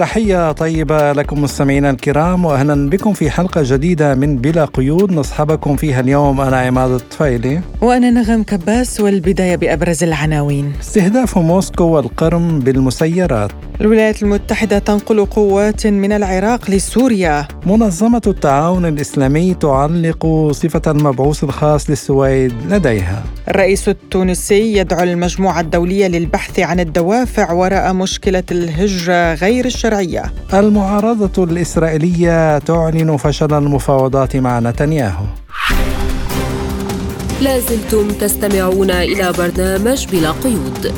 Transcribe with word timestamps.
تحية 0.00 0.52
طيبة 0.52 1.12
لكم 1.12 1.42
مستمعينا 1.42 1.90
الكرام 1.90 2.44
وأهلا 2.44 2.90
بكم 2.90 3.12
في 3.12 3.30
حلقة 3.30 3.62
جديدة 3.64 4.14
من 4.14 4.36
بلا 4.36 4.64
قيود. 4.64 5.12
نصحبكم 5.12 5.76
فيها 5.76 6.00
اليوم 6.00 6.40
أنا 6.40 6.60
عماد 6.60 6.90
الطفيلي. 6.90 7.60
وأنا 7.82 8.10
نغم 8.10 8.42
كباس 8.42 9.00
والبداية 9.00 9.56
بأبرز 9.56 10.04
العناوين. 10.04 10.72
استهداف 10.80 11.38
موسكو 11.38 11.84
والقرم 11.84 12.60
بالمسيرات. 12.60 13.50
الولايات 13.80 14.22
المتحدة 14.22 14.78
تنقل 14.78 15.24
قوات 15.24 15.86
من 15.86 16.12
العراق 16.12 16.70
لسوريا. 16.70 17.48
منظمة 17.66 18.22
التعاون 18.26 18.86
الإسلامي 18.86 19.54
تعلق 19.54 20.26
صفة 20.52 20.82
المبعوث 20.86 21.44
الخاص 21.44 21.90
للسويد 21.90 22.52
لديها. 22.68 23.24
الرئيس 23.48 23.88
التونسي 23.88 24.76
يدعو 24.76 25.02
المجموعة 25.02 25.60
الدولية 25.60 26.06
للبحث 26.06 26.58
عن 26.58 26.80
الدوافع 26.80 27.52
وراء 27.52 27.92
مشكلة 27.92 28.42
الهجرة 28.50 29.34
غير 29.34 29.64
الشرعية. 29.64 30.32
المعارضة 30.54 31.44
الإسرائيلية 31.44 32.58
تعلن 32.58 33.16
فشل 33.16 33.54
المفاوضات 33.54 34.36
مع 34.36 34.60
نتنياهو. 34.60 35.24
لازلتم 37.42 38.08
تستمعون 38.08 38.90
إلى 38.90 39.32
برنامج 39.38 40.06
بلا 40.12 40.30
قيود. 40.30 40.92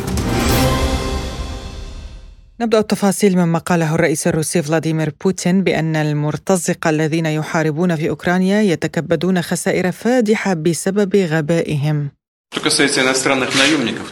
نبدأ 2.62 2.78
التفاصيل 2.78 3.38
مما 3.38 3.58
قاله 3.58 3.94
الرئيس 3.94 4.26
الروسي 4.26 4.62
فلاديمير 4.62 5.14
بوتين 5.24 5.64
بأن 5.64 5.96
المرتزقة 5.96 6.90
الذين 6.90 7.26
يحاربون 7.26 7.96
في 7.96 8.08
أوكرانيا 8.08 8.62
يتكبدون 8.62 9.42
خسائر 9.42 9.92
فادحة 9.92 10.54
بسبب 10.54 11.16
غبائهم. 11.16 12.10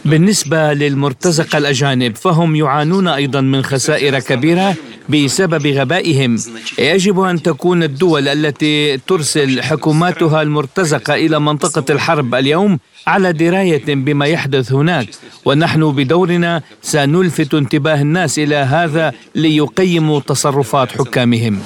بالنسبة 0.05 0.73
للمرتزقة 0.73 1.57
الأجانب 1.57 2.15
فهم 2.15 2.55
يعانون 2.55 3.07
أيضا 3.07 3.41
من 3.41 3.63
خسائر 3.63 4.19
كبيرة 4.19 4.75
بسبب 5.09 5.67
غبائهم. 5.67 6.37
يجب 6.79 7.19
أن 7.19 7.41
تكون 7.41 7.83
الدول 7.83 8.27
التي 8.27 8.97
ترسل 8.97 9.61
حكوماتها 9.63 10.41
المرتزقة 10.41 11.15
إلى 11.15 11.39
منطقة 11.39 11.85
الحرب 11.89 12.35
اليوم 12.35 12.79
على 13.07 13.33
دراية 13.33 13.83
بما 13.87 14.25
يحدث 14.25 14.71
هناك. 14.71 15.07
ونحن 15.45 15.91
بدورنا 15.91 16.61
سنلفت 16.81 17.53
انتباه 17.53 18.01
الناس 18.01 18.39
إلى 18.39 18.55
هذا 18.55 19.13
ليقيموا 19.35 20.19
تصرفات 20.19 20.91
حكامهم. 20.91 21.59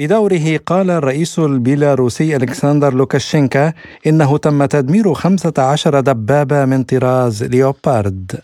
بدوره 0.00 0.56
قال 0.66 0.90
الرئيس 0.90 1.38
البيلاروسي 1.38 2.36
ألكسندر 2.36 2.94
لوكاشينكا 2.94 3.72
إنه 4.06 4.38
تم 4.38 4.64
تدمير 4.64 5.14
15 5.14 6.00
دبابة 6.00 6.64
من 6.64 6.82
طراز 6.82 7.44
ليوبارد. 7.44 8.40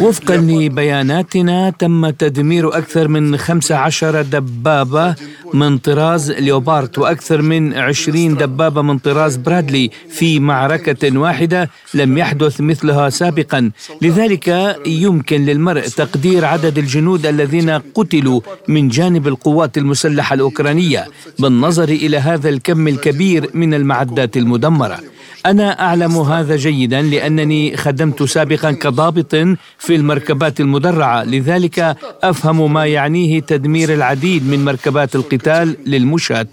وفقا 0.00 0.36
لبياناتنا 0.36 1.70
تم 1.70 2.10
تدمير 2.10 2.78
أكثر 2.78 3.08
من 3.08 3.36
15 3.36 4.22
دبابة 4.22 5.14
من 5.54 5.78
طراز 5.78 6.30
ليوبارت 6.30 6.98
وأكثر 6.98 7.42
من 7.42 7.74
20 7.74 8.36
دبابة 8.36 8.82
من 8.82 8.98
طراز 8.98 9.36
برادلي 9.36 9.90
في 10.10 10.40
معركة 10.40 11.18
واحدة 11.18 11.70
لم 11.94 12.18
يحدث 12.18 12.60
مثلها 12.60 13.10
سابقا. 13.10 13.70
لذلك 14.02 14.76
يمكن 14.86 15.44
للمرء 15.46 15.80
تقدير 15.82 16.44
عدد 16.44 16.78
الجنود 16.78 17.26
الذين 17.26 17.70
قتلوا 17.70 18.40
من 18.68 18.88
جانب 18.88 19.28
القوات 19.28 19.78
المسلحة 19.78 20.34
الأوكرانية 20.34 21.06
بالنظر 21.38 21.88
إلى 21.88 22.16
هذا 22.18 22.48
الكم 22.48 22.88
الكبير 22.88 23.50
من 23.54 23.74
المعدات 23.74 24.36
المدمرة. 24.36 24.98
أنا 25.46 25.80
أعلم 25.80 26.18
هذا 26.18 26.56
جيدا 26.56 27.02
لأنني 27.02 27.76
خدمت 27.76 28.22
سابقا 28.22 28.72
كضابط 28.72 29.34
في 29.78 29.94
المركبات 29.94 30.60
المدرعة 30.60 31.24
لذلك 31.24 31.96
أفهم 32.22 32.72
ما 32.72 32.86
يعنيه 32.86 33.40
تدمير 33.40 33.94
العديد 33.94 34.48
من 34.48 34.64
مركبات 34.64 35.14
القتال 35.14 35.76
للمشاة. 35.86 36.46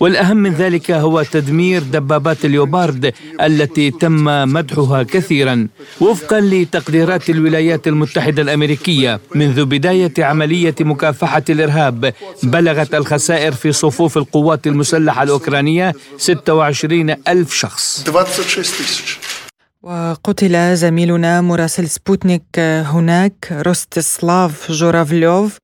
والأهم 0.00 0.36
من 0.36 0.52
ذلك 0.52 0.90
هو 0.90 1.22
تدمير 1.22 1.82
دبابات 1.82 2.44
ليوبارد 2.44 3.12
التي 3.42 3.90
تم 3.90 4.24
مدحها 4.52 5.02
كثيرا. 5.02 5.68
وفقا 6.00 6.40
لتقديرات 6.40 7.30
الولايات 7.30 7.88
المتحدة 7.88 8.42
الأمريكية 8.42 9.20
منذ 9.34 9.64
بداية 9.64 10.12
عملية 10.18 10.74
مكافحة 10.80 11.42
الإرهاب 11.50 12.12
بلغت 12.42 12.94
الخسائر 12.94 13.52
في 13.52 13.72
صفوف 13.72 14.18
القوات 14.18 14.66
المسلحة 14.66 15.22
الأوكرانية 15.22 15.92
26 16.18 17.10
ألف 17.28 17.54
شخص. 17.54 18.04
26 18.25 18.63
тысяч. 18.77 19.19
وقتل 19.83 20.75
زميلنا 20.75 21.41
مراسل 21.41 21.87
سبوتنيك 21.89 22.59
هناك 22.59 23.47
روستسلاف 23.51 24.71
جورافليوف 24.71 25.57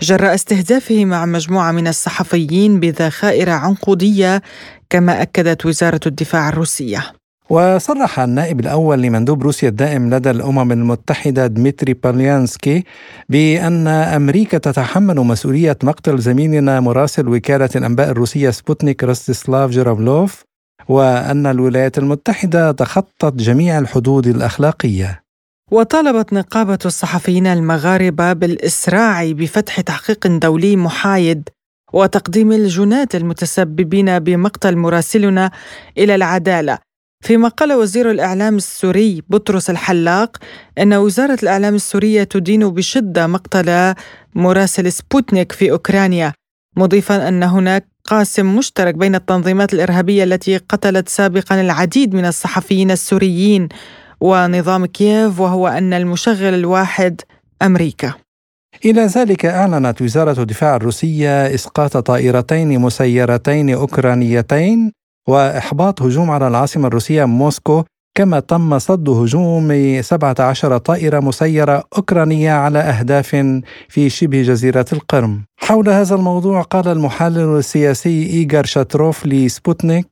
جراء 0.00 0.34
استهدافه 0.34 1.04
مع 1.04 1.26
مجموعة 1.26 1.72
من 1.72 1.86
الصحفيين 1.88 2.80
بذخائر 2.80 3.50
عنقودية 3.50 4.42
كما 4.90 5.22
أكدت 5.22 5.66
وزارة 5.66 6.00
الدفاع 6.06 6.48
الروسية 6.48 7.12
وصرح 7.50 8.20
النائب 8.20 8.60
الأول 8.60 9.02
لمندوب 9.02 9.42
روسيا 9.42 9.68
الدائم 9.68 10.14
لدى 10.14 10.30
الأمم 10.30 10.72
المتحدة 10.72 11.46
دمتري 11.46 11.94
باليانسكي 11.94 12.84
بأن 13.28 13.86
أمريكا 13.88 14.58
تتحمل 14.58 15.16
مسؤولية 15.16 15.78
مقتل 15.82 16.18
زميلنا 16.18 16.80
مراسل 16.80 17.28
وكالة 17.28 17.70
الأنباء 17.76 18.10
الروسية 18.10 18.50
سبوتنيك 18.50 19.04
روستسلاف 19.04 19.70
جورافلوف 19.70 20.42
وأن 20.89 21.45
الولايات 21.45 21.97
المتحدة 21.97 22.71
تخطت 22.71 23.33
جميع 23.33 23.79
الحدود 23.79 24.27
الأخلاقية. 24.27 25.23
وطالبت 25.71 26.33
نقابة 26.33 26.79
الصحفيين 26.85 27.47
المغاربة 27.47 28.33
بالإسراع 28.33 29.31
بفتح 29.31 29.81
تحقيق 29.81 30.27
دولي 30.27 30.75
محايد 30.75 31.49
وتقديم 31.93 32.51
الجنات 32.51 33.15
المتسببين 33.15 34.19
بمقتل 34.19 34.75
مراسلنا 34.75 35.51
إلى 35.97 36.15
العدالة. 36.15 36.77
فيما 37.23 37.47
قال 37.47 37.73
وزير 37.73 38.11
الإعلام 38.11 38.55
السوري 38.55 39.23
بطرس 39.29 39.69
الحلاق 39.69 40.37
إن 40.77 40.93
وزارة 40.93 41.37
الإعلام 41.43 41.75
السورية 41.75 42.23
تدين 42.23 42.69
بشدة 42.69 43.27
مقتل 43.27 43.93
مراسل 44.35 44.91
سبوتنيك 44.91 45.51
في 45.51 45.71
أوكرانيا 45.71 46.33
مضيفا 46.77 47.27
أن 47.27 47.43
هناك 47.43 47.87
قاسم 48.09 48.55
مشترك 48.55 48.95
بين 48.95 49.15
التنظيمات 49.15 49.73
الإرهابية 49.73 50.23
التي 50.23 50.57
قتلت 50.57 51.09
سابقا 51.09 51.61
العديد 51.61 52.15
من 52.15 52.25
الصحفيين 52.25 52.91
السوريين 52.91 53.69
ونظام 54.21 54.85
كييف 54.85 55.39
وهو 55.39 55.67
أن 55.67 55.93
المشغل 55.93 56.53
الواحد 56.53 57.21
أمريكا. 57.61 58.13
إلى 58.85 59.01
ذلك 59.01 59.45
أعلنت 59.45 60.01
وزارة 60.01 60.41
الدفاع 60.41 60.75
الروسية 60.75 61.53
إسقاط 61.55 61.97
طائرتين 61.97 62.79
مسيرتين 62.79 63.69
أوكرانيتين 63.73 64.91
وإحباط 65.27 66.01
هجوم 66.01 66.31
على 66.31 66.47
العاصمة 66.47 66.87
الروسية 66.87 67.25
موسكو 67.25 67.83
كما 68.19 68.39
تم 68.39 68.79
صد 68.79 69.09
هجوم 69.09 70.01
17 70.01 70.77
طائرة 70.77 71.19
مسيرة 71.19 71.83
أوكرانية 71.97 72.51
على 72.51 72.79
أهداف 72.79 73.29
في 73.89 74.09
شبه 74.09 74.41
جزيرة 74.41 74.85
القرم. 74.93 75.45
حول 75.57 75.89
هذا 75.89 76.15
الموضوع 76.15 76.61
قال 76.61 76.87
المحلل 76.87 77.57
السياسي 77.57 78.29
إيغار 78.33 78.65
شاتروف 78.65 79.25
لسبوتنيك 79.25 80.07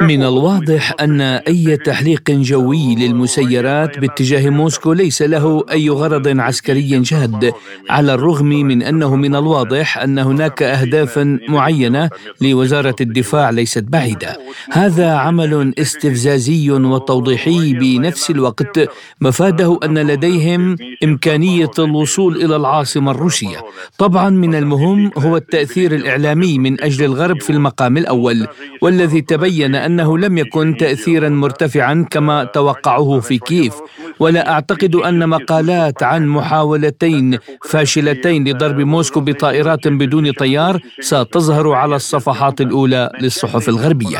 من 0.00 0.22
الواضح 0.22 0.92
أن 1.00 1.20
أي 1.20 1.76
تحليق 1.76 2.30
جوي 2.30 2.94
للمسيرات 2.94 3.98
باتجاه 3.98 4.50
موسكو 4.50 4.92
ليس 4.92 5.22
له 5.22 5.64
أي 5.70 5.90
غرض 5.90 6.40
عسكري 6.40 7.00
جاد 7.00 7.52
على 7.90 8.14
الرغم 8.14 8.46
من 8.46 8.82
أنه 8.82 9.16
من 9.16 9.34
الواضح 9.36 9.98
أن 9.98 10.18
هناك 10.18 10.62
أهدافا 10.62 11.38
معينة 11.48 12.10
لوزارة 12.40 12.96
الدفاع 13.00 13.50
ليست 13.50 13.84
بعيدة. 13.88 14.36
هذا 14.72 15.10
عمل 15.12 15.74
استفزازي 15.78 16.70
وتوضيحي 16.70 17.72
بنفس 17.72 18.30
الوقت 18.30 18.90
مفاده 19.20 19.80
أن 19.84 19.98
لديهم 19.98 20.76
إمكانية 21.04 21.70
الوصول 21.78 22.36
إلى 22.36 22.56
العاصمة 22.56 23.10
الروسية. 23.10 23.58
طبعا 23.98 24.30
من 24.30 24.54
المهم 24.54 25.10
هو 25.18 25.36
التأثير 25.36 25.94
الإعلامي 25.94 26.58
من 26.58 26.80
أجل 26.80 27.04
الغرب 27.04 27.40
في 27.40 27.50
المقام 27.50 27.96
الأول. 27.96 28.19
الأول 28.20 28.48
والذي 28.82 29.20
تبين 29.20 29.74
أنه 29.74 30.18
لم 30.18 30.38
يكن 30.38 30.76
تأثيرا 30.76 31.28
مرتفعا 31.28 32.06
كما 32.10 32.44
توقعوه 32.44 33.20
في 33.20 33.38
كييف. 33.38 33.74
ولا 34.20 34.50
أعتقد 34.50 34.94
أن 34.94 35.28
مقالات 35.28 36.02
عن 36.02 36.26
محاولتين 36.26 37.38
فاشلتين 37.64 38.48
لضرب 38.48 38.80
موسكو 38.80 39.20
بطائرات 39.20 39.88
بدون 39.88 40.32
طيار 40.32 40.80
ستظهر 41.00 41.72
على 41.72 41.96
الصفحات 41.96 42.60
الأولى 42.60 43.10
للصحف 43.20 43.68
الغربية. 43.68 44.18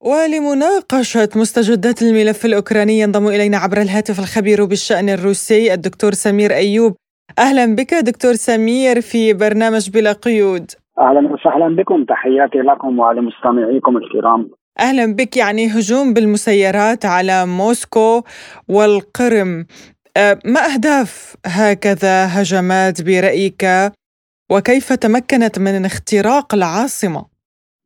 ولمناقشة 0.00 1.28
مستجدات 1.36 2.02
الملف 2.02 2.44
الأوكراني 2.44 3.00
ينضم 3.00 3.28
إلينا 3.28 3.56
عبر 3.56 3.80
الهاتف 3.80 4.20
الخبير 4.20 4.64
بالشأن 4.64 5.08
الروسي 5.08 5.74
الدكتور 5.74 6.14
سمير 6.14 6.54
أيوب. 6.54 6.96
أهلا 7.38 7.74
بك 7.74 7.94
دكتور 7.94 8.34
سمير 8.34 9.00
في 9.00 9.32
برنامج 9.32 9.90
بلا 9.90 10.12
قيود. 10.12 10.70
أهلا 11.02 11.32
وسهلا 11.32 11.76
بكم. 11.76 12.04
تحياتي 12.04 12.58
لكم 12.58 12.98
ولمستمعيكم 12.98 13.96
الكرام. 13.96 14.50
أهلا 14.80 15.16
بك. 15.16 15.36
يعني 15.36 15.66
هجوم 15.66 16.14
بالمسيرات 16.14 17.04
على 17.04 17.46
موسكو 17.46 18.22
والقرم. 18.68 19.66
أه، 20.16 20.38
ما 20.44 20.74
أهداف 20.74 21.36
هكذا 21.46 22.42
هجمات 22.42 23.02
برأيك؟ 23.02 23.64
وكيف 24.52 24.92
تمكنت 24.92 25.58
من 25.58 25.84
اختراق 25.84 26.54
العاصمة؟ 26.54 27.31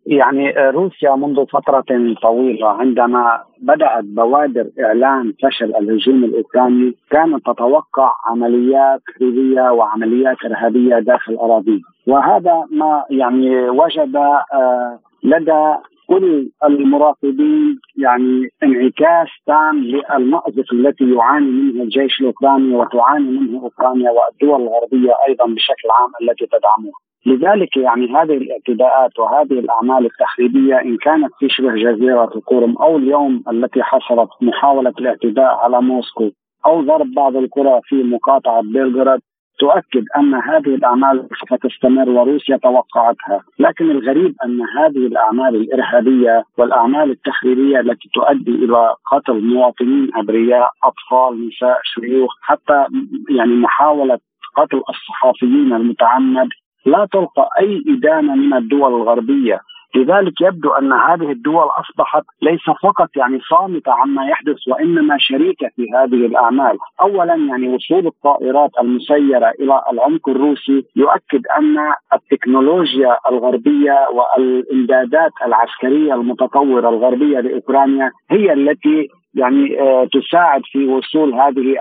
يعني 0.07 0.51
روسيا 0.51 1.15
منذ 1.15 1.47
فترة 1.47 1.85
طويلة 2.23 2.69
عندما 2.69 3.41
بدأت 3.63 4.05
بوادر 4.05 4.67
إعلان 4.81 5.33
فشل 5.43 5.77
الهجوم 5.77 6.25
الأوكراني 6.25 6.95
كانت 7.11 7.47
تتوقع 7.47 8.13
عمليات 8.25 9.01
تخريبية 9.09 9.63
وعمليات 9.63 10.37
إرهابية 10.45 10.99
داخل 10.99 11.35
أراضيها 11.35 11.85
وهذا 12.07 12.65
ما 12.71 13.05
يعني 13.11 13.69
وجد 13.69 14.17
آه، 14.17 14.99
لدى 15.25 15.75
كل 16.07 16.51
المراقبين 16.65 17.79
يعني 17.97 18.49
انعكاس 18.63 19.29
تام 19.47 19.79
للمأزق 19.79 20.73
التي 20.73 21.15
يعاني 21.15 21.51
منه 21.51 21.83
الجيش 21.83 22.21
الأوكراني 22.21 22.75
وتعاني 22.75 23.31
منه 23.31 23.63
أوكرانيا 23.63 24.11
والدول 24.11 24.63
الغربية 24.63 25.13
أيضا 25.29 25.45
بشكل 25.45 25.89
عام 25.91 26.11
التي 26.23 26.47
تدعمها. 26.47 27.06
لذلك 27.27 27.77
يعني 27.77 28.07
هذه 28.07 28.37
الاعتداءات 28.37 29.19
وهذه 29.19 29.53
الأعمال 29.53 30.07
التخريبيه 30.07 30.81
إن 30.81 30.97
كانت 30.97 31.33
في 31.39 31.49
شبه 31.49 31.75
جزيرة 31.75 32.31
القرم 32.37 32.77
أو 32.77 32.97
اليوم 32.97 33.43
التي 33.53 33.83
حصلت 33.83 34.29
محاولة 34.43 34.93
الاعتداء 34.99 35.55
على 35.55 35.81
موسكو 35.83 36.31
أو 36.67 36.83
ضرب 36.83 37.15
بعض 37.17 37.37
القرى 37.37 37.81
في 37.85 38.03
مقاطعه 38.03 38.63
بيلغراد 38.63 39.21
تؤكد 39.59 40.05
أن 40.17 40.35
هذه 40.35 40.75
الأعمال 40.75 41.29
سوف 41.41 41.61
تستمر 41.61 42.09
وروسيا 42.11 42.57
توقعتها، 42.57 43.41
لكن 43.59 43.91
الغريب 43.91 44.35
أن 44.45 44.61
هذه 44.79 45.07
الأعمال 45.07 45.57
الإرهابية 45.57 46.43
والأعمال 46.59 47.11
التخريبيه 47.11 47.81
التي 47.81 48.09
تؤدي 48.15 48.51
إلى 48.51 48.95
قتل 49.13 49.45
مواطنين 49.45 50.11
أبرياء، 50.17 50.71
أطفال، 50.85 51.49
نساء، 51.49 51.81
شيوخ، 51.83 52.31
حتى 52.43 52.85
يعني 53.31 53.55
محاولة 53.55 54.19
قتل 54.57 54.83
الصحفيين 54.89 55.73
المتعمد 55.73 56.49
لا 56.87 57.07
تلقى 57.13 57.49
أي 57.61 57.83
إدانة 57.89 58.35
من 58.35 58.55
الدول 58.55 58.95
الغربية 58.95 59.61
لذلك 59.97 60.41
يبدو 60.41 60.71
أن 60.71 60.93
هذه 60.93 61.31
الدول 61.31 61.67
أصبحت 61.81 62.25
ليس 62.43 62.65
فقط 62.83 63.09
يعني 63.17 63.41
صامتة 63.51 63.93
عما 63.93 64.27
يحدث 64.27 64.57
وإنما 64.69 65.17
شريكة 65.19 65.69
في 65.77 65.87
هذه 65.95 66.27
الأعمال، 66.27 66.79
اولا 67.01 67.35
يعني 67.35 67.69
وصول 67.69 68.07
الطائرات 68.07 68.71
المسيرة 68.81 69.53
إلى 69.61 69.83
العمق 69.93 70.29
الروسي 70.29 70.85
يؤكد 70.97 71.47
أن 71.59 71.77
التكنولوجيا 72.15 73.17
الغربية 73.31 73.97
والإمدادات 74.13 75.33
العسكرية 75.47 76.15
المتطورة 76.15 76.89
الغربية 76.89 77.41
لأوكرانيا 77.41 78.11
هي 78.31 78.53
التي 78.53 79.09
يعني 79.35 79.81
آه، 79.81 80.09
تساعد 80.13 80.63
في 80.73 80.87
وصول 80.87 81.35
هذه 81.35 81.77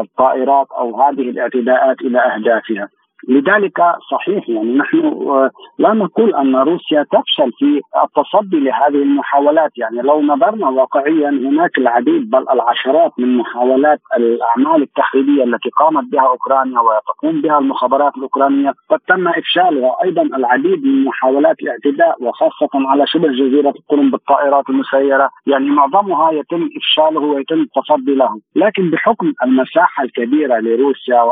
الطائرات 0.00 0.66
أو 0.78 1.02
هذه 1.02 1.30
الاعتداءات 1.30 2.00
إلى 2.00 2.18
أهدافها. 2.18 2.88
لذلك 3.28 3.80
صحيح 4.10 4.48
يعني 4.48 4.74
نحن 4.74 4.98
آه، 5.06 5.50
لا 5.78 5.92
نقول 5.94 6.34
أن 6.34 6.56
روسيا 6.56 7.02
تفشل 7.02 7.52
في 7.58 7.80
التصدي 8.04 8.60
لهذه 8.60 9.02
المحاولات. 9.02 9.78
يعني 9.78 10.02
لو 10.02 10.22
نظرنا 10.22 10.68
واقعيا 10.68 11.28
هناك 11.28 11.78
العديد 11.78 12.30
بل 12.30 12.44
العشرات 12.52 13.12
من 13.18 13.36
محاولات 13.36 14.00
الأعمال 14.16 14.82
التخريبية 14.82 15.44
التي 15.44 15.68
قامت 15.68 16.04
بها 16.12 16.26
أوكرانيا 16.28 16.80
وتقوم 16.80 17.40
بها 17.40 17.58
المخابرات 17.58 18.16
الأوكرانية 18.16 18.72
قد 18.90 18.98
تم 19.08 19.28
إفشالها 19.28 19.96
أيضا 20.04 20.22
العديد 20.22 20.84
من 20.84 21.04
محاولات 21.04 21.56
الاعتداء 21.62 22.22
وخاصة 22.22 22.68
على 22.74 23.06
شبه 23.06 23.28
جزيرة 23.28 23.70
القرم 23.70 24.10
بالطائرات 24.10 24.70
المسيرة. 24.70 25.30
يعني 25.46 25.70
معظمها 25.70 26.30
يتم 26.32 26.68
إفشاله 26.76 27.20
ويتم 27.20 27.60
التصدي 27.60 28.14
له. 28.14 28.40
لكن 28.56 28.90
بحكم 28.90 29.32
المساحة 29.44 30.02
الكبيرة 30.04 30.58
لروسيا 30.58 31.22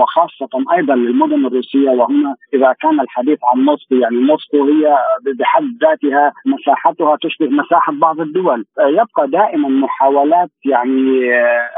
وخاصة 0.00 0.72
أيضا 0.72 1.01
للمدن 1.02 1.46
الروسية 1.46 1.90
وهنا 1.90 2.34
إذا 2.54 2.74
كان 2.80 3.00
الحديث 3.00 3.38
عن 3.52 3.60
موسكو 3.64 3.94
يعني 3.94 4.16
موسكو 4.16 4.64
هي 4.64 4.96
بحد 5.38 5.64
ذاتها 5.82 6.32
مساحتها 6.46 7.16
تشبه 7.22 7.46
مساحة 7.46 7.92
بعض 7.92 8.20
الدول. 8.20 8.64
يبقى 8.80 9.28
دائما 9.28 9.68
محاولات 9.68 10.50
يعني 10.64 11.30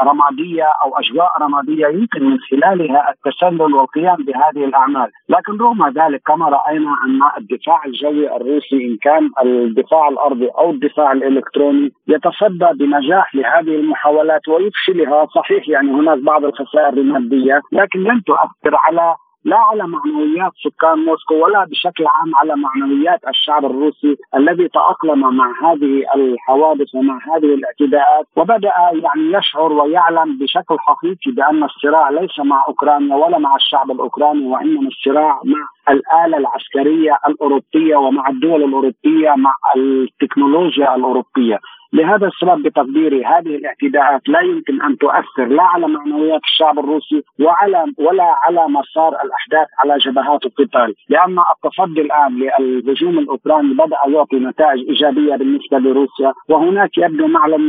رمادية 0.02 0.64
أو 0.84 0.98
اجواء 0.98 1.30
رمادية 1.40 1.86
يمكن 1.86 2.24
من 2.24 2.38
خلالها 2.50 3.10
التسلل 3.10 3.74
والقيام 3.74 4.16
بهذه 4.16 4.64
الأعمال، 4.64 5.08
لكن 5.28 5.52
رغم 5.60 5.88
ذلك 5.88 6.22
كما 6.26 6.48
رأينا 6.48 6.90
أن 7.06 7.20
الدفاع 7.38 7.84
الجوي 7.86 8.36
الروسي 8.36 8.76
إن 8.84 8.96
كان 9.02 9.30
الدفاع 9.44 10.08
الأرضي 10.08 10.48
أو 10.58 10.70
الدفاع 10.70 11.12
الإلكتروني 11.12 11.92
يتصدى 12.08 12.66
بنجاح 12.74 13.34
لهذه 13.34 13.76
المحاولات 13.76 14.48
ويفشلها. 14.48 15.26
صحيح 15.34 15.68
يعني 15.68 15.90
هناك 15.90 16.18
بعض 16.18 16.44
الخسائر 16.44 16.92
المادية 16.92 17.60
لكن 17.72 18.00
لن 18.00 18.22
تؤثر 18.22 18.76
على 18.76 19.13
لا 19.44 19.56
على 19.56 19.86
معنويات 19.86 20.52
سكان 20.64 20.98
موسكو 20.98 21.34
ولا 21.44 21.64
بشكل 21.64 22.06
عام 22.06 22.34
على 22.34 22.54
معنويات 22.56 23.20
الشعب 23.28 23.64
الروسي 23.64 24.16
الذي 24.36 24.68
تأقلم 24.68 25.36
مع 25.36 25.52
هذه 25.62 26.04
الحوادث 26.14 26.94
ومع 26.94 27.18
هذه 27.36 27.54
الاعتداءات. 27.54 28.26
وبدأ 28.36 28.72
يعني 28.92 29.32
يشعر 29.32 29.72
ويعلم 29.72 30.38
بشكل 30.38 30.76
حقيقي 30.78 31.30
بأن 31.36 31.64
الصراع 31.64 32.10
ليس 32.10 32.38
مع 32.38 32.64
أوكرانيا 32.68 33.16
ولا 33.16 33.38
مع 33.38 33.56
الشعب 33.56 33.90
الأوكراني 33.90 34.46
وإنما 34.46 34.88
الصراع 34.88 35.40
مع 35.44 35.73
الآلة 35.88 36.36
العسكرية 36.36 37.18
الأوروبية 37.28 37.96
ومع 37.96 38.28
الدول 38.28 38.62
الأوروبية 38.64 39.34
مع 39.36 39.54
التكنولوجيا 39.76 40.94
الأوروبية 40.96 41.58
لهذا 41.92 42.26
السبب 42.26 42.62
بتقديري 42.62 43.24
هذه 43.24 43.56
الاعتداءات 43.56 44.28
لا 44.28 44.40
يمكن 44.40 44.82
أن 44.82 44.98
تؤثر 44.98 45.46
لا 45.48 45.62
على 45.62 45.88
معنويات 45.88 46.40
الشعب 46.44 46.78
الروسي 46.78 47.22
وعلى 47.40 47.84
ولا 47.98 48.34
على 48.42 48.68
مسار 48.68 49.12
الأحداث 49.24 49.68
على 49.78 49.98
جبهات 49.98 50.46
القتال، 50.46 50.94
لأن 51.08 51.38
التصدي 51.54 52.00
الآن 52.00 52.38
للهجوم 52.38 53.18
الأوكراني 53.18 53.74
بدأ 53.74 53.96
يعطي 54.08 54.36
نتائج 54.36 54.88
إيجابية 54.88 55.36
بالنسبة 55.36 55.78
لروسيا، 55.78 56.32
وهناك 56.48 56.98
يبدو 56.98 57.26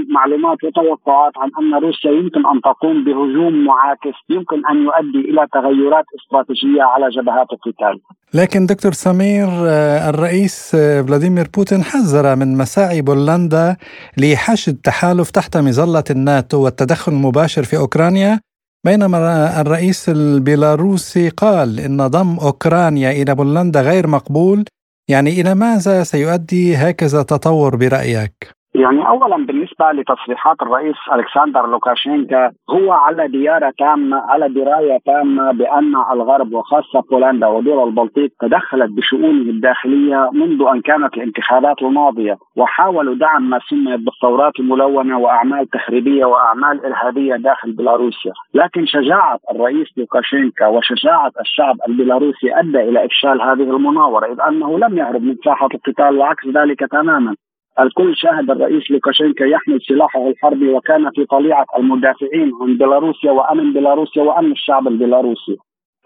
معلومات 0.10 0.64
وتوقعات 0.64 1.34
عن 1.38 1.52
أن 1.60 1.76
روسيا 1.76 2.12
يمكن 2.12 2.46
أن 2.46 2.62
تقوم 2.62 3.04
بهجوم 3.04 3.66
معاكس 3.66 4.18
يمكن 4.30 4.66
أن 4.66 4.84
يؤدي 4.84 5.20
إلى 5.30 5.48
تغيرات 5.54 6.06
استراتيجية 6.16 6.84
على 6.84 7.10
جبهات 7.10 7.48
القتال. 7.54 8.00
لكن 8.34 8.66
دكتور 8.66 8.94
سمير 8.94 9.48
آه، 9.52 10.10
الرئيس 10.10 10.72
آه، 10.76 11.02
فلاديمير 11.02 11.48
بوتين 11.54 11.84
حذر 11.84 12.36
من 12.36 12.58
مساعي 12.58 13.02
بولندا 13.02 13.78
لحشد 14.18 14.76
تحالف 14.84 15.32
تحت 15.32 15.58
مظلة 15.58 16.04
الناتو 16.10 16.58
والتدخل 16.58 17.12
المباشر 17.12 17.64
في 17.64 17.78
أوكرانيا 17.78 18.40
بينما 18.86 19.62
الرئيس 19.62 20.10
البيلاروسي 20.10 21.30
قال 21.30 21.80
إن 21.80 22.08
ضم 22.08 22.38
أوكرانيا 22.38 23.12
إلى 23.12 23.36
بولندا 23.36 23.82
غير 23.82 24.08
مقبول 24.08 24.66
يعني 25.10 25.42
إلى 25.42 25.56
ماذا 25.56 26.04
سيؤدي 26.04 26.76
هكذا 26.76 27.24
تطور 27.24 27.76
برأيك؟ 27.76 28.56
يعني 28.76 29.08
اولا 29.08 29.46
بالنسبة 29.46 29.92
لتصريحات 29.92 30.62
الرئيس 30.62 30.96
ألكسندر 31.14 31.68
لوكاشينكا 31.68 32.52
هو 32.70 32.92
على 32.92 33.28
ديارة 33.28 33.74
تامة 33.78 34.18
على 34.18 34.50
دراية 34.50 34.98
تامة 35.06 35.52
بأن 35.52 35.96
الغرب 35.96 36.54
وخاصة 36.54 37.04
بولندا 37.12 37.48
ودول 37.48 37.88
البلطيق 37.88 38.32
تدخلت 38.42 38.92
بشؤونه 38.92 39.50
الداخلية 39.50 40.30
منذ 40.34 40.66
أن 40.74 40.82
كانت 40.82 41.14
الانتخابات 41.14 41.82
الماضية 41.82 42.38
وحاولوا 42.58 43.16
دعم 43.16 43.50
ما 43.50 43.60
سميت 43.70 44.00
بالثورات 44.00 44.60
الملونة 44.60 45.20
وأعمال 45.20 45.70
تخريبية 45.70 46.26
وأعمال 46.26 46.86
إرهابية 46.86 47.36
داخل 47.36 47.72
بيلاروسيا، 47.72 48.32
لكن 48.54 48.86
شجاعة 48.86 49.40
الرئيس 49.52 49.88
لوكاشينكا 49.98 50.68
وشجاعة 50.68 51.32
الشعب 51.42 51.76
البيلاروسي 51.88 52.60
أدى 52.60 52.80
إلى 52.80 53.06
إفشال 53.06 53.42
هذه 53.42 53.76
المناورة 53.76 54.26
إذ 54.34 54.42
أنه 54.42 54.80
لم 54.80 54.98
يهرب 54.98 55.22
من 55.22 55.36
ساحة 55.46 55.70
القتال 55.74 56.18
وعكس 56.18 56.48
ذلك 56.48 56.80
تماما. 56.80 57.36
الكل 57.80 58.16
شاهد 58.16 58.52
الرئيس 58.52 58.92
لوكاشينكا 58.92 59.46
يحمل 59.46 59.82
سلاحه 59.82 60.28
الحربي 60.28 60.70
وكان 60.70 61.10
في 61.16 61.26
طليعة 61.26 61.66
المدافعين 61.78 62.52
عن 62.62 62.78
بيلاروسيا 62.78 63.32
وأمن 63.32 63.74
بيلاروسيا 63.74 64.24
وأمن 64.24 64.52
الشعب 64.52 64.88
البيلاروسي. 64.88 65.58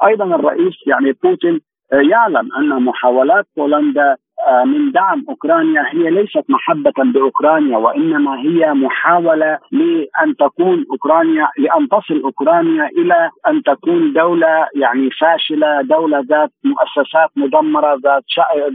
أيضا 0.03 0.25
الرئيس 0.25 0.73
يعني 0.87 1.11
بوتين 1.23 1.59
يعلم 1.91 2.49
أن 2.57 2.83
محاولات 2.83 3.45
بولندا 3.57 4.15
آه، 4.47 4.63
من 4.63 4.91
دعم 4.91 5.25
أوكرانيا 5.29 5.83
هي 5.91 6.09
ليست 6.09 6.43
محبة 6.49 6.93
باوكرانيا 6.97 7.77
وإنما 7.77 8.39
هي 8.39 8.73
محاولة 8.73 9.59
لأن 9.71 10.35
تكون 10.39 10.85
أوكرانيا 10.91 11.47
لأن 11.57 11.87
تصل 11.89 12.21
أوكرانيا 12.23 12.89
إلى 12.97 13.29
أن 13.47 13.63
تكون 13.63 14.13
دولة 14.13 14.67
يعني 14.75 15.09
فاشلة، 15.11 15.81
دولة 15.81 16.19
ذات 16.29 16.51
مؤسسات 16.63 17.29
مدمرة، 17.35 17.99
ذات 18.03 18.23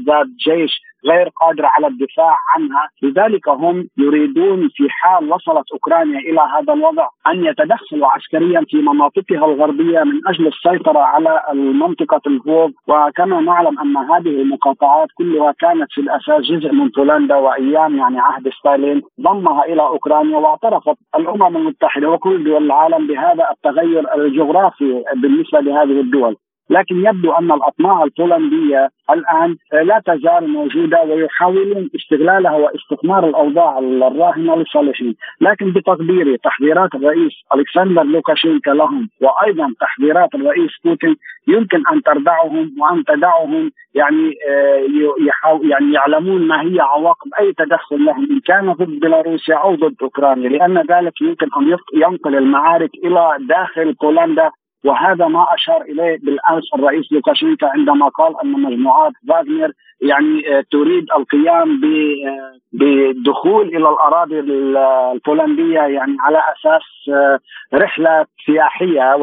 ذات 0.07 0.27
جيش 0.27 0.81
غير 1.07 1.29
قادرة 1.41 1.67
على 1.67 1.87
الدفاع 1.87 2.37
عنها. 2.55 2.89
لذلك 3.03 3.49
هم 3.49 3.89
يريدون 3.99 4.69
في 4.69 4.91
حال 4.91 5.33
وصلت 5.33 5.73
أوكرانيا 5.73 6.19
إلى 6.19 6.41
هذا 6.41 6.73
الوضع 6.73 7.09
أن 7.27 7.45
يتدخلوا 7.45 8.09
عسكريا 8.09 8.65
في 8.69 8.77
مناطقها 8.77 9.45
الغربية 9.45 10.01
من 10.05 10.21
أجل 10.29 10.47
السيطرة 10.47 10.99
على 10.99 11.43
منطقة 11.55 12.21
الفوغ 12.27 12.69
وكما 12.89 13.41
نعلم 13.41 13.79
أن 13.79 13.97
هذه 13.97 14.43
المقاطعات 14.43 15.09
كلها 15.15 15.53
كانت 15.61 15.87
في 15.91 16.01
الأساس 16.01 16.41
جزء 16.41 16.73
من 16.73 16.89
بولندا 16.89 17.35
وأيام 17.37 17.97
يعني 17.97 18.19
عهد 18.21 18.49
ستالين 18.49 19.03
ضمها 19.21 19.65
إلى 19.65 19.83
أوكرانيا 19.83 20.39
واعترفت 20.39 20.97
الأمم 21.17 21.57
المتحدة 21.57 22.11
وكل 22.11 22.45
دول 22.45 22.65
العالم 22.65 23.07
بهذا 23.07 23.51
التغير 23.51 24.15
الجغرافي 24.15 25.05
بالنسبة 25.17 25.61
لهذه 25.61 26.01
الدول. 26.01 26.37
لكن 26.71 27.07
يبدو 27.07 27.33
أن 27.33 27.53
الأطماع 27.53 28.05
البولندية 28.05 28.91
الآن 29.11 29.57
لا 29.73 30.03
تزال 30.07 30.49
موجودة 30.51 31.03
ويحاولون 31.03 31.91
استغلالها 31.97 32.57
واستثمار 32.57 33.29
الأوضاع 33.29 33.79
الراهنة 33.79 34.57
لصالحهم، 34.57 35.15
لكن 35.41 35.73
بتقديري 35.73 36.37
تحذيرات 36.37 36.95
الرئيس 36.95 37.33
ألكسندر 37.55 38.03
لوكاشينكا 38.03 38.71
لهم 38.71 39.09
وأيضا 39.21 39.75
تحذيرات 39.81 40.35
الرئيس 40.35 40.71
بوتين 40.85 41.17
يمكن 41.49 41.83
أن 41.93 42.03
تردعهم 42.03 42.75
وأن 42.79 43.05
تدعهم 43.05 43.71
يعني 43.95 44.35
آه، 44.49 45.61
يعني 45.63 45.93
يعلمون 45.93 46.47
ما 46.47 46.63
هي 46.63 46.81
عواقب 46.81 47.31
أي 47.41 47.53
تدخل 47.53 48.05
لهم 48.05 48.29
إن 48.31 48.41
كان 48.41 48.73
ضد 48.73 49.01
بيلاروسيا 49.01 49.57
أو 49.57 49.75
ضد 49.75 49.95
أوكرانيا 50.03 50.49
لأن 50.49 50.79
ذلك 50.79 51.21
يمكن 51.21 51.47
أن 51.57 51.77
ينقل 51.95 52.37
المعارك 52.37 52.91
إلى 53.05 53.37
داخل 53.49 53.93
بولندا 53.93 54.51
وهذا 54.85 55.27
ما 55.29 55.47
أشار 55.55 55.83
إليه 55.83 56.19
بالأمس 56.23 56.65
الرئيس 56.75 57.13
لوكاشينكا 57.13 57.67
عندما 57.67 58.09
قال 58.09 58.35
أن 58.45 58.53
مجموعات 58.53 59.13
فاغنر 59.29 59.73
يعني 60.01 60.59
آه، 60.59 60.65
تريد 60.73 61.05
القيام 61.19 61.81
آه، 61.85 62.59
بالدخول 62.73 63.69
إلى 63.69 63.89
الأراضي 63.89 64.41
البولندية 64.41 65.81
يعني 65.81 66.17
على 66.21 66.39
أساس 66.39 67.15
آه، 67.15 67.39
رحلة 67.75 68.27
سياحية 68.47 69.15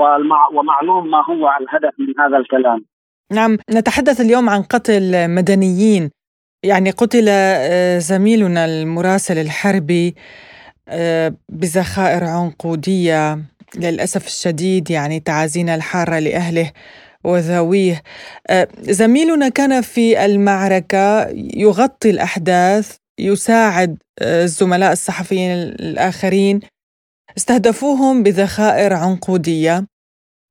ومعلوم 0.54 1.12
ما 1.12 1.26
هو 1.30 1.50
الهدف 1.62 1.94
من 2.00 2.14
هذا 2.20 2.38
الكلام. 2.38 2.86
نعم 3.32 3.58
نتحدث 3.76 4.22
اليوم 4.22 4.50
عن 4.50 4.62
قتل 4.62 5.30
مدنيين 5.30 6.10
يعني 6.64 6.92
قتل 6.92 7.26
زميلنا 8.00 8.66
المراسل 8.66 9.38
الحربي 9.38 10.16
بذخائر 11.50 12.24
عنقودية 12.24 13.38
للأسف 13.76 14.28
الشديد 14.28 14.92
يعني 14.92 15.20
تعازينا 15.20 15.76
الحارة 15.76 16.20
لأهله 16.20 16.72
وذويه. 17.24 18.02
آه، 18.48 18.68
زميلنا 18.82 19.50
كان 19.50 19.82
في 19.82 20.26
المعركة 20.26 21.28
يغطي 21.56 22.10
الأحداث 22.10 22.96
يساعد 23.20 23.98
آه، 24.20 24.44
الزملاء 24.44 24.92
الصحفيين 24.92 25.52
الآخرين. 25.52 26.60
استهدفوهم 27.38 28.24
بذخائر 28.24 28.94
عنقودية. 28.94 29.86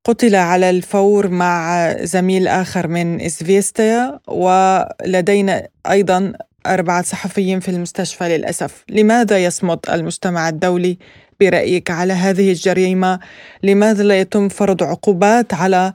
قتل 0.07 0.35
على 0.35 0.71
الفور 0.71 1.29
مع 1.29 1.93
زميل 2.03 2.49
آخر 2.49 2.89
من 2.89 3.21
إسفيستيا 3.21 4.21
ولدينا 4.29 5.69
أيضا 5.91 6.33
أربعة 6.67 7.03
صحفيين 7.03 7.61
في 7.61 7.69
المستشفى 7.69 8.25
للأسف. 8.39 8.85
لماذا 8.89 9.45
يصمت 9.45 9.91
المجتمع 9.91 10.49
الدولي 10.49 10.99
برأيك 11.41 11.91
على 11.91 12.13
هذه 12.13 12.49
الجريمة 12.51 13.19
لماذا 13.63 14.03
لا 14.05 14.21
يتم 14.21 14.49
فرض 14.49 14.83
عقوبات 14.83 15.55
على 15.55 15.93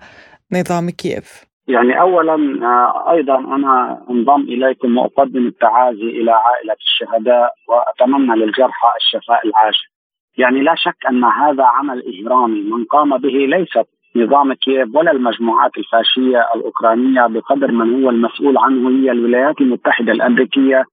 نظام 0.54 0.90
كييف؟ 0.90 1.46
يعني 1.68 2.00
اولا 2.00 2.36
آه، 2.64 3.12
أيضا 3.12 3.38
أنا 3.38 4.02
أنضم 4.10 4.42
إليكم 4.42 4.98
وأقدم 4.98 5.48
التعازي 5.48 6.10
إلى 6.20 6.32
عائلة 6.32 6.76
الشهداء 6.86 7.54
وأتمنى 7.70 8.36
للجرحى 8.36 8.90
الشفاء 8.98 9.48
العاجل. 9.48 9.88
يعني 10.38 10.62
لا 10.62 10.76
شك 10.76 11.06
أن 11.10 11.24
هذا 11.24 11.64
عمل 11.64 12.04
اجرامي 12.08 12.62
من 12.62 12.86
قام 12.86 13.18
به 13.18 13.30
ليست 13.30 13.88
نظام 14.16 14.54
كييف 14.54 14.96
ولا 14.96 15.12
المجموعات 15.12 15.72
الفاشية 15.78 16.46
الأوكرانية 16.56 17.28
بقدر 17.28 17.72
من 17.72 18.04
هو 18.04 18.10
المسؤول 18.10 18.58
عنه 18.58 18.90
هي 18.90 19.12
الولايات 19.12 19.62
المتحدة 19.62 20.12
الأمريكية 20.12 20.84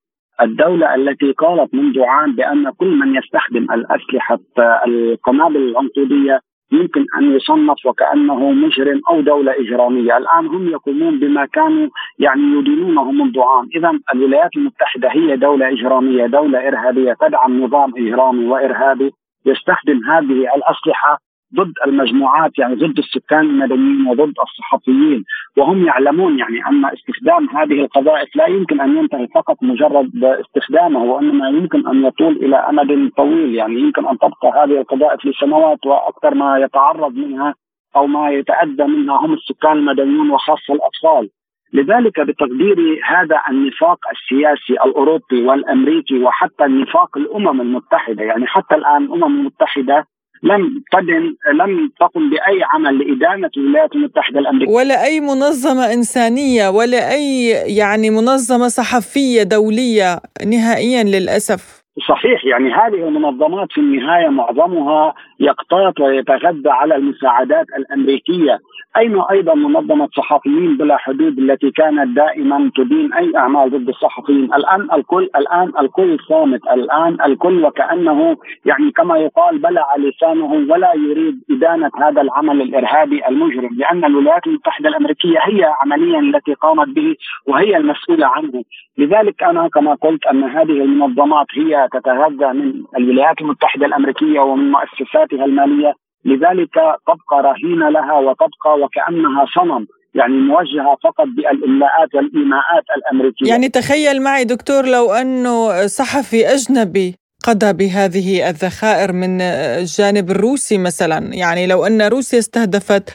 الدولة 0.43 0.95
التي 0.95 1.33
قالت 1.33 1.75
منذ 1.75 2.01
عام 2.01 2.33
بأن 2.33 2.71
كل 2.71 2.97
من 2.99 3.15
يستخدم 3.15 3.67
الأسلحة 3.73 4.39
القنابل 4.87 5.57
العنقودية 5.57 6.41
يمكن 6.73 7.05
أن 7.19 7.37
يصنف 7.37 7.87
وكأنه 7.87 8.51
مجرم 8.51 9.01
أو 9.11 9.21
دولة 9.21 9.53
إجرامية. 9.61 10.17
الآن 10.17 10.47
هم 10.47 10.69
يقومون 10.69 11.19
بما 11.19 11.47
كانوا 11.47 11.89
يعني 12.19 12.43
يدينونه 12.43 13.11
منذ 13.11 13.41
عام. 13.41 13.69
إذا 13.77 13.93
الولايات 14.15 14.57
المتحدة 14.57 15.09
هي 15.11 15.37
دولة 15.37 15.69
إجرامية 15.69 16.27
دولة 16.27 16.69
إرهابية 16.69 17.17
تدعم 17.21 17.65
نظام 17.65 17.93
إجرامي 17.97 18.45
وإرهابي 18.47 19.11
يستخدم 19.47 20.01
هذه 20.11 20.55
الأسلحة 20.57 21.19
ضد 21.55 21.73
المجموعات 21.87 22.59
يعني 22.59 22.75
ضد 22.75 22.99
السكان 22.99 23.41
المدنيين 23.41 24.07
وضد 24.09 24.35
الصحفيين 24.43 25.25
وهم 25.57 25.87
يعلمون 25.87 26.39
يعني 26.39 26.67
أن 26.67 26.85
استخدام 26.85 27.49
هذه 27.57 27.81
القذائف 27.81 28.37
لا 28.37 28.47
يمكن 28.47 28.81
أن 28.81 28.97
ينتهي 28.97 29.27
فقط 29.35 29.57
مجرد 29.63 30.25
استخدامه 30.25 31.03
وإنما 31.05 31.49
يمكن 31.49 31.89
أن 31.89 32.05
يطول 32.05 32.37
إلى 32.37 32.57
أمد 32.57 33.11
طويل. 33.17 33.55
يعني 33.55 33.81
يمكن 33.81 34.07
أن 34.07 34.19
تبقى 34.19 34.65
هذه 34.65 34.81
القذائف 34.81 35.27
لسنوات 35.27 35.87
وأكثر 35.87 36.35
ما 36.35 36.59
يتعرض 36.59 37.15
منها 37.15 37.55
أو 37.97 38.07
ما 38.07 38.31
يتاذى 38.31 38.85
منها 38.85 39.17
هم 39.17 39.33
السكان 39.33 39.73
المدنيون 39.73 40.31
وخاصة 40.31 40.75
الأطفال. 40.75 41.29
لذلك 41.73 42.21
بتقديري 42.21 43.01
هذا 43.03 43.43
النفاق 43.51 43.99
السياسي 44.13 44.73
الأوروبي 44.73 45.47
والأمريكي 45.47 46.19
وحتى 46.19 46.65
النفاق 46.65 47.17
الأمم 47.17 47.61
المتحدة 47.61 48.23
يعني 48.25 48.47
حتى 48.47 48.75
الآن 48.75 49.05
الامم 49.05 49.39
المتحده 49.39 50.07
لم 50.43 50.83
تدن 50.93 51.35
لم 51.55 51.91
تقم 52.01 52.31
بأي 52.31 52.63
عمل 52.73 52.99
لإدانة 52.99 53.51
الولايات 53.57 53.95
المتحدة 53.95 54.41
الأمريكية. 54.41 54.73
ولا 54.75 55.05
أي 55.05 55.21
منظمة 55.21 55.93
إنسانية 55.93 56.69
ولا 56.69 57.13
أي 57.13 57.49
يعني 57.77 58.11
منظمة 58.11 58.69
صحفية 58.69 59.43
دولية 59.43 60.21
نهائيا 60.47 61.05
للأسف. 61.05 61.82
صحيح 62.01 62.45
يعني 62.45 62.73
هذه 62.73 63.09
المنظمات 63.09 63.73
في 63.73 63.81
النهاية 63.81 64.29
معظمها 64.29 65.15
يقتات 65.41 66.01
ويتغذى 66.01 66.71
على 66.71 66.97
المساعدات 66.97 67.67
الأمريكية. 67.79 68.59
أين 68.97 69.21
أيضا 69.31 69.55
منظمة 69.55 70.09
صحفيين 70.17 70.77
بلا 70.77 70.97
حدود 70.97 71.39
التي 71.39 71.71
كانت 71.71 72.17
دائما 72.17 72.71
تدين 72.77 73.13
أي 73.13 73.33
أعمال 73.37 73.71
ضد 73.71 73.89
الصحفيين؟ 73.89 74.55
الآن 74.55 74.89
الكل 74.93 75.29
الآن 75.37 75.73
الكل 75.81 76.19
صامت 76.29 76.61
الآن 76.73 77.17
الكل 77.27 77.65
وكأنه 77.65 78.37
يعني 78.65 78.91
كما 78.91 79.19
يقال 79.19 79.59
بلع 79.59 79.87
لسانه 79.99 80.73
ولا 80.73 80.93
يريد 80.95 81.41
إدانة 81.51 81.91
هذا 82.03 82.21
العمل 82.21 82.63
الإرهابي 82.63 83.29
المجرم 83.29 83.71
لأن 83.77 84.05
الولايات 84.05 84.47
المتحدة 84.47 84.89
الأمريكية 84.89 85.39
هي 85.43 85.75
عمليا 85.83 86.21
التي 86.21 86.55
قامت 86.55 86.89
به 86.89 87.15
وهي 87.47 87.77
المسؤولة 87.77 88.27
عنه. 88.27 88.63
لذلك 88.99 89.43
أنا 89.43 89.69
كما 89.69 89.95
قلت 89.95 90.27
أن 90.27 90.45
هذه 90.45 90.85
المنظمات 90.85 91.47
هي 91.55 91.82
تتغذى 91.87 92.53
من 92.53 92.83
الولايات 92.97 93.41
المتحدة 93.41 93.87
الأمريكية 93.87 94.41
ومن 94.41 94.71
مؤسساتها 94.71 95.45
المالية. 95.45 95.93
لذلك 96.25 96.75
تبقى 97.07 97.43
رهينة 97.43 97.89
لها 97.91 98.19
وتبقى 98.19 98.79
وكأنها 98.83 99.47
صنم 99.57 99.87
يعني 100.15 100.35
موجهة 100.35 100.97
فقط 101.05 101.27
بالإملاءات 101.37 102.15
والإيماءات 102.15 102.85
الأمريكية. 102.97 103.49
يعني 103.49 103.69
تخيل 103.69 104.23
معي 104.23 104.45
دكتور 104.45 104.87
لو 104.87 105.13
أنه 105.13 105.87
صحفي 105.87 106.47
أجنبي 106.55 107.15
قضى 107.45 107.73
بهذه 107.73 108.49
الذخائر 108.49 109.13
من 109.13 109.41
الجانب 109.41 110.31
الروسي 110.31 110.79
مثلا. 110.79 111.35
يعني 111.35 111.67
لو 111.67 111.87
أن 111.87 112.03
روسيا 112.03 112.39
استهدفت 112.39 113.15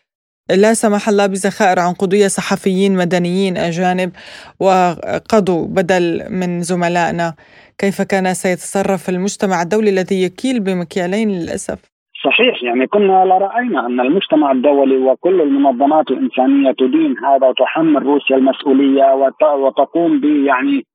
لا 0.56 0.74
سمح 0.74 1.10
الله 1.10 1.26
بذخائر 1.26 1.80
عنقودية 1.80 2.28
صحفيين 2.28 2.96
مدنيين 2.96 3.58
أجانب 3.58 4.12
وقضوا 4.60 5.68
بدل 5.68 6.24
من 6.30 6.62
زملائنا. 6.62 7.34
كيف 7.80 8.02
كان 8.02 8.34
سيتصرف 8.34 9.10
المجتمع 9.10 9.62
الدولي 9.62 9.90
الذي 9.90 10.24
يكيل 10.24 10.60
بمكيالين 10.60 11.30
للأسف؟ 11.30 11.80
صحيح 12.24 12.64
يعني 12.64 12.88
كنا 12.88 13.26
لرأينا 13.26 13.86
أن 13.86 14.00
المجتمع 14.00 14.52
الدولي 14.52 14.98
وكل 14.98 15.42
المنظمات 15.42 16.12
الإنسانية 16.12 16.72
تدين 16.72 17.16
هذا 17.26 17.48
وتحمل 17.48 18.04
روسيا 18.04 18.36
المسؤولية 18.36 19.32
وتقوم 19.42 20.22
يعني 20.46 20.86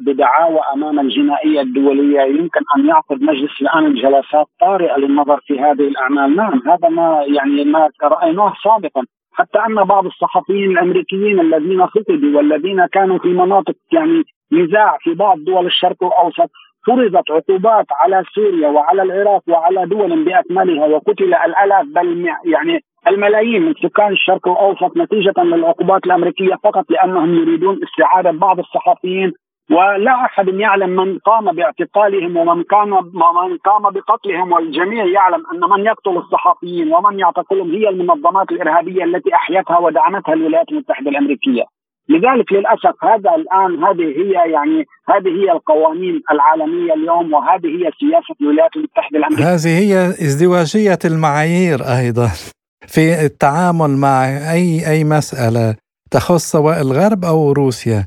بدعاوى 0.00 0.60
أمام 0.74 1.00
الجنائية 1.00 1.60
الدولية. 1.60 2.20
يمكن 2.20 2.60
أن 2.76 2.86
يعقد 2.88 3.22
مجلس 3.22 3.50
الان 3.60 3.94
جلسات 3.94 4.46
طارئة 4.60 4.96
للنظر 4.96 5.40
في 5.46 5.60
هذه 5.60 5.88
الأعمال، 5.92 6.36
نعم 6.36 6.62
هذا 6.66 6.88
ما 6.88 7.24
يعني 7.36 7.64
ما 7.64 7.88
رأيناه 8.02 8.52
سابقا، 8.64 9.02
حتى 9.32 9.58
أن 9.58 9.74
بعض 9.74 10.06
الصحفيين 10.06 10.70
الأمريكيين 10.70 11.40
الذين 11.40 11.86
فقدوا 11.86 12.36
والذين 12.36 12.86
كانوا 12.86 13.18
في 13.18 13.28
مناطق 13.28 13.74
يعني 13.92 14.24
نزاع 14.52 14.96
في 15.00 15.14
بعض 15.14 15.38
دول 15.38 15.66
الشرق 15.66 16.04
الاوسط 16.04 16.50
فرضت 16.86 17.30
عقوبات 17.30 17.86
على 17.90 18.24
سوريا 18.34 18.68
وعلى 18.68 19.02
العراق 19.02 19.42
وعلى 19.48 19.86
دول 19.86 20.24
بأكملها 20.24 20.86
وقتل 20.86 21.34
الآلاف 21.34 21.86
بل 21.86 22.26
يعني 22.44 22.80
الملايين 23.08 23.62
من 23.62 23.74
سكان 23.74 24.12
الشرق 24.12 24.48
الاوسط 24.48 24.96
نتيجة 24.96 25.34
للعقوبات 25.38 26.06
الأمريكية 26.06 26.54
فقط 26.64 26.84
لأنهم 26.90 27.34
يريدون 27.34 27.80
استعادة 27.82 28.30
بعض 28.30 28.58
الصحفيين 28.58 29.32
ولا 29.70 30.24
أحد 30.24 30.48
يعلم 30.48 30.90
من 30.90 31.18
قام 31.18 31.52
باعتقالهم 31.52 32.36
ومن 32.36 32.62
كان 32.62 32.90
من 32.90 33.56
قام 33.58 33.82
بقتلهم 33.82 34.52
والجميع 34.52 35.04
يعلم 35.04 35.42
أن 35.52 35.60
من 35.70 35.86
يقتل 35.86 36.16
الصحفيين 36.16 36.94
ومن 36.94 37.18
يعتقلهم 37.18 37.70
هي 37.70 37.88
المنظمات 37.88 38.52
الإرهابية 38.52 39.04
التي 39.04 39.34
أحيتها 39.34 39.78
ودعمتها 39.78 40.32
الولايات 40.34 40.68
المتحدة 40.72 41.10
الأمريكية. 41.10 41.64
لذلك 42.08 42.52
للأسف 42.52 43.04
هذا 43.04 43.30
الآن 43.34 43.84
هذه 43.84 44.06
هي 44.20 44.52
يعني 44.52 44.86
هذه 45.08 45.28
هي 45.28 45.52
القوانين 45.52 46.22
العالمية 46.30 46.94
اليوم 46.94 47.32
وهذه 47.32 47.66
هي 47.66 47.90
سياسة 48.00 48.34
الولايات 48.40 48.76
المتحدة 48.76 49.18
الأمريكية. 49.18 49.54
هذه 49.54 49.78
هي 49.78 50.08
ازدواجية 50.08 50.98
المعايير 51.04 51.82
أيضا 51.82 52.30
في 52.94 53.24
التعامل 53.24 53.90
مع 53.90 54.24
أي 54.52 54.90
أي 54.90 55.04
مسألة 55.04 55.76
تخص 56.10 56.52
سواء 56.52 56.80
الغرب 56.80 57.24
أو 57.24 57.52
روسيا. 57.52 58.06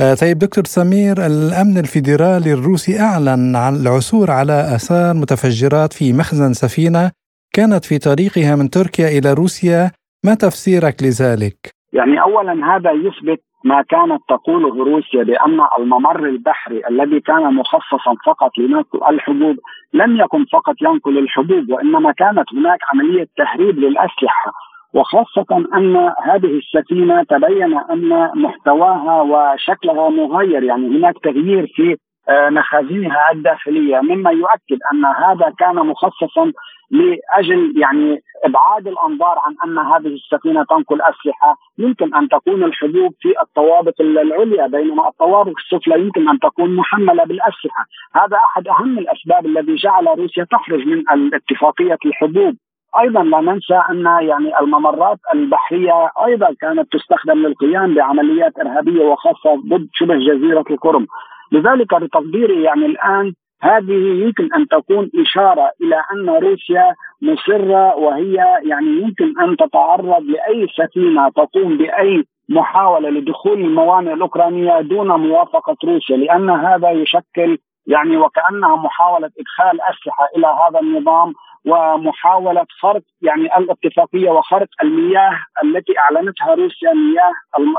آه، 0.00 0.14
طيب 0.14 0.38
دكتور 0.38 0.64
سمير 0.64 1.26
الأمن 1.26 1.78
الفيدرالي 1.78 2.52
الروسي 2.52 3.00
أعلن 3.00 3.56
عن 3.56 3.76
العثور 3.76 4.30
على 4.30 4.74
آثار 4.74 5.14
متفجرات 5.14 5.92
في 5.92 6.12
مخزن 6.12 6.52
سفينة 6.52 7.10
كانت 7.52 7.84
في 7.84 7.98
طريقها 7.98 8.56
من 8.56 8.70
تركيا 8.70 9.08
إلى 9.08 9.32
روسيا، 9.32 9.90
ما 10.24 10.34
تفسيرك 10.34 11.02
لذلك؟ 11.02 11.79
يعني 11.92 12.22
اولا 12.22 12.76
هذا 12.76 12.90
يثبت 12.90 13.40
ما 13.64 13.82
كانت 13.82 14.20
تقوله 14.28 14.84
روسيا 14.84 15.22
بأن 15.22 15.60
الممر 15.78 16.24
البحري 16.28 16.86
الذي 16.88 17.20
كان 17.20 17.54
مخصصا 17.54 18.14
فقط 18.26 18.58
لنقل 18.58 19.14
الحبوب 19.14 19.56
لم 19.94 20.16
يكن 20.16 20.44
فقط 20.44 20.74
ينقل 20.82 21.18
الحبوب 21.18 21.70
وإنما 21.70 22.12
كانت 22.12 22.54
هناك 22.54 22.78
عملية 22.92 23.26
تهريب 23.36 23.78
للأسلحة. 23.78 24.52
وخاصة 24.94 25.64
أن 25.74 25.96
هذه 26.22 26.58
السفينة 26.58 27.22
تبين 27.22 27.78
أن 27.78 28.30
محتواها 28.34 29.22
وشكلها 29.22 30.08
مغير 30.08 30.62
يعني 30.62 30.98
هناك 30.98 31.14
تغيير 31.22 31.66
في 31.76 31.96
آه، 32.28 32.48
مخازنها 32.48 33.30
الداخلية 33.32 34.00
مما 34.00 34.30
يؤكد 34.30 34.78
أن 34.92 35.04
هذا 35.04 35.52
كان 35.58 35.76
مخصصا 35.76 36.52
لأجل 36.90 37.72
يعني 37.76 38.22
إبعاد 38.44 38.86
الأنظار 38.86 39.38
عن 39.38 39.54
أن 39.64 39.78
هذه 39.78 40.14
السفينة 40.14 40.64
تنقل 40.64 41.02
أسلحة، 41.02 41.56
يمكن 41.78 42.14
أن 42.14 42.28
تكون 42.28 42.64
الحبوب 42.64 43.14
في 43.20 43.34
الطوابق 43.42 43.94
العليا 44.00 44.66
بينما 44.66 45.08
الطوابق 45.08 45.52
السفلى 45.58 46.00
يمكن 46.00 46.28
أن 46.28 46.38
تكون 46.38 46.76
محملة 46.76 47.24
بالأسلحة، 47.24 47.84
هذا 48.14 48.36
أحد 48.36 48.68
أهم 48.68 48.98
الأسباب 48.98 49.46
الذي 49.46 49.74
جعل 49.74 50.06
روسيا 50.06 50.46
تخرج 50.50 50.86
من 50.86 51.04
اتفاقية 51.34 51.98
الحبوب. 52.06 52.56
أيضا 53.00 53.22
لا 53.22 53.40
ننسى 53.40 53.82
أن 53.90 54.04
يعني 54.04 54.60
الممرات 54.60 55.18
البحرية 55.34 56.10
أيضا 56.26 56.54
كانت 56.60 56.92
تستخدم 56.92 57.38
للقيام 57.38 57.94
بعمليات 57.94 58.58
إرهابية 58.58 59.04
وخاصة 59.04 59.54
ضد 59.68 59.88
شبه 59.92 60.16
جزيرة 60.16 60.64
القرم. 60.70 61.06
لذلك 61.52 61.94
بتقديري 61.94 62.62
يعني 62.62 62.86
الآن 62.86 63.34
هذه 63.62 64.22
يمكن 64.24 64.48
أن 64.54 64.68
تكون 64.68 65.10
إشارة 65.20 65.70
إلى 65.82 66.02
أن 66.12 66.30
روسيا 66.30 66.94
مصرة 67.22 67.96
وهي 67.96 68.34
يعني 68.62 68.86
يمكن 68.86 69.40
أن 69.40 69.56
تتعرض 69.56 70.22
لأي 70.22 70.66
سفينة 70.76 71.28
تقوم 71.28 71.76
بأي 71.76 72.24
محاولة 72.48 73.10
لدخول 73.10 73.60
الموانئ 73.60 74.12
الأوكرانية 74.12 74.80
دون 74.80 75.08
موافقة 75.08 75.76
روسيا 75.84 76.16
لأن 76.16 76.50
هذا 76.50 76.90
يشكل 76.90 77.58
يعني 77.86 78.16
وكأنها 78.16 78.76
محاولة 78.76 79.30
إدخال 79.40 79.80
أسلحة 79.80 80.28
إلى 80.36 80.46
هذا 80.46 80.80
النظام 80.80 81.34
ومحاولة 81.64 82.66
خرق 82.80 83.02
يعني 83.22 83.56
الاتفاقية 83.58 84.30
وخرق 84.30 84.68
المياه 84.82 85.38
التي 85.64 85.92
أعلنتها 85.98 86.54
روسيا 86.54 86.92
مياه 86.92 87.32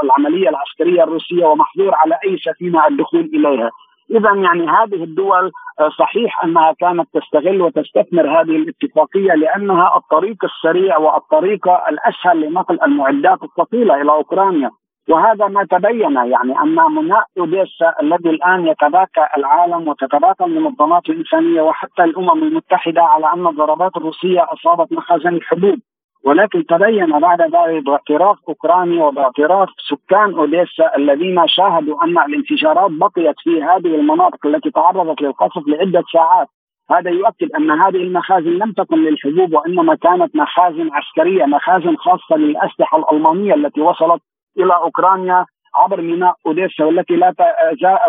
العملية 0.03 0.49
العسكرية 0.49 1.03
الروسية 1.03 1.45
ومحظور 1.45 1.95
على 1.95 2.17
أي 2.25 2.37
سفينة 2.37 2.87
الدخول 2.87 3.29
إليها. 3.33 3.71
اذا 4.11 4.33
يعني 4.33 4.67
هذه 4.67 5.03
الدول 5.03 5.51
آه، 5.79 5.89
صحيح 5.99 6.43
أنها 6.43 6.73
كانت 6.79 7.07
تستغل 7.13 7.61
وتستثمر 7.61 8.41
هذه 8.41 8.55
الاتفاقية 8.55 9.33
لأنها 9.33 9.97
الطريق 9.97 10.37
السريع 10.43 10.97
والطريقة 10.97 11.83
الأسهل 11.89 12.41
لنقل 12.41 12.79
المعدات 12.83 13.39
الثقيلة 13.43 14.01
إلى 14.01 14.11
أوكرانيا. 14.11 14.71
وهذا 15.09 15.47
ما 15.47 15.65
تبين 15.71 16.15
يعني 16.15 16.59
أن 16.63 16.75
مناء 16.75 17.23
أوديسا 17.39 17.93
الذي 18.01 18.29
الآن 18.29 18.67
يتباكى 18.67 19.27
العالم 19.37 19.87
وتتباكى 19.87 20.43
المنظمات 20.43 21.09
الإنسانية 21.09 21.61
وحتى 21.61 22.03
الأمم 22.03 22.43
المتحدة 22.43 23.01
على 23.01 23.33
أن 23.33 23.47
الضربات 23.47 23.97
الروسية 23.97 24.47
أصابت 24.53 24.93
مخازن 24.93 25.35
الحدود 25.35 25.79
ولكن 26.23 26.65
تبين 26.65 27.19
بعد 27.19 27.41
ذلك 27.41 27.83
باعتراف 27.85 28.37
أوكرانيا 28.49 29.03
وباعتراف 29.05 29.69
سكان 29.89 30.33
أوديسا 30.33 30.95
الذين 30.97 31.47
شاهدوا 31.47 32.03
أن 32.03 32.17
الانفجارات 32.17 32.91
بقيت 32.91 33.35
في 33.43 33.63
هذه 33.63 33.95
المناطق 33.95 34.45
التي 34.45 34.71
تعرضت 34.71 35.21
للقصف 35.21 35.67
لعدة 35.67 36.03
ساعات. 36.13 36.47
هذا 36.91 37.09
يؤكد 37.09 37.51
أن 37.51 37.71
هذه 37.71 37.95
المخازن 37.95 38.49
لم 38.49 38.71
تكن 38.71 38.97
للحبوب 38.97 39.53
وإنما 39.53 39.95
كانت 39.95 40.35
مخازن 40.35 40.89
عسكرية 40.93 41.45
مخازن 41.45 41.95
خاصة 41.97 42.35
للأسلحة 42.35 42.97
الألمانية 42.97 43.53
التي 43.53 43.81
وصلت 43.81 44.21
إلى 44.57 44.73
أوكرانيا 44.73 45.45
عبر 45.75 46.01
ميناء 46.01 46.35
أوديسا 46.45 46.83
والتي 46.85 47.15
لا 47.15 47.33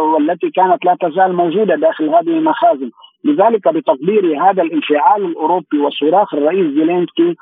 والتي 0.00 0.50
كانت 0.50 0.84
لا 0.84 0.96
تزال 1.00 1.36
موجودة 1.36 1.74
داخل 1.74 2.08
هذه 2.08 2.28
المخازن، 2.38 2.90
لذلك 3.24 3.68
بتقديري 3.68 4.38
هذا 4.38 4.62
الانفعال 4.62 5.24
الأوروبي 5.24 5.78
وصراخ 5.78 6.34
الرئيس 6.34 6.66
زيلينسكي 6.66 7.36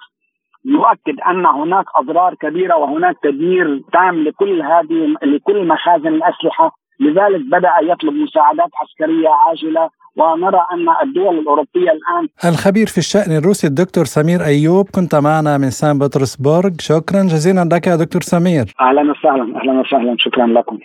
يؤكد 0.64 1.20
أن 1.30 1.46
هناك 1.46 1.84
أضرار 1.96 2.34
كبيرة 2.34 2.76
وهناك 2.76 3.16
تدمير 3.22 3.82
تام 3.92 4.24
لكل 4.24 4.62
هذه 4.62 5.16
لكل 5.22 5.68
مخازن 5.68 6.08
الأسلحة، 6.08 6.76
لذلك 7.00 7.40
بدأ 7.52 7.92
يطلب 7.92 8.12
مساعدات 8.12 8.70
عسكرية 8.80 9.28
عاجلة 9.28 9.90
ونرى 10.16 10.66
أن 10.72 11.08
الدول 11.08 11.38
الأوروبية 11.38 11.90
الآن 11.90 12.28
الخبير 12.52 12.86
في 12.86 12.98
الشأن 12.98 13.36
الروسي 13.36 13.66
الدكتور 13.66 14.04
سمير 14.04 14.44
أيوب 14.44 14.88
كنت 14.94 15.14
معنا 15.14 15.58
من 15.58 15.70
سان 15.70 15.98
بطرسبورغ. 15.98 16.70
شكرا 16.80 17.22
جزيلا 17.22 17.68
لك 17.72 17.86
يا 17.86 17.96
دكتور 17.96 18.22
سمير. 18.22 18.74
أهلا 18.80 19.10
وسهلا 19.10 19.60
أهلا 19.60 19.80
وسهلا. 19.80 20.16
شكرا 20.18 20.46
لكم. 20.46 20.78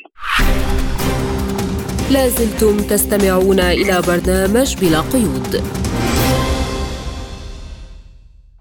لازلتم 2.13 2.77
تستمعون 2.89 3.59
إلى 3.59 4.01
برنامج 4.07 4.69
بلا 4.81 5.01
قيود. 5.13 5.84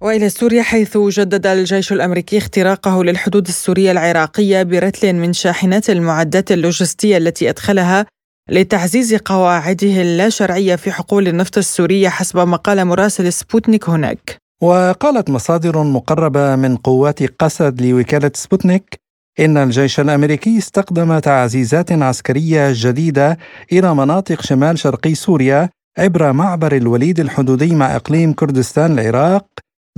وإلى 0.04 0.28
سوريا 0.28 0.62
حيث 0.62 0.98
جدد 0.98 1.46
الجيش 1.46 1.92
الأمريكي 1.92 2.38
اختراقه 2.38 3.04
للحدود 3.04 3.48
السورية 3.48 3.90
العراقية 3.90 4.62
برتل 4.62 5.12
من 5.12 5.32
شاحنات 5.32 5.90
المعدات 5.90 6.52
اللوجستية 6.52 7.16
التي 7.16 7.50
أدخلها 7.50 8.06
لتعزيز 8.50 9.14
قواعده 9.14 10.02
اللاشرعية 10.02 10.76
في 10.76 10.92
حقول 10.92 11.28
النفط 11.28 11.58
السورية 11.58 12.08
حسب 12.08 12.38
ما 12.38 12.56
قال 12.56 12.84
مراسل 12.84 13.32
سبوتنيك 13.32 13.88
هناك. 13.88 14.36
وقالت 14.62 15.30
مصادر 15.30 15.82
مقربة 15.82 16.56
من 16.56 16.76
قوات 16.76 17.22
قسد 17.22 17.82
لوكالة 17.82 18.30
سبوتنيك 18.34 18.94
إن 19.40 19.56
الجيش 19.56 20.00
الأمريكي 20.00 20.58
استقدم 20.58 21.18
تعزيزات 21.18 21.92
عسكرية 21.92 22.72
جديدة 22.72 23.38
إلى 23.72 23.94
مناطق 23.94 24.42
شمال 24.42 24.78
شرقي 24.78 25.14
سوريا 25.14 25.68
عبر 25.98 26.32
معبر 26.32 26.76
الوليد 26.76 27.20
الحدودي 27.20 27.74
مع 27.74 27.96
إقليم 27.96 28.32
كردستان 28.32 28.98
العراق 28.98 29.46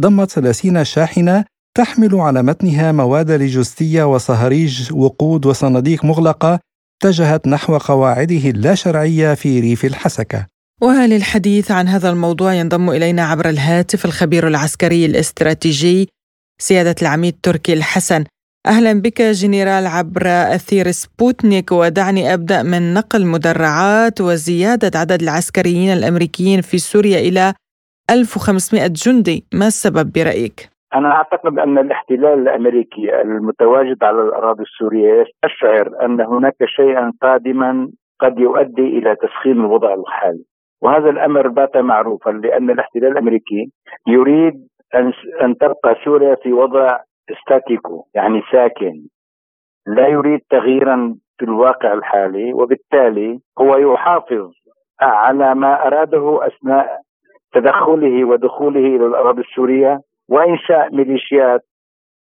ضمت 0.00 0.30
30 0.30 0.85
شاحنة 0.85 1.44
تحمل 1.76 2.14
على 2.14 2.42
متنها 2.42 2.92
مواد 2.92 3.30
لوجستية 3.30 4.04
وصهاريج 4.04 4.92
وقود 4.92 5.46
وصناديق 5.46 6.04
مغلقة 6.04 6.61
اتجهت 7.02 7.48
نحو 7.48 7.78
قواعده 7.78 8.50
اللاشرعية 8.50 9.35
في 9.35 9.61
ريف 9.61 9.85
الحسكة. 9.85 10.46
وللحديث 10.82 11.70
عن 11.70 11.88
هذا 11.88 12.11
الموضوع 12.11 12.54
ينضم 12.54 12.90
إلينا 12.90 13.24
عبر 13.24 13.48
الهاتف 13.48 14.04
الخبير 14.04 14.48
العسكري 14.48 15.06
الاستراتيجي 15.06 16.09
سيادة 16.61 16.94
العميد 17.02 17.37
تركي 17.42 17.72
الحسن. 17.72 18.24
أهلا 18.66 18.92
بك 18.92 19.22
جنرال 19.22 19.87
عبر 19.87 20.26
أثير 20.26 20.90
سبوتنيك 20.90 21.72
ودعني 21.72 22.35
أبدأ 22.35 22.62
من 22.62 22.94
نقل 22.94 23.26
مدرعات 23.26 24.20
وزيادة 24.20 24.98
عدد 24.98 25.22
العسكريين 25.22 25.92
الأمريكيين 25.92 26.61
في 26.61 26.78
سوريا 26.78 27.18
إلى 27.18 27.54
1500 28.10 28.86
جندي. 28.86 29.44
ما 29.54 29.66
السبب 29.66 30.12
برأيك؟ 30.12 30.70
أنا 30.94 31.12
أعتقد 31.12 31.58
أن 31.58 31.78
الاحتلال 31.78 32.38
الأمريكي 32.38 33.20
المتواجد 33.22 34.04
على 34.04 34.22
الأراضي 34.22 34.62
السورية 34.62 35.22
يستشعر 35.22 36.04
أن 36.04 36.20
هناك 36.20 36.56
شيئا 36.66 37.12
قادما 37.22 37.90
قد 38.20 38.38
يؤدي 38.38 38.82
إلى 38.98 39.16
تسخين 39.16 39.52
الوضع 39.52 39.94
الحالي. 39.94 40.44
وهذا 40.82 41.10
الأمر 41.10 41.48
بات 41.48 41.76
معروفا 41.76 42.30
لأن 42.30 42.70
الاحتلال 42.70 43.12
الأمريكي 43.12 43.72
يريد 44.06 44.68
أن 45.42 45.56
تبقى 45.60 45.96
سوريا 46.04 46.34
في 46.42 46.52
وضع 46.52 46.98
ستاتيكو 47.42 48.06
يعني 48.14 48.42
ساكن. 48.52 49.06
لا 49.86 50.08
يريد 50.08 50.40
تغييرا 50.50 51.14
في 51.38 51.44
الواقع 51.44 51.92
الحالي 51.92 52.52
وبالتالي 52.52 53.38
هو 53.60 53.76
يحافظ 53.76 54.50
على 55.00 55.54
ما 55.54 55.86
أراده 55.86 56.46
أثناء 56.46 57.00
تدخله 57.56 58.24
ودخوله 58.24 58.80
إلى 58.80 59.06
الأراضي 59.06 59.40
السورية 59.40 60.00
وإنشاء 60.28 60.94
ميليشيات 60.94 61.60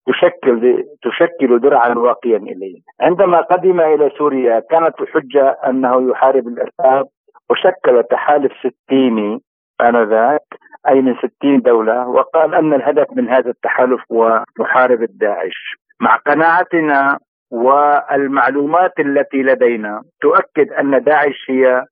تشكل 0.07 0.85
تشكل 1.03 1.61
درعا 1.61 1.95
واقيا 1.95 2.37
إليه. 2.37 2.81
عندما 3.01 3.41
قدم 3.41 3.81
إلى 3.81 4.11
سوريا 4.19 4.61
كانت 4.71 5.01
الحجة 5.01 5.57
أنه 5.67 6.11
يحارب 6.11 6.49
الأرهاب 6.49 7.07
وشكل 7.51 8.03
تحالف 8.11 8.53
ستيني 8.59 9.39
آنذاك 9.81 10.47
أي 10.89 11.01
من 11.01 11.15
ستين 11.15 11.61
دولة 11.61 12.09
وقال 12.09 12.55
أن 12.55 12.75
الهدف 12.75 13.07
من 13.13 13.29
هذا 13.29 13.51
التحالف 13.51 14.01
هو 14.13 14.45
محاربه 14.59 15.09
داعش. 15.11 15.77
مع 16.01 16.17
قناعتنا 16.17 17.19
والمعلومات 17.51 18.93
التي 19.01 19.43
لدينا 19.43 20.03
تؤكد 20.21 20.73
أن 20.73 21.03
داعش 21.03 21.51
هي 21.51 21.85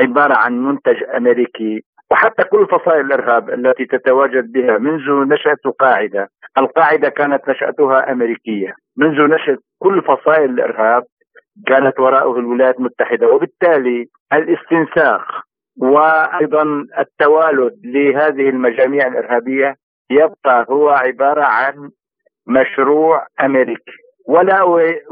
عبارة 0.00 0.34
عن 0.34 0.62
منتج 0.62 1.04
أمريكي 1.16 1.82
وحتى 2.10 2.44
كل 2.44 2.66
فصائل 2.66 3.00
الإرهاب 3.00 3.50
التي 3.50 3.84
تتواجد 3.84 4.52
بها 4.52 4.78
منذ 4.78 5.28
نشأة 5.32 5.56
القاعده، 5.66 6.28
القاعدة 6.58 7.08
كانت 7.08 7.48
نشأتها 7.48 8.12
أمريكية، 8.12 8.74
منذ 8.96 9.34
نشأة 9.34 9.58
كل 9.78 10.02
فصائل 10.02 10.50
الإرهاب 10.50 11.04
كانت 11.66 12.00
وراءه 12.00 12.38
الولايات 12.38 12.78
المتحدة، 12.78 13.28
وبالتالي 13.28 14.06
الاستنساخ 14.32 15.42
وأيضا 15.80 16.84
التوالد 16.98 17.80
لهذه 17.84 18.48
المجاميع 18.48 19.06
الإرهابية 19.06 19.74
يبقى 20.10 20.66
هو 20.70 20.88
عبارة 20.88 21.44
عن 21.44 21.90
مشروع 22.46 23.26
أمريكي، 23.40 23.92
ولا 24.28 24.62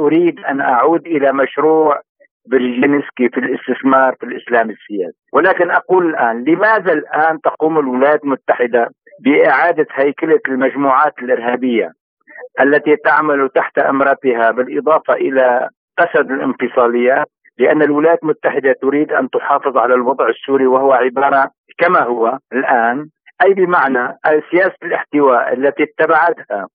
أريد 0.00 0.40
أن 0.40 0.61
أعود 0.61 1.06
إلى 1.06 1.32
مشروع 1.32 2.00
برجينسكي 2.46 3.28
في 3.28 3.40
الاستثمار 3.40 4.14
في 4.20 4.26
الإسلام 4.26 4.70
السياسي، 4.70 5.18
ولكن 5.32 5.70
أقول 5.70 6.06
الآن 6.11 6.44
لماذا 6.44 6.92
الآن 6.92 7.40
تقوم 7.40 7.78
الولايات 7.78 8.24
المتحدة 8.24 8.90
بإعادة 9.24 9.87
هيكلة 9.92 10.40
المجموعات 10.48 11.12
الإرهابية 11.22 11.92
التي 12.61 12.96
تعمل 12.96 13.48
تحت 13.54 13.78
أمرتها 13.78 14.50
بالإضافة 14.50 15.14
إلى 15.14 15.68
قسد 15.98 16.30
الانفصاليات؟ 16.30 17.26
لأن 17.59 17.82
الولايات 17.82 18.22
المتحدة 18.22 18.74
تريد 18.82 19.12
أن 19.12 19.30
تحافظ 19.30 19.76
على 19.76 19.94
الوضع 19.94 20.28
السوري 20.28 20.66
وهو 20.66 20.92
عبارة 20.92 21.50
كما 21.78 22.02
هو 22.02 22.38
الآن. 22.52 23.06
أي 23.44 23.54
بمعنى؟ 23.54 24.18
سياسة 24.50 24.76
الاحتواء 24.82 25.52
التي 25.52 25.82
اتبعتها 25.82 26.66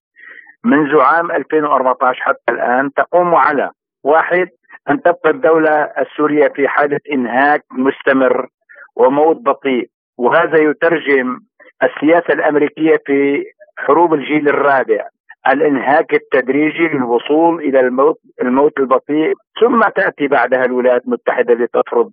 منذ 0.64 1.00
عام 1.00 1.30
2014 1.30 2.22
حتى 2.22 2.52
الآن 2.52 2.90
تقوم 2.92 3.34
على 3.34 3.70
واحد 4.04 4.48
أن 4.90 5.02
تبقى 5.02 5.30
الدولة 5.30 5.82
السورية 5.98 6.48
في 6.48 6.68
حالة 6.68 6.98
إنهاك 7.12 7.64
مستمر 7.72 8.48
وموت 8.96 9.36
بطيء 9.36 9.88
وهذا 10.18 10.58
يترجم 10.58 11.40
السياسة 11.82 12.34
الأمريكية 12.34 12.96
في 13.06 13.44
حروب 13.78 14.14
الجيل 14.14 14.48
الرابع 14.48 15.08
الإنهاك 15.48 16.14
التدريجي 16.14 16.88
للوصول 16.88 17.60
إلى 17.60 17.80
الموت 17.80 18.18
الموت 18.42 18.78
البطيء 18.80 19.34
ثم 19.60 19.82
تأتي 19.96 20.28
بعدها 20.28 20.64
الولايات 20.64 21.04
المتحدة 21.06 21.54
لتفرض 21.54 22.12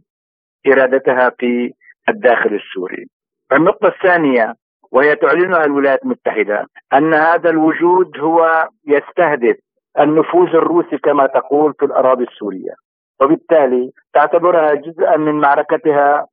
إرادتها 0.68 1.30
في 1.40 1.72
الداخل 2.10 2.54
السوري. 2.56 3.06
النقطة 3.54 3.88
الثانية 3.88 4.54
وهي 4.92 5.16
تعلنها 5.16 5.66
الولايات 5.66 6.04
المتحدة 6.04 6.66
أن 6.94 7.14
هذا 7.14 7.50
الوجود 7.50 8.20
هو 8.20 8.68
يستهدف 8.88 9.58
النفوذ 10.00 10.48
الروسي 10.48 10.98
كما 10.98 11.28
تقول 11.28 11.74
في 11.80 11.86
الأراضي 11.86 12.24
السورية. 12.24 12.74
وبالتالي 13.22 13.92
تعتبرها 14.14 14.74
جزءا 14.74 15.18
من 15.18 15.36
معركتها 15.36 16.26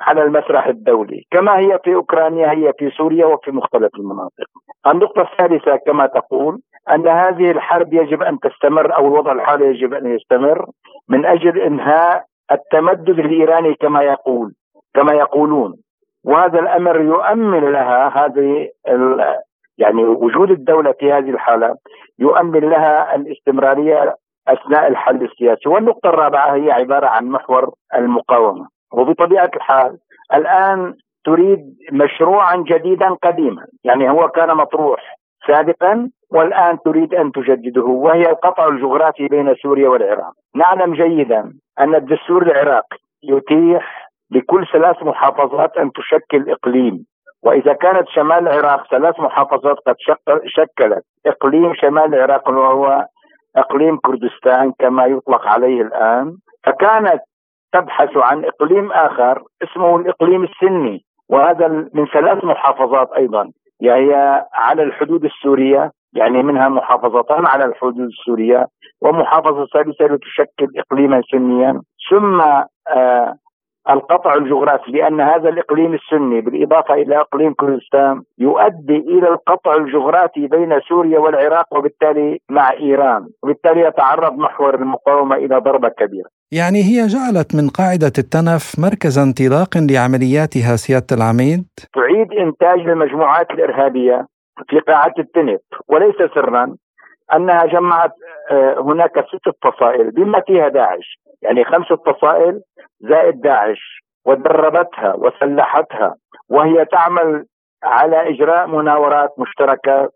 على 0.00 0.22
المسرح 0.22 0.66
الدولي. 0.66 1.24
كما 1.30 1.58
هي 1.58 1.78
في 1.84 1.94
أوكرانيا 1.94 2.50
هي 2.50 2.72
في 2.78 2.90
سوريا 2.90 3.26
وفي 3.26 3.50
مختلف 3.50 3.94
المناطق. 3.94 4.46
النقطة 4.86 5.22
الثالثة 5.22 5.76
كما 5.76 6.06
تقول 6.06 6.60
أن 6.90 7.08
هذه 7.08 7.50
الحرب 7.50 7.92
يجب 7.92 8.22
أن 8.22 8.38
تستمر 8.38 8.96
أو 8.96 9.06
الوضع 9.06 9.32
الحالي 9.32 9.66
يجب 9.66 9.94
أن 9.94 10.14
يستمر 10.14 10.66
من 11.08 11.26
أجل 11.26 11.60
إنهاء 11.60 12.24
التمدد 12.52 13.18
الإيراني 13.18 13.74
كما 13.74 14.02
يقول 14.02 14.52
كما 14.94 15.12
يقولون. 15.12 15.74
وهذا 16.24 16.60
الأمر 16.60 17.00
يؤمن 17.00 17.72
لها 17.72 18.24
هذه 18.24 18.68
يعني 19.78 20.04
وجود 20.04 20.50
الدولة 20.50 20.92
في 20.92 21.12
هذه 21.12 21.30
الحالة 21.30 21.76
يؤمن 22.18 22.60
لها 22.60 23.14
الاستمرارية 23.14 24.14
أثناء 24.48 24.88
الحل 24.88 25.24
السياسي. 25.24 25.68
والنقطة 25.68 26.08
الرابعة 26.08 26.54
هي 26.54 26.70
عبارة 26.70 27.06
عن 27.06 27.26
محور 27.26 27.70
المقاومة. 27.94 28.68
وبطبيعة 28.92 29.50
الحال 29.56 29.98
الآن 30.34 30.94
تريد 31.24 31.76
مشروعا 31.92 32.56
جديدا 32.56 33.08
قديما. 33.08 33.66
يعني 33.84 34.10
هو 34.10 34.28
كان 34.28 34.56
مطروح 34.56 35.00
سابقا 35.46 36.10
والآن 36.30 36.78
تريد 36.84 37.14
أن 37.14 37.32
تجدده 37.32 37.84
وهي 37.84 38.30
القطع 38.30 38.68
الجغرافي 38.68 39.28
بين 39.28 39.54
سوريا 39.54 39.88
والعراق. 39.88 40.32
نعلم 40.54 40.94
جيدا 40.94 41.52
أن 41.80 41.94
الدستور 41.94 42.42
العراقي 42.42 42.96
يتيح 43.22 44.08
لكل 44.30 44.66
ثلاث 44.72 45.02
محافظات 45.02 45.76
أن 45.76 45.92
تشكل 45.92 46.50
إقليم. 46.50 47.06
وإذا 47.42 47.72
كانت 47.72 48.08
شمال 48.08 48.48
العراق 48.48 48.86
ثلاث 48.90 49.20
محافظات 49.20 49.76
قد 49.86 49.94
شكلت. 50.46 51.04
إقليم 51.26 51.74
شمال 51.74 52.14
العراق 52.14 52.48
وهو 52.48 53.06
إقليم 53.56 53.96
كردستان 53.96 54.72
كما 54.78 55.06
يطلق 55.06 55.46
عليه 55.46 55.82
الآن. 55.82 56.36
فكانت 56.64 57.20
تبحث 57.72 58.16
عن 58.16 58.44
إقليم 58.44 58.92
آخر 58.92 59.42
اسمه 59.62 59.96
الإقليم 59.96 60.44
السني. 60.44 61.04
وهذا 61.28 61.68
من 61.68 62.06
ثلاث 62.06 62.44
محافظات 62.44 63.12
أيضا. 63.12 63.50
يعني 63.80 64.14
على 64.54 64.82
الحدود 64.82 65.24
السورية 65.24 65.92
يعني 66.12 66.42
منها 66.42 66.68
محافظتان 66.68 67.46
على 67.46 67.64
الحدود 67.64 67.98
السورية 67.98 68.66
ومحافظة 69.02 69.66
ثالثة 69.66 70.04
لتشكل 70.04 70.68
إقليما 70.78 71.22
سنيا. 71.32 71.80
ثم 72.10 72.40
آه 72.88 73.34
القطع 73.90 74.34
الجغرافي 74.34 74.90
لأن 74.90 75.20
هذا 75.20 75.48
الإقليم 75.48 75.94
السني 75.94 76.40
بالإضافة 76.40 76.94
إلى 76.94 77.20
إقليم 77.20 77.54
كردستان 77.54 78.22
يؤدي 78.38 78.96
إلى 78.96 79.28
القطع 79.28 79.74
الجغرافي 79.74 80.46
بين 80.46 80.80
سوريا 80.88 81.18
والعراق 81.18 81.76
وبالتالي 81.76 82.38
مع 82.50 82.72
إيران 82.72 83.28
وبالتالي 83.42 83.80
يتعرض 83.80 84.32
محور 84.32 84.74
المقاومة 84.74 85.36
إلى 85.36 85.58
ضربة 85.58 85.88
كبيرة 85.88 86.28
يعني 86.52 86.78
هي 86.78 87.06
جعلت 87.06 87.54
من 87.54 87.68
قاعدة 87.68 88.12
التنف 88.18 88.74
مركز 88.78 89.18
انطلاق 89.18 89.70
لعملياتها 89.76 90.76
سيادة 90.76 91.06
العميد؟ 91.12 91.64
تعيد 91.94 92.32
إنتاج 92.32 92.80
المجموعات 92.80 93.50
الإرهابية 93.50 94.26
في 94.68 94.78
قاعة 94.78 95.14
التنف 95.18 95.60
وليس 95.88 96.16
سرا 96.34 96.74
أنها 97.34 97.66
جمعت 97.66 98.12
آه، 98.50 98.80
هناك 98.80 99.24
ست 99.28 99.56
فصائل 99.62 100.10
بما 100.10 100.42
فيها 100.46 100.68
داعش 100.68 101.18
يعني 101.42 101.64
خمسة 101.64 101.96
فصائل 101.96 102.60
زائد 103.00 103.40
داعش 103.40 104.02
ودربتها 104.26 105.14
وسلحتها 105.14 106.14
وهي 106.50 106.84
تعمل 106.84 107.44
على 107.82 108.28
إجراء 108.28 108.66
مناورات 108.66 109.30
مشتركة 109.38 110.10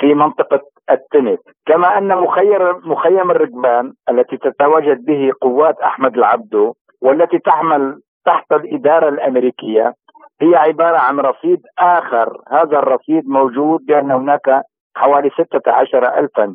في 0.00 0.14
منطقة 0.14 0.60
التنف 0.90 1.38
كما 1.66 1.98
أن 1.98 2.08
مخير 2.08 2.78
مخيم 2.78 3.30
الركبان 3.30 3.92
التي 4.10 4.36
تتواجد 4.36 5.04
به 5.04 5.30
قوات 5.40 5.80
أحمد 5.80 6.16
العبدو 6.16 6.74
والتي 7.02 7.38
تعمل 7.38 8.00
تحت 8.24 8.52
الإدارة 8.52 9.08
الأمريكية 9.08 9.94
هي 10.40 10.56
عبارة 10.56 10.98
عن 10.98 11.20
رصيد 11.20 11.60
آخر. 11.78 12.40
هذا 12.48 12.78
الرصيد 12.78 13.28
موجود 13.28 13.80
بأن 13.86 14.10
هناك 14.10 14.62
حوالي 14.96 15.30
16 15.30 16.18
ألفا 16.18 16.54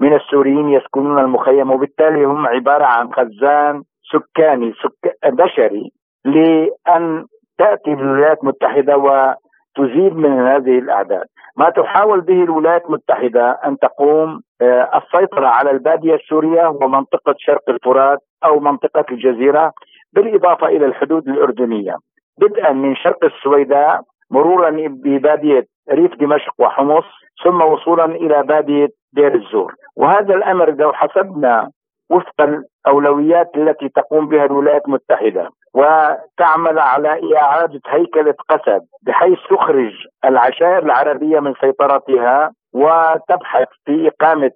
من 0.00 0.14
السوريين 0.14 0.68
يسكنون 0.68 1.18
المخيم 1.18 1.70
وبالتالي 1.70 2.24
هم 2.24 2.46
عبارة 2.46 2.84
عن 2.84 3.12
خزان 3.12 3.82
سكاني 4.12 4.72
سك... 4.72 5.16
بشري 5.26 5.92
لأن 6.24 7.24
تأتي 7.58 7.92
الولايات 7.92 8.38
المتحدة 8.42 8.96
وتزيد 8.96 10.16
من 10.16 10.46
هذه 10.46 10.78
الأعداد. 10.78 11.24
ما 11.56 11.70
تحاول 11.70 12.20
به 12.20 12.42
الولايات 12.42 12.84
المتحدة 12.86 13.50
أن 13.50 13.78
تقوم 13.78 14.40
آه، 14.62 14.90
السيطرة 14.98 15.46
على 15.46 15.70
البادية 15.70 16.14
السورية 16.14 16.68
ومنطقة 16.68 17.34
شرق 17.38 17.62
الفرات 17.68 18.18
أو 18.44 18.60
منطقة 18.60 19.04
الجزيرة 19.10 19.72
بالإضافة 20.12 20.66
إلى 20.66 20.86
الحدود 20.86 21.28
الأردنية. 21.28 21.96
بدءا 22.38 22.72
من 22.72 22.96
شرق 22.96 23.24
السويداء 23.24 24.00
مرورا 24.30 24.70
ببادية 24.88 25.66
ريف 25.90 26.14
دمشق 26.14 26.52
وحمص 26.58 27.04
ثم 27.44 27.60
وصولا 27.62 28.04
إلى 28.04 28.42
بادية 28.42 28.88
دير 29.12 29.34
الزور. 29.34 29.74
وهذا 29.96 30.34
الأمر 30.34 30.70
لو 30.70 30.92
حسبنا 30.92 31.70
وفق 32.10 32.40
الأولويات 32.86 33.50
التي 33.56 33.88
تقوم 33.88 34.28
بها 34.28 34.44
الولايات 34.44 34.82
المتحدة 34.88 35.48
وتعمل 35.74 36.78
على 36.78 37.36
إعادة 37.36 37.80
هيكله 37.86 38.34
قسد 38.48 38.80
بحيث 39.02 39.38
تخرج 39.50 39.92
العشائر 40.24 40.78
العربية 40.78 41.40
من 41.40 41.54
سيطرتها 41.60 42.52
وتبحث 42.74 43.68
في 43.84 44.08
إقامة 44.08 44.50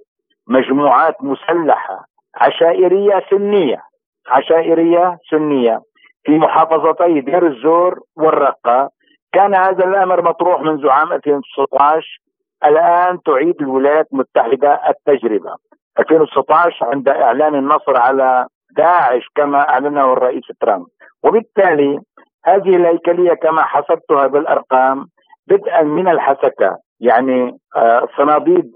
مجموعات 0.48 1.14
مسلحة 1.24 2.04
عشائرية 2.36 3.22
سنية 3.30 3.82
عشائرية 4.28 5.18
سنية 5.30 5.80
في 6.24 6.38
محافظتي 6.38 7.20
دير 7.20 7.46
الزور 7.46 7.98
والرقة. 8.16 8.90
كان 9.32 9.54
هذا 9.54 9.84
الأمر 9.84 10.22
مطروح 10.22 10.60
منذ 10.60 10.88
عام 10.88 11.12
2019 11.12 12.20
الآن 12.64 13.22
تعيد 13.22 13.62
الولايات 13.62 14.06
المتحدة 14.12 14.80
التجربة. 14.88 15.56
2019 15.98 16.86
عند 16.86 17.08
إعلان 17.08 17.54
النصر 17.54 17.96
على 17.96 18.46
داعش 18.76 19.28
كما 19.34 19.68
أعلنه 19.68 20.12
الرئيس 20.12 20.44
ترامب. 20.60 20.86
وبالتالي 21.22 22.00
هذه 22.44 22.76
الهيكلية 22.76 23.34
كما 23.34 23.62
حسبتها 23.62 24.26
بالأرقام 24.26 25.06
بدءا 25.46 25.82
من 25.82 26.08
الحسكة 26.08 26.76
يعني 27.00 27.58
آه، 27.76 28.08
صناديد 28.16 28.72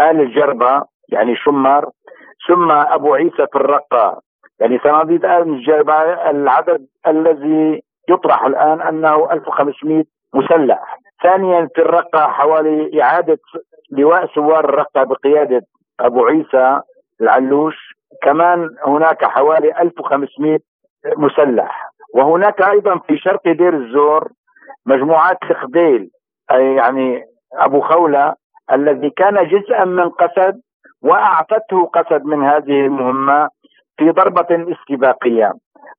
آل 0.00 0.20
الجربة 0.20 0.82
يعني 1.08 1.36
شمر 1.36 1.90
ثم 2.48 2.70
أبو 2.70 3.14
عيسى 3.14 3.46
في 3.52 3.56
الرقة 3.56 4.20
يعني 4.60 4.78
صناديد 4.78 5.24
آل 5.24 5.48
الجربة 5.48 6.02
العدد 6.30 6.86
الذي 7.06 7.82
يطرح 8.08 8.44
الآن 8.44 8.80
أنه 8.80 9.32
1500 9.32 10.04
مسلح. 10.34 10.98
ثانيا 11.22 11.68
في 11.74 11.82
الرقة 11.82 12.20
حوالي 12.20 13.02
إعادة 13.02 13.38
لواء 13.90 14.26
سوار 14.34 14.64
الرقة 14.64 15.04
بقيادة 15.04 15.62
أبو 16.00 16.26
عيسى 16.26 16.80
العلوش. 17.20 17.76
كمان 18.22 18.68
هناك 18.86 19.24
حوالي 19.24 19.82
1500 19.82 20.58
مسلح. 21.16 21.92
وهناك 22.14 22.62
أيضا 22.62 22.98
في 22.98 23.16
شرق 23.18 23.48
دير 23.48 23.74
الزور 23.76 24.28
مجموعات 24.86 25.38
الخديل 25.50 26.10
أي 26.52 26.74
يعني 26.74 27.24
أبو 27.52 27.80
خولة 27.80 28.34
الذي 28.72 29.10
كان 29.10 29.48
جزءا 29.48 29.84
من 29.84 30.08
قسد 30.08 30.60
وأعفته 31.02 31.86
قسد 31.86 32.24
من 32.24 32.44
هذه 32.44 32.86
المهمة 32.86 33.48
في 33.96 34.10
ضربة 34.10 34.72
استباقية. 34.72 35.52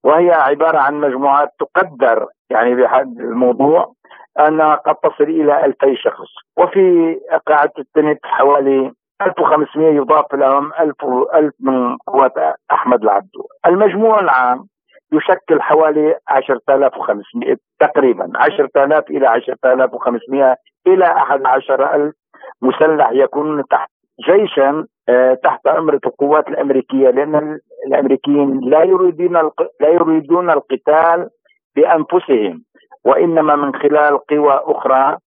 وهي 0.04 0.32
عبارة 0.32 0.78
عن 0.78 0.94
مجموعات 0.94 1.50
تقدر 1.60 2.28
يعني 2.50 2.76
بحد 2.76 3.20
الموضوع 3.20 3.94
انها 4.40 4.76
قد 4.76 4.96
تصل 4.96 5.24
إلى 5.24 5.66
2000 5.66 5.96
شخص. 5.96 6.30
وفي 6.58 7.16
قاعدة 7.48 7.74
التنت 7.80 8.20
حوالي 8.26 8.92
1500 9.22 9.96
يضاف 9.96 10.34
لهم 10.34 10.72
1000 10.80 10.96
1000 11.36 11.54
من 11.60 11.98
قوات 11.98 12.34
أحمد 12.72 13.04
العبدو 13.04 13.48
المجموع 13.66 14.20
العام 14.20 14.68
يشكل 15.14 15.62
حوالي 15.62 16.16
10500 16.30 17.58
تقريبا 17.80 18.32
10000 18.36 19.10
إلى 19.10 19.28
10500 19.28 20.56
إلى 20.88 21.06
11000 21.06 22.14
مسلح 22.62 23.10
يكون 23.12 23.64
تحت 23.68 23.90
جيشا 24.22 24.86
آه، 25.10 25.34
تحت 25.34 25.68
أمرة 25.68 26.00
القوات 26.06 26.48
الأمريكية 26.48 27.10
لأن 27.10 27.60
الأمريكيين 27.88 28.60
لا 28.60 28.84
يريدون 28.84 29.52
لا 29.82 29.90
يريدون 29.90 30.50
القتال 30.50 31.30
بأنفسهم 31.76 32.64
وإنما 33.06 33.56
من 33.56 33.76
خلال 33.76 34.18
قوى 34.18 34.62
أخرى 34.64 35.18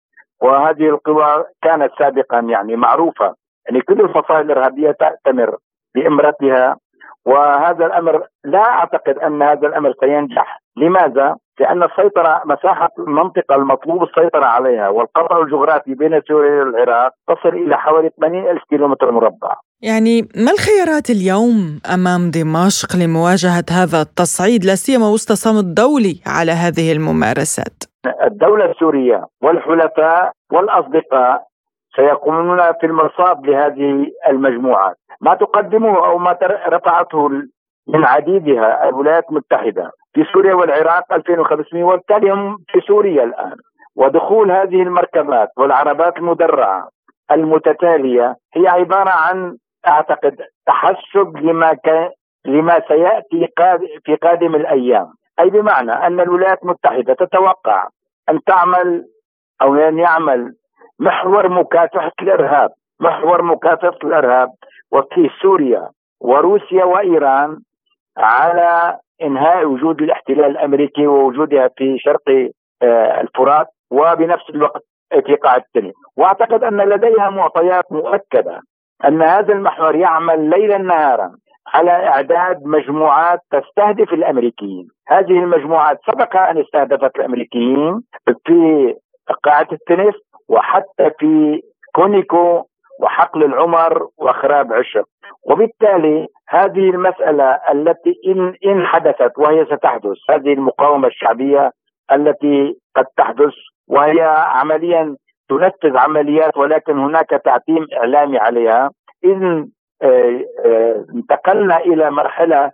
وهذه 0.43 0.89
القوى 0.89 1.45
كانت 1.63 1.93
سابقا 1.99 2.41
يعني 2.41 2.77
معروفة. 2.77 3.35
يعني 3.69 3.81
كل 3.81 4.01
الفصائل 4.01 4.51
الإرهابية 4.51 4.91
تأتمر 4.91 5.57
بإمرتها 5.95 6.77
وهذا 7.27 7.87
الأمر 7.87 8.27
لا 8.45 8.63
أعتقد 8.63 9.19
أن 9.19 9.43
هذا 9.43 9.69
الأمر 9.69 9.93
سينجح، 10.01 10.63
لماذا؟ 10.77 11.37
لأن 11.61 11.83
السيطرة 11.83 12.43
مساحة 12.45 12.89
المنطقة 12.99 13.55
المطلوب 13.55 14.03
السيطرة 14.03 14.45
عليها 14.45 14.89
والقطع 14.89 15.43
الجغرافي 15.43 15.95
بين 15.95 16.21
سوريا 16.29 16.65
والعراق 16.65 17.13
تصل 17.29 17.49
إلى 17.49 17.77
حوالي 17.77 18.11
80 18.21 18.51
ألف 18.51 18.63
كيلومتر 18.71 19.11
مربع. 19.11 19.55
يعني 19.83 20.23
ما 20.23 20.51
الخيارات 20.51 21.11
اليوم 21.11 21.81
أمام 21.95 22.31
دمشق 22.31 22.97
لمواجهة 22.97 23.65
هذا 23.71 24.01
التصعيد 24.01 24.65
لا 24.65 24.75
سيما 24.75 25.09
وسط 25.09 25.33
صمت 25.33 25.65
دولي 25.65 26.21
على 26.27 26.53
هذه 26.53 26.93
الممارسات؟ 26.93 27.85
الدولة 28.27 28.71
السورية 28.71 29.25
والحلفاء 29.43 30.33
والأصدقاء 30.53 31.43
سيقومون 31.97 32.59
في 32.81 32.87
المرصاد 32.87 33.47
لهذه 33.47 34.07
المجموعات 34.29 34.97
ما 35.21 35.35
تقدمه 35.35 36.07
أو 36.07 36.19
ما 36.19 36.39
رفعته 36.69 37.29
من 37.89 38.05
عديدها 38.05 38.89
الولايات 38.89 39.25
المتحدة 39.31 39.91
في 40.17 40.25
سوريا 40.33 40.55
والعراق 40.55 41.13
2500 41.13 41.85
وبالتالي 41.85 42.31
هم 42.31 42.57
في 42.69 42.81
سوريا 42.81 43.25
الآن. 43.25 43.57
ودخول 43.97 44.51
هذه 44.51 44.83
المركبات 44.83 45.49
والعربات 45.57 46.17
المدرعة 46.17 46.89
المتتالية 47.31 48.37
هي 48.55 48.69
عبارة 48.69 49.11
عن 49.11 49.57
أعتقد 49.89 50.37
تحسب 50.67 51.37
لما 51.37 51.75
كان 51.75 52.11
لما 52.47 52.81
سيأتي 52.89 53.49
في 54.05 54.17
قادم 54.17 54.55
الأيام. 54.55 55.07
أي 55.41 55.51
بمعنى 55.51 55.93
أن 55.93 56.21
الولايات 56.21 56.63
المتحدة 56.63 57.15
تتوقع 57.15 57.89
أن 58.29 58.41
تعمل 58.47 59.05
أو 59.63 59.75
أن 59.75 59.99
يعمل 59.99 60.53
محور 61.01 61.49
مكافحة 61.49 62.13
الإرهاب. 62.23 62.71
محور 63.01 63.43
مكافحة 63.43 63.99
الإرهاب 64.05 64.49
وفي 64.93 65.31
سوريا 65.43 65.89
وروسيا 66.21 66.85
وإيران 66.85 67.59
على 68.19 68.99
إنهاء 69.23 69.67
وجود 69.67 70.03
الاحتلال 70.03 70.45
الأمريكي 70.45 71.07
ووجودها 71.07 71.71
في 71.77 71.99
شرق 71.99 72.51
آه، 72.83 73.21
الفرات 73.21 73.67
وبنفس 73.91 74.51
الوقت 74.51 74.83
في 75.27 75.35
قاعدة 75.35 75.65
تنين 75.75 75.93
وأعتقد 76.17 76.65
أن 76.65 76.77
لديها 76.77 77.31
معطيات 77.31 77.93
مؤكدة 77.93 78.61
أن 79.05 79.23
هذا 79.23 79.53
المحور 79.53 79.97
يعمل 79.97 80.51
ليلا 80.51 80.79
نهارا 80.79 81.33
على 81.75 81.91
إعداد 81.91 82.63
مجموعات 82.65 83.41
تستهدف 83.51 84.13
الأمريكيين، 84.13 84.89
هذه 85.09 85.39
المجموعات 85.39 85.99
سبق 86.07 86.37
أن 86.37 86.59
استهدفت 86.59 87.17
الأمريكيين 87.17 88.03
في 88.45 88.95
قاعدة 89.45 89.69
التنس 89.73 90.15
وحتى 90.49 91.11
في 91.19 91.63
كونيكو 91.95 92.63
وحقل 93.01 93.45
العمر 93.45 94.09
وخراب 94.19 94.73
عشق 94.73 95.05
وبالتالي 95.51 96.27
هذه 96.49 96.91
المسألة 96.91 97.45
التي 97.73 98.21
إن, 98.27 98.55
إن 98.67 98.87
حدثت 98.87 99.33
وهي 99.39 99.65
ستحدث 99.65 100.17
هذه 100.31 100.53
المقاومة 100.53 101.09
الشعبية 101.09 101.71
التي 102.13 102.79
قد 102.97 103.05
تحدث 103.17 103.55
وهي 103.89 104.21
عمليا 104.47 105.17
تنفذ 105.49 105.97
عمليات 105.97 106.57
ولكن 106.57 106.99
هناك 106.99 107.31
تعتيم 107.45 107.87
إعلامي 107.97 108.39
عليها. 108.39 108.91
إن 109.25 109.69
آه، 110.03 110.41
آه، 110.65 111.05
انتقلنا 111.15 111.77
إلى 111.77 112.11
مرحلة 112.11 112.71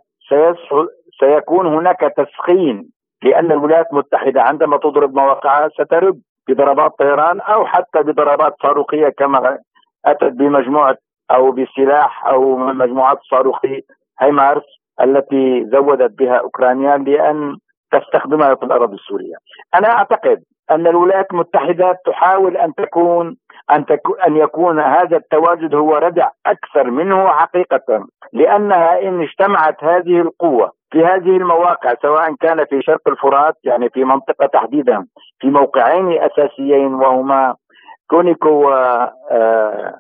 سيكون 1.21 1.67
هناك 1.67 2.01
تسخين 2.17 2.91
لأن 3.23 3.53
الولايات 3.53 3.87
المتحدة 3.93 4.43
عندما 4.43 4.77
تضرب 4.77 5.15
مواقعها 5.15 5.69
سترد 5.69 6.21
بضربات 6.49 6.93
طيران 6.99 7.41
أو 7.41 7.67
حتى 7.67 8.03
بضربات 8.03 8.55
صاروخية 8.63 9.09
كما 9.09 9.59
أتت 10.07 10.33
بمجموعة 10.33 10.97
أو 11.35 11.51
بسلاح 11.51 12.27
أو 12.27 12.57
مجموعات 12.57 13.19
صاروخيه 13.31 13.81
هيمارس 14.21 14.65
التي 15.01 15.67
زودت 15.73 16.19
بها 16.19 16.37
أوكرانيا 16.37 16.97
لأن 16.97 17.57
تستخدمها 17.93 18.55
في 18.55 18.63
الأراضي 18.63 18.95
السورية. 18.95 19.35
أنا 19.75 19.89
أعتقد 19.89 20.43
أن 20.71 20.87
الولايات 20.87 21.27
المتحدة 21.33 21.99
تحاول 22.07 22.57
أن 22.57 22.75
تكون 22.75 23.37
أن 23.71 23.87
تكون 23.87 24.21
أن 24.21 24.37
يكون 24.37 24.81
هذا 24.81 25.17
التواجد 25.17 25.75
هو 25.75 25.97
ردع 25.97 26.29
أكثر 26.47 26.91
منه 26.91 27.29
حقيقة 27.29 28.07
لأنها 28.33 29.03
إن 29.03 29.23
اجتمعت 29.23 29.85
هذه 29.85 30.21
القوة 30.21 30.73
في 30.91 31.05
هذه 31.05 31.37
المواقع 31.37 31.95
سواء 32.03 32.35
كان 32.35 32.65
في 32.65 32.83
شرق 32.83 33.09
الفرات 33.09 33.55
يعني 33.65 33.89
في 33.91 34.05
منطقة 34.05 34.47
تحديدا 34.47 35.07
في 35.39 35.47
موقعين 35.51 36.23
أساسيين 36.23 36.95
وهما 36.95 37.55
كونيكو 38.11 38.49
وحقل 38.49 39.93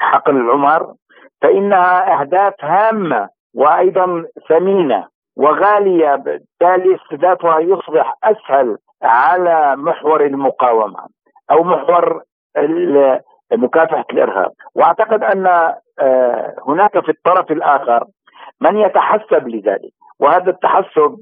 آه، 0.00 0.30
العمر 0.36 0.94
فإنها 1.42 2.20
أهداف 2.20 2.54
هامة 2.60 3.28
وأيضا 3.54 4.24
ثمينة 4.48 5.06
وغالية 5.36 6.14
بالتالي 6.14 6.96
استهدافها 6.96 7.58
يصبح 7.58 8.14
أسهل 8.24 8.76
على 9.02 9.76
محور 9.76 10.24
المقاومة 10.26 11.06
أو 11.50 11.64
محور 11.64 12.22
مكافحة 13.52 14.04
الإرهاب. 14.12 14.52
وأعتقد 14.74 15.22
أن 15.22 15.46
آه، 15.98 16.54
هناك 16.68 17.04
في 17.04 17.08
الطرف 17.08 17.50
الآخر 17.50 18.04
من 18.60 18.76
يتحسب 18.76 19.48
لذلك 19.48 19.92
وهذا 20.20 20.50
التحسب 20.50 21.16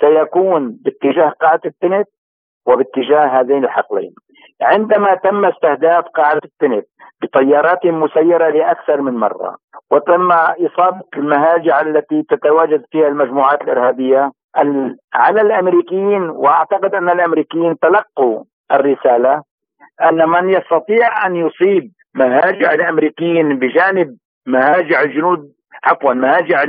سيكون 0.00 0.78
باتجاه 0.84 1.28
قاعدة 1.28 1.60
التنت 1.64 2.08
وباتجاه 2.66 3.26
هذين 3.40 3.64
الحقلين. 3.64 4.14
عندما 4.62 5.14
تم 5.14 5.44
استهداف 5.44 6.04
قاعدة 6.04 6.40
التنف 6.44 6.84
بطيارات 7.22 7.86
مسيرة 7.86 8.48
لأكثر 8.48 9.00
من 9.00 9.12
مرة 9.12 9.56
وتم 9.90 10.32
إصابة 10.32 11.02
المهاجع 11.16 11.80
التي 11.80 12.22
تتواجد 12.22 12.84
فيها 12.92 13.08
المجموعات 13.08 13.62
الإرهابية 13.62 14.30
على 15.14 15.40
الأمريكيين 15.40 16.30
وأعتقد 16.30 16.94
أن 16.94 17.10
الأمريكيين 17.10 17.78
تلقوا 17.78 18.44
الرسالة 18.72 19.42
أن 20.02 20.28
من 20.28 20.50
يستطيع 20.50 21.26
أن 21.26 21.36
يصيب 21.36 21.92
مهاجع 22.14 22.74
الأمريكيين 22.74 23.58
بجانب 23.58 24.16
مهاجع 24.46 25.02
الجنود 25.02 25.52
عفوا 25.84 26.14
مهاجع 26.14 26.64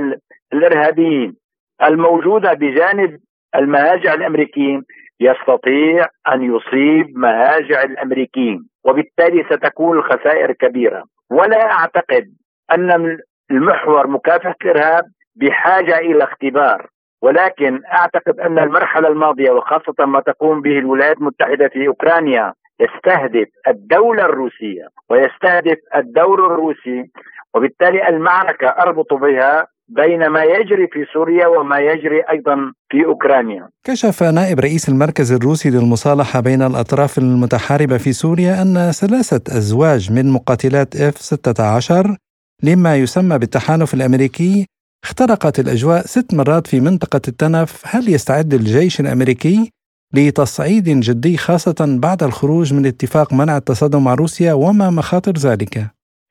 الإرهابيين 0.53 1.35
الموجودة 1.83 2.53
بجانب 2.53 3.19
المهاجع 3.55 4.13
الأمريكيين 4.13 4.83
يستطيع 5.21 6.05
أن 6.33 6.43
يصيب 6.55 7.17
مهاجع 7.17 7.83
الأمريكيين 7.83 8.67
وبالتالي 8.83 9.43
ستكون 9.43 9.97
الخسائر 9.97 10.51
كبيرة. 10.51 11.03
ولا 11.31 11.71
أعتقد 11.71 12.25
أن 12.71 13.17
المحور 13.51 14.07
مكافحة 14.07 14.55
الإرهاب 14.65 15.03
بحاجة 15.35 15.97
إلى 15.97 16.23
اختبار 16.23 16.87
ولكن 17.21 17.81
أعتقد 17.93 18.39
أن 18.39 18.59
المرحلة 18.59 19.07
الماضية 19.07 19.51
وخاصة 19.51 20.05
ما 20.05 20.19
تقوم 20.19 20.61
به 20.61 20.77
الولايات 20.79 21.17
المتحدة 21.17 21.67
في 21.67 21.87
أوكرانيا 21.87 22.53
يستهدف 22.79 23.47
الدولة 23.67 24.25
الروسية 24.25 24.87
ويستهدف 25.09 25.77
الدور 25.95 26.45
الروسي 26.45 27.11
وبالتالي 27.55 28.09
المعركة 28.09 28.67
أربط 28.67 29.13
بها 29.13 29.67
بين 29.95 30.27
ما 30.27 30.43
يجري 30.43 30.87
في 30.87 31.05
سوريا 31.13 31.47
وما 31.47 31.79
يجري 31.79 32.21
أيضا 32.29 32.73
في 32.89 33.05
أوكرانيا. 33.05 33.69
كشف 33.83 34.23
نائب 34.23 34.59
رئيس 34.59 34.89
المركز 34.89 35.31
الروسي 35.31 35.69
للمصالحة 35.69 36.39
بين 36.39 36.61
الأطراف 36.61 37.17
المتحاربة 37.17 37.97
في 37.97 38.13
سوريا 38.13 38.61
أن 38.61 38.91
ثلاثة 38.91 39.57
أزواج 39.57 40.11
من 40.11 40.31
مقاتلات 40.31 40.95
إف 40.95 41.17
16 41.17 42.15
لما 42.63 42.95
يسمى 42.97 43.37
بالتحالف 43.37 43.93
الأمريكي 43.93 44.65
اخترقت 45.03 45.59
الأجواء 45.59 46.01
ست 46.01 46.33
مرات 46.33 46.67
في 46.67 46.79
منطقة 46.79 47.21
التنف، 47.27 47.83
هل 47.85 48.13
يستعد 48.13 48.53
الجيش 48.53 48.99
الأمريكي 48.99 49.71
لتصعيد 50.13 50.83
جدي 50.83 51.37
خاصة 51.37 51.97
بعد 52.01 52.23
الخروج 52.23 52.73
من 52.73 52.85
اتفاق 52.85 53.33
منع 53.33 53.57
التصادم 53.57 54.03
مع 54.03 54.13
روسيا 54.13 54.53
وما 54.53 54.89
مخاطر 54.89 55.31
ذلك؟ 55.31 55.73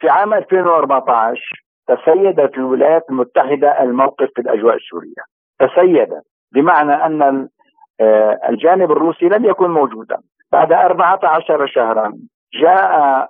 في 0.00 0.08
عام 0.08 0.34
2014 0.34 1.59
تسيدت 1.90 2.54
الولايات 2.54 3.04
المتحدة 3.10 3.82
الموقف 3.82 4.28
في 4.34 4.40
الأجواء 4.40 4.76
السورية. 4.76 5.22
تسيدت 5.58 6.22
بمعنى 6.54 6.92
أن 6.92 7.48
آه، 8.00 8.40
الجانب 8.48 8.92
الروسي 8.92 9.24
لم 9.24 9.44
يكن 9.44 9.70
موجودا. 9.70 10.16
بعد 10.52 10.72
14 10.72 11.66
شهرا 11.66 12.12
جاء 12.62 13.28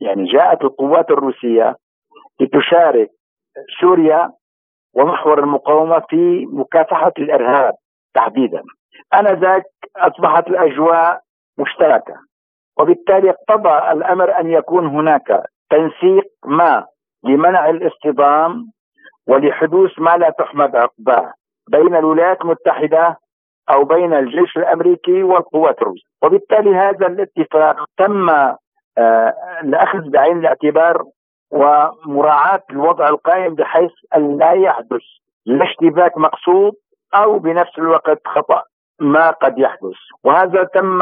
يعني 0.00 0.24
جاءت 0.24 0.64
القوات 0.64 1.10
الروسية 1.10 1.76
لتشارك 2.40 3.10
سوريا 3.80 4.30
ومحور 4.94 5.38
المقاومة 5.38 6.02
في 6.08 6.46
مكافحة 6.46 7.12
الإرهاب 7.18 7.74
تحديدا. 8.14 8.62
آنذاك 9.14 9.64
أصبحت 9.96 10.48
الأجواء 10.48 11.20
مشتركة 11.58 12.14
وبالتالي 12.78 13.30
اقتضى 13.30 13.92
الأمر 13.92 14.40
أن 14.40 14.50
يكون 14.50 14.86
هناك 14.86 15.42
تنسيق 15.70 16.24
ما 16.44 16.86
لمنع 17.24 17.70
الاصطدام 17.70 18.70
ولحدوث 19.26 19.90
ما 19.98 20.16
لا 20.16 20.30
تحمد 20.30 20.76
عقباه 20.76 21.32
بين 21.68 21.96
الولايات 21.96 22.40
المتحدة 22.40 23.16
أو 23.70 23.84
بين 23.84 24.14
الجيش 24.14 24.56
الأمريكي 24.56 25.22
والقوات 25.22 25.82
الروسية. 25.82 26.08
وبالتالي 26.22 26.74
هذا 26.76 27.06
الاتفاق 27.06 27.84
تم 27.96 28.28
آه 28.30 29.34
الأخذ 29.62 30.10
بعين 30.10 30.38
الاعتبار 30.38 31.02
ومراعاة 31.50 32.62
الوضع 32.70 33.08
القائم 33.08 33.54
بحيث 33.54 33.90
أن 34.16 34.38
لا 34.38 34.52
يحدث 34.52 35.02
لا 35.46 35.64
اشتباك 35.64 36.18
مقصود 36.18 36.72
أو 37.14 37.38
بنفس 37.38 37.78
الوقت 37.78 38.20
خطأ 38.26 38.62
ما 39.00 39.30
قد 39.30 39.58
يحدث. 39.58 39.96
وهذا 40.24 40.64
تم 40.64 40.98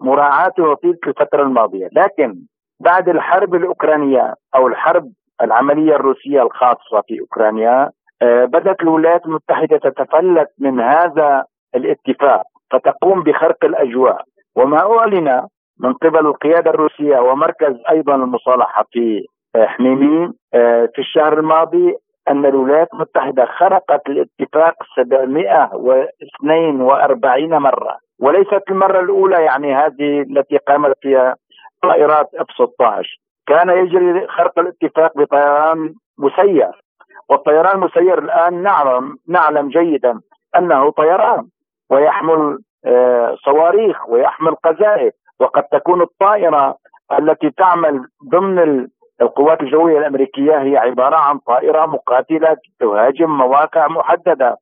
مراعاته 0.00 0.74
طيلة 0.74 0.98
الفترة 1.06 1.42
الماضية. 1.42 1.88
لكن 1.92 2.34
بعد 2.80 3.08
الحرب 3.08 3.54
الأوكرانية 3.54 4.34
أو 4.54 4.66
الحرب 4.68 5.12
العملية 5.42 5.94
الروسية 5.94 6.42
الخاصة 6.42 7.00
في 7.08 7.20
أوكرانيا 7.20 7.90
آه، 8.22 8.44
بدأت 8.44 8.82
الولايات 8.82 9.26
المتحدة 9.26 9.76
تتفلت 9.78 10.48
من 10.58 10.80
هذا 10.80 11.44
الاتفاق 11.74 12.42
فتقوم 12.70 13.22
بخرق 13.22 13.64
الأجواء. 13.64 14.22
وما 14.56 14.98
أعلن 14.98 15.46
من 15.80 15.92
قبل 15.92 16.26
القيادة 16.26 16.70
الروسية 16.70 17.18
ومركز 17.18 17.74
أيضا 17.90 18.14
المصالحة 18.14 18.84
في 18.92 19.26
آه، 19.56 19.66
حميمين 19.66 20.32
آه، 20.54 20.88
في 20.94 20.98
الشهر 21.00 21.38
الماضي 21.38 21.94
أن 22.28 22.46
الولايات 22.46 22.88
المتحدة 22.94 23.44
خرقت 23.44 24.08
الاتفاق 24.08 24.74
742 24.96 27.58
مرة. 27.58 27.96
وليست 28.20 28.62
المرة 28.70 29.00
الأولى 29.00 29.42
يعني 29.42 29.74
هذه 29.74 30.20
التي 30.20 30.56
قامت 30.56 30.94
فيها 31.00 31.36
طائرات 31.82 32.26
إف 32.34 32.46
16 32.50 33.18
كان 33.46 33.70
يجري 33.70 34.26
خرق 34.26 34.58
الاتفاق 34.58 35.18
بطيران 35.18 35.94
مسير. 36.18 36.82
والطيران 37.28 37.74
المسير 37.76 38.18
الآن 38.18 38.62
نعلم 38.62 39.16
نعلم 39.28 39.68
جيدا 39.68 40.20
أنه 40.56 40.90
طيران 40.90 41.46
ويحمل 41.90 42.58
آه، 42.84 43.36
صواريخ 43.44 44.08
ويحمل 44.08 44.54
قذائف 44.54 45.14
وقد 45.40 45.62
تكون 45.62 46.02
الطائرة 46.02 46.76
التي 47.18 47.50
تعمل 47.50 48.06
ضمن 48.30 48.86
القوات 49.22 49.60
الجوية 49.60 49.98
الأمريكية 49.98 50.62
هي 50.62 50.76
عبارة 50.76 51.16
عن 51.16 51.38
طائرة 51.38 51.86
مقاتلة 51.86 52.56
تهاجم 52.80 53.30
مواقع 53.30 53.88
محددة. 53.88 54.56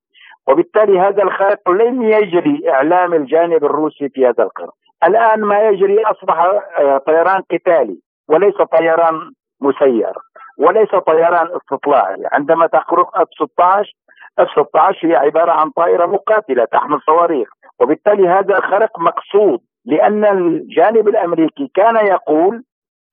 وبالتالي 0.49 1.01
هذا 1.01 1.23
الخرق 1.23 1.71
لم 1.71 2.03
يجري 2.03 2.71
إعلام 2.71 3.15
الجانب 3.15 3.65
الروسي 3.65 4.09
في 4.09 4.27
هذا 4.27 4.45
الخرق 4.45 4.75
الآن 5.05 5.41
ما 5.41 5.69
يجري 5.69 6.03
أصبح 6.03 6.41
آه، 6.79 6.99
طيران 6.99 7.43
قتالي. 7.51 7.99
وليس 8.31 8.55
طيران 8.55 9.33
مسير 9.61 10.13
وليس 10.59 10.91
طيران 11.07 11.49
استطلاعي. 11.57 12.23
عندما 12.33 12.67
تخرق 12.67 13.19
اف 13.21 13.29
16 13.35 13.93
اف 14.39 14.49
16 14.51 15.09
هي 15.09 15.17
عبارة 15.17 15.53
عن 15.53 15.71
طائرة 15.71 16.07
مقاتلة 16.07 16.65
تحمل 16.65 17.01
صواريخ 17.07 17.49
وبالتالي 17.81 18.29
هذا 18.29 18.59
الخرق 18.59 18.99
مقصود 18.99 19.61
لأن 19.85 20.25
الجانب 20.25 21.09
الأمريكي 21.09 21.71
كان 21.75 22.07
يقول 22.07 22.65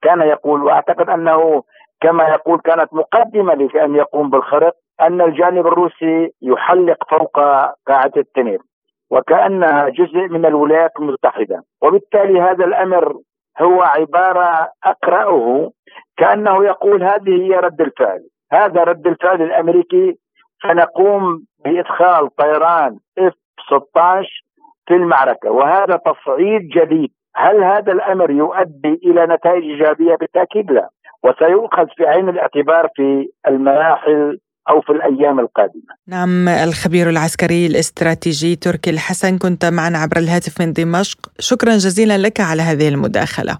كان 0.01 0.21
يقول 0.21 0.63
وأعتقد 0.63 1.09
أنه 1.09 1.63
كما 2.01 2.23
يقول 2.23 2.59
كانت 2.59 2.93
مقدمة 2.93 3.53
لأن 3.53 3.95
يقوم 3.95 4.29
بالخرق 4.29 4.73
أن 5.01 5.21
الجانب 5.21 5.67
الروسي 5.67 6.33
يحلق 6.41 6.97
فوق 7.09 7.39
قاعدة 7.87 8.21
التنين 8.21 8.59
وكأنها 9.11 9.89
جزء 9.89 10.27
من 10.27 10.45
الولايات 10.45 10.91
المتحدة. 10.99 11.63
وبالتالي 11.81 12.41
هذا 12.41 12.65
الأمر 12.65 13.13
هو 13.61 13.81
عبارة 13.81 14.69
أقرأه 14.83 15.71
كأنه 16.17 16.65
يقول 16.65 17.03
هذه 17.03 17.43
هي 17.43 17.55
رد 17.55 17.81
الفعل. 17.81 18.21
هذا 18.51 18.83
رد 18.83 19.07
الفعل 19.07 19.41
الأمريكي. 19.41 20.17
سنقوم 20.61 21.45
بإدخال 21.65 22.35
طيران 22.35 22.97
اف 23.17 23.33
16 23.67 24.43
في 24.87 24.93
المعركة. 24.93 25.51
وهذا 25.51 25.95
تصعيد 25.97 26.61
جديد. 26.61 27.11
هل 27.35 27.63
هذا 27.63 27.91
الأمر 27.91 28.31
يؤدي 28.31 28.99
إلى 29.05 29.25
نتائج 29.25 29.63
إيجابية؟ 29.63 30.15
بالتأكيد 30.15 30.71
لا. 30.71 30.89
وسيؤخذ 31.23 31.87
في 31.97 32.07
عين 32.07 32.29
الاعتبار 32.29 32.87
في 32.95 33.29
المراحل 33.47 34.39
أو 34.69 34.81
في 34.81 34.89
الأيام 34.89 35.39
القادمة. 35.39 35.97
نعم 36.07 36.47
الخبير 36.47 37.09
العسكري 37.09 37.65
الاستراتيجي 37.65 38.55
تركي 38.55 38.89
الحسن 38.89 39.37
كنت 39.37 39.65
معنا 39.65 39.97
عبر 39.97 40.17
الهاتف 40.17 40.61
من 40.61 40.73
دمشق. 40.73 41.17
شكرا 41.39 41.77
جزيلا 41.77 42.17
لك 42.17 42.39
على 42.39 42.61
هذه 42.61 42.87
المداخلة. 42.87 43.57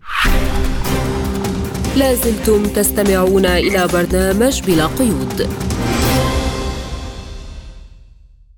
لازلتم 1.98 2.64
تستمعون 2.64 3.46
إلى 3.46 3.88
برنامج 3.94 4.62
بلا 4.68 4.86
قيود. 4.86 5.48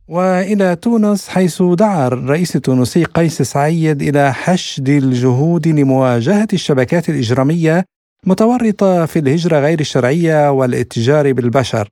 وإلى 0.07 0.75
تونس 0.75 1.27
حيث 1.27 1.61
دعا 1.61 2.07
الرئيس 2.07 2.55
التونسي 2.55 3.03
قيس 3.03 3.41
سعيد 3.41 4.01
إلى 4.01 4.33
حشد 4.33 4.89
الجهود 4.89 5.67
لمواجهة 5.67 6.47
الشبكات 6.53 7.09
الإجرامية 7.09 7.85
متورطة 8.25 9.05
في 9.05 9.19
الهجرة 9.19 9.59
غير 9.59 9.79
الشرعية 9.79 10.51
والاتجار 10.51 11.33
بالبشر. 11.33 11.89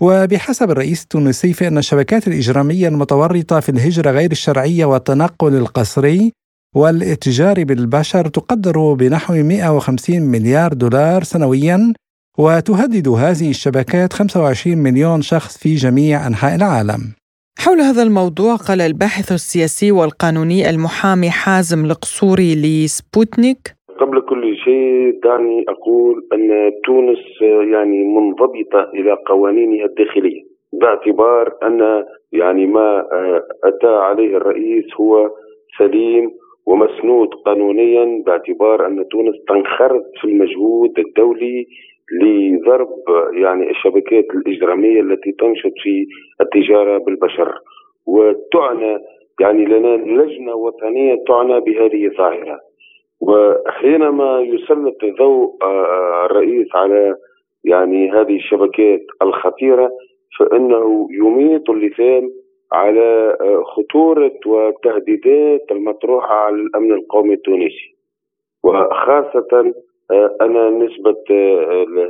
وبحسب 0.00 0.70
الرئيس 0.70 1.02
التونسي 1.02 1.52
فإن 1.52 1.78
الشبكات 1.78 2.28
الإجرامية 2.28 2.88
المتورطة 2.88 3.60
في 3.60 3.68
الهجرة 3.68 4.10
غير 4.10 4.32
الشرعية 4.32 4.84
والتنقل 4.84 5.54
القسري 5.54 6.32
والاتجار 6.76 7.64
بالبشر 7.64 8.28
تقدر 8.28 8.92
بنحو 8.94 9.34
150 9.34 10.20
مليار 10.20 10.72
دولار 10.72 11.24
سنويا 11.24 11.92
وتهدد 12.38 13.08
هذه 13.08 13.50
الشبكات 13.50 14.12
25 14.12 14.78
مليون 14.78 15.22
شخص 15.22 15.58
في 15.58 15.74
جميع 15.74 16.26
أنحاء 16.26 16.54
العالم. 16.54 17.12
حول 17.58 17.80
هذا 17.80 18.02
الموضوع 18.02 18.56
قال 18.56 18.80
الباحث 18.80 19.32
السياسي 19.32 19.92
والقانوني 19.92 20.70
المحامي 20.70 21.30
حازم 21.30 21.84
القصوري 21.84 22.54
لسبوتنيك 22.54 23.76
قبل 24.00 24.20
كل 24.20 24.56
شيء 24.56 25.20
دعني 25.24 25.64
أقول 25.68 26.22
أن 26.32 26.72
تونس 26.84 27.42
يعني 27.42 28.04
منضبطة 28.04 28.90
إلى 28.94 29.16
قوانينها 29.26 29.84
الداخلية 29.84 30.42
باعتبار 30.72 31.52
أن 31.62 32.04
يعني 32.32 32.66
ما 32.66 33.06
أتى 33.64 33.86
عليه 33.86 34.36
الرئيس 34.36 34.84
هو 35.00 35.30
سليم 35.78 36.30
ومسنود 36.66 37.28
قانونيا 37.46 38.22
باعتبار 38.26 38.86
أن 38.86 39.04
تونس 39.10 39.34
تنخرط 39.48 40.04
في 40.20 40.24
المجهود 40.24 40.98
الدولي 40.98 41.66
لضرب 42.20 42.88
يعني 43.32 43.70
الشبكات 43.70 44.24
الإجرامية 44.34 45.00
التي 45.00 45.32
تنشط 45.32 45.72
في 45.82 46.06
التجارة 46.40 46.98
بالبشر. 46.98 47.54
وتعنى 48.06 48.98
يعني 49.40 49.64
لنا 49.64 49.96
لجنة 49.96 50.54
وطنية 50.54 51.14
تعنى 51.28 51.60
بهذه 51.60 52.06
الظاهرة. 52.06 52.58
وحينما 53.20 54.40
يسلط 54.40 55.04
الضوء 55.04 55.56
آه، 55.62 56.26
الرئيس 56.26 56.68
على 56.74 57.14
يعني 57.64 58.12
هذه 58.12 58.36
الشبكات 58.36 59.00
الخطيرة 59.22 59.90
فإنه 60.38 61.08
يميط 61.10 61.70
اللسان 61.70 62.30
على 62.72 63.36
آه، 63.40 63.62
خطورة 63.62 64.32
والتهديدات 64.46 65.64
المطروحة 65.70 66.34
على 66.34 66.56
الأمن 66.56 66.92
القومي 66.92 67.34
التونسي. 67.34 67.96
وخاصة 68.64 69.72
آه، 70.10 70.36
أنا 70.40 70.70
نسبة 70.70 71.24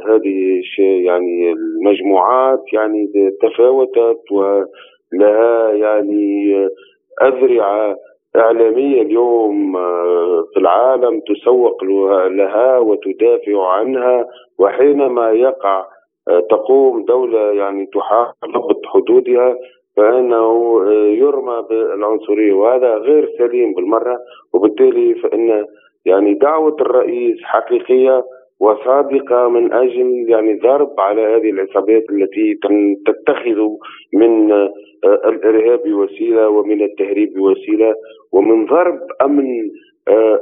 هذه 0.07 0.63
يعني 0.79 1.53
المجموعات 1.53 2.63
يعني 2.73 3.13
تفاوتت 3.43 4.33
ولها 4.33 5.73
يعني 5.73 6.55
أذرعة 7.23 7.97
إعلامية 8.37 9.03
اليوم 9.03 9.77
آه، 9.77 10.45
العالم 10.71 11.21
تسوق 11.21 11.85
لها 12.27 12.79
وتدافع 12.79 13.67
عنها 13.67 14.27
وحينما 14.59 15.31
يقع 15.31 15.85
آه، 16.29 16.41
تقوم 16.41 17.05
دولة 17.05 17.53
يعني 17.53 17.89
ضبط 18.55 18.87
حدودها 18.87 19.57
فإنه 19.97 20.81
آه، 20.87 21.07
يرمى 21.07 21.65
بالعنصرية 21.71 22.53
وهذا 22.53 22.95
غير 22.95 23.31
سليم 23.39 23.75
بالمرة. 23.75 24.19
وبالتالي 24.53 25.15
فإن 25.15 25.67
يعني 26.05 26.35
دعوة 26.35 26.77
الرئيس 26.81 27.37
حقيقية 27.43 28.25
وصادقة 28.61 29.49
من 29.49 29.73
أجل 29.73 30.25
يعني 30.29 30.59
ضرب 30.59 31.01
على 31.01 31.23
هذه 31.23 31.51
العصابات 31.51 32.05
التي 32.11 32.59
تتخذ 33.07 33.69
من 34.13 34.53
آه، 34.53 34.73
الإرهاب 35.05 35.93
وسيله 35.93 36.49
ومن 36.49 36.83
التهريب 36.83 37.41
وسيله 37.41 37.95
ومن 38.33 38.67
ضرب 38.67 38.99
أمن 39.23 39.71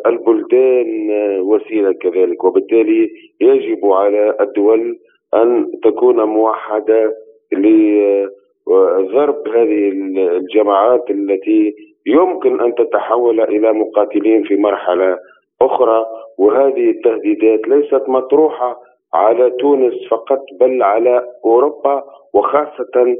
البلدان 0.07 1.11
آه، 1.11 1.41
وسيلة 1.43 1.93
كذلك. 1.93 2.45
وبالتالي 2.45 3.11
يجب 3.41 3.87
على 3.87 4.35
الدول 4.41 4.99
أن 5.35 5.67
تكون 5.85 6.25
موحدة 6.25 7.15
لضرب 7.53 9.49
هذه 9.49 9.89
الجماعات 10.37 11.11
التي 11.11 11.75
يمكن 12.07 12.61
أن 12.61 12.75
تتحول 12.75 13.41
إلى 13.41 13.73
مقاتلين 13.73 14.43
في 14.45 14.57
مرحلة 14.57 15.19
أخرى. 15.63 16.07
وهذه 16.39 16.91
التهديدات 16.91 17.69
ليست 17.69 18.03
مطروحة 18.09 18.81
على 19.15 19.51
تونس 19.51 19.95
فقط 20.11 20.43
بل 20.61 20.83
على 20.83 21.25
أوروبا 21.45 22.05
وخاصة 22.35 23.17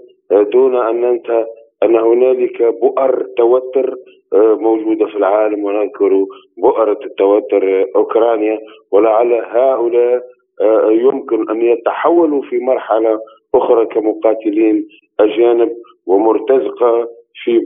دون 0.53 0.77
أن 0.77 1.01
ننسى 1.01 1.45
أن 1.83 1.97
هنالك 1.97 2.63
بؤر 2.63 3.27
توتر 3.37 3.95
آه، 4.33 4.57
موجودة 4.61 5.07
في 5.07 5.17
العالم 5.17 5.65
ونذكر 5.65 6.25
بؤرة 6.57 6.99
التوتر 7.05 7.87
أوكرانيا 7.97 8.59
ولعل 8.93 9.33
هؤلاء 9.33 10.23
آه، 10.61 10.91
يمكن 10.91 11.51
أن 11.51 11.63
يتحولوا 11.63 12.43
في 12.43 12.59
مرحلة 12.59 13.21
أخرى 13.55 13.87
كمقاتلين 13.87 14.89
أجانب 15.21 15.71
ومرتزقة 16.07 17.09
في 17.45 17.61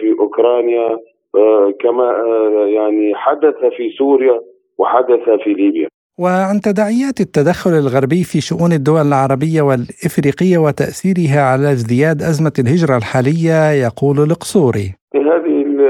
في 0.00 0.16
أوكرانيا 0.20 0.98
آه، 1.34 1.72
كما 1.80 2.24
يعني 2.66 3.14
حدث 3.14 3.56
في 3.76 3.90
سوريا 3.98 4.40
وحدث 4.78 5.42
في 5.44 5.52
ليبيا. 5.54 5.88
وعن 6.18 6.60
تداعيات 6.60 7.20
التدخل 7.20 7.70
الغربي 7.70 8.22
في 8.24 8.40
شؤون 8.40 8.72
الدول 8.72 9.06
العربية 9.06 9.62
والإفريقية 9.62 10.58
وتأثيرها 10.58 11.40
على 11.40 11.72
ازدياد 11.72 12.22
أزمة 12.22 12.52
الهجرة 12.58 12.96
الحالية 12.96 13.72
يقول 13.86 14.16
القصوري. 14.18 14.94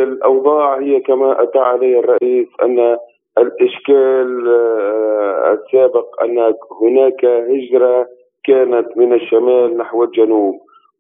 الأوضاع 0.03 0.79
هي 0.79 1.01
كما 1.01 1.43
أتى 1.43 1.59
عليه 1.59 1.99
الرئيس 1.99 2.49
أن 2.63 2.97
الإشكال 3.39 4.49
آه، 4.49 5.53
السابق 5.53 6.23
أن 6.23 6.55
هناك 6.83 7.25
هجرة 7.25 8.07
كانت 8.45 8.97
من 8.97 9.13
الشمال 9.13 9.77
نحو 9.77 10.05
الجنوب 10.05 10.55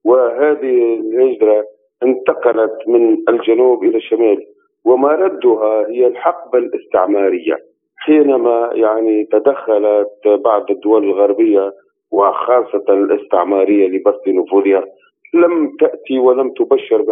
وهذه 0.04 1.00
الهجرة 1.00 1.64
انتقلت 2.02 2.78
من 2.86 3.16
الجنوب 3.28 3.84
إلى 3.84 3.96
الشمال 3.96 4.46
ومردها 4.84 5.88
هي 5.88 6.06
الحقبة 6.06 6.58
الاستعمارية. 6.58 7.58
حينما 7.96 8.70
يعني 8.74 9.24
تدخلت 9.24 10.28
بعض 10.44 10.70
الدول 10.70 11.04
الغربية 11.04 11.72
وخاصة 12.12 12.84
الاستعمارية 12.88 13.88
لبسط 13.88 14.28
نفوذها 14.28 14.84
لم 15.34 15.76
تأتي 15.80 16.18
ولم 16.18 16.50
تبشر 16.50 17.02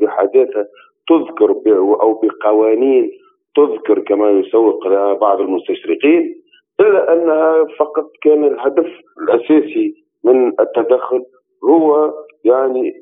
بحداثة 0.00 0.66
تذكر 1.08 1.56
أو 2.02 2.20
بقوانين 2.22 3.10
تذكر 3.56 3.98
كما 3.98 4.30
يسوق 4.30 4.86
لها 4.86 5.14
بعض 5.14 5.40
المستشرقين 5.40 6.42
إلا 6.80 7.12
أنها 7.12 7.64
فقط 7.78 8.10
كان 8.22 8.44
الهدف 8.44 8.86
الأساسي 9.22 9.94
من 10.24 10.52
التدخل 10.60 11.24
هو 11.64 12.12
يعني 12.44 12.92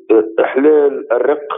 إحلال 0.40 1.12
الرق 1.12 1.48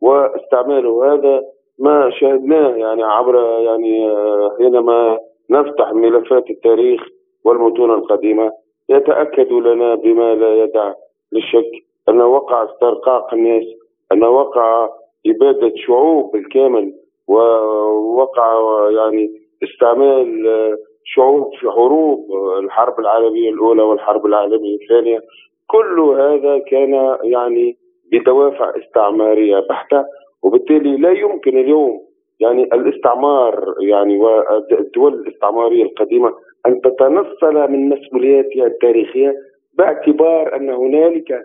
واستعماله 0.00 1.14
هذا 1.14 1.42
ما 1.78 2.10
شاهدناه 2.10 2.76
يعني 2.76 3.02
عبر 3.02 3.60
يعني 3.60 4.10
حينما 4.58 5.18
نفتح 5.50 5.92
ملفات 5.92 6.50
التاريخ 6.50 7.00
والمتون 7.44 7.90
القديمة 7.90 8.52
يتأكد 8.88 9.52
لنا 9.52 9.94
بما 9.94 10.34
لا 10.34 10.64
يدع 10.64 10.92
للشك 11.32 11.70
أن 12.08 12.20
وقع 12.20 12.64
استرقاق 12.64 13.34
الناس 13.34 13.64
أن 14.12 14.24
وقع 14.24 14.88
إبادة 15.26 15.72
شعوب 15.76 16.32
بالكامل 16.32 16.92
ووقع 17.28 18.44
يعني 18.90 19.30
استعمال 19.62 20.48
آه، 20.48 20.76
شعوب 21.04 21.50
في 21.60 21.70
حروب 21.70 22.26
الحرب 22.64 23.00
العالمية 23.00 23.50
الأولى 23.50 23.82
والحرب 23.82 24.26
العالمية 24.26 24.76
الثانية. 24.82 25.20
كل 25.66 26.00
هذا 26.00 26.58
كان 26.58 27.16
يعني 27.22 27.76
بدوافع 28.12 28.72
استعمارية 28.78 29.58
بحتة 29.70 30.04
وبالتالي 30.42 30.96
لا 30.96 31.10
يمكن 31.10 31.58
اليوم 31.58 32.00
يعني 32.40 32.62
الاستعمار 32.62 33.74
يعني 33.80 34.18
والدول 34.18 35.14
الاستعمارية 35.14 35.82
القديمة 35.82 36.34
أن 36.66 36.80
تتنصل 36.80 37.70
من 37.70 37.88
مسؤولياتها 37.88 38.66
التاريخية 38.66 39.34
باعتبار 39.74 40.56
أن 40.56 40.70
هنالك 40.70 41.42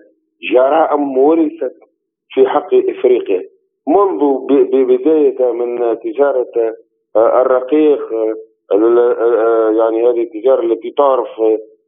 جرائم 0.53 1.17
ورثت 1.17 1.75
في 2.33 2.47
حق 2.47 2.73
إفريقيا. 2.73 3.43
منذ 3.87 4.45
بداية 4.71 5.51
من 5.51 5.99
تجارة 5.99 6.75
الرقيق 7.15 8.01
يعني 9.79 10.09
هذه 10.09 10.21
التجارة 10.21 10.61
التي 10.61 10.91
تعرف 10.97 11.27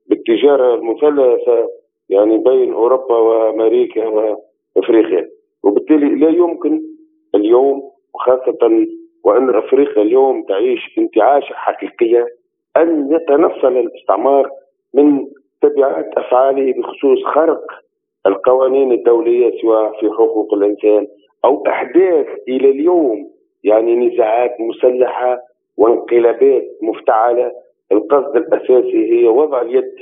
بالتجارة 0.09 0.75
المثلثة 0.75 1.69
يعني 2.09 2.37
بين 2.37 2.73
أوروبا 2.73 3.17
وأمريكا 3.17 4.07
وأفريقيا. 4.07 5.29
وبالتالي 5.63 6.15
لا 6.15 6.29
يمكن 6.29 6.81
اليوم 7.35 7.81
وخاصة 8.13 8.87
وأن 9.23 9.55
أفريقيا 9.55 10.03
اليوم 10.03 10.43
تعيش 10.43 10.97
انتعاشة 10.97 11.53
حقيقية 11.53 12.25
أن 12.77 13.11
يتنصل 13.11 13.77
الاستعمار 13.77 14.49
من 14.93 15.25
تبعات 15.61 16.17
أفعاله 16.17 16.73
بخصوص 16.73 17.23
خرق 17.25 17.63
القوانين 18.25 18.91
الدولية 18.91 19.61
سواء 19.61 19.91
في 19.99 20.09
حقوق 20.09 20.53
الإنسان 20.53 21.07
أو 21.45 21.63
أحداث 21.67 22.27
إلى 22.47 22.69
اليوم 22.69 23.29
يعني 23.63 23.95
نزاعات 23.95 24.51
مسلحة 24.59 25.39
وانقلابات 25.77 26.63
مفتعلة 26.81 27.51
القصد 27.91 28.35
الأساسي 28.35 29.13
هي 29.13 29.27
وضع 29.27 29.61
اليد 29.61 29.93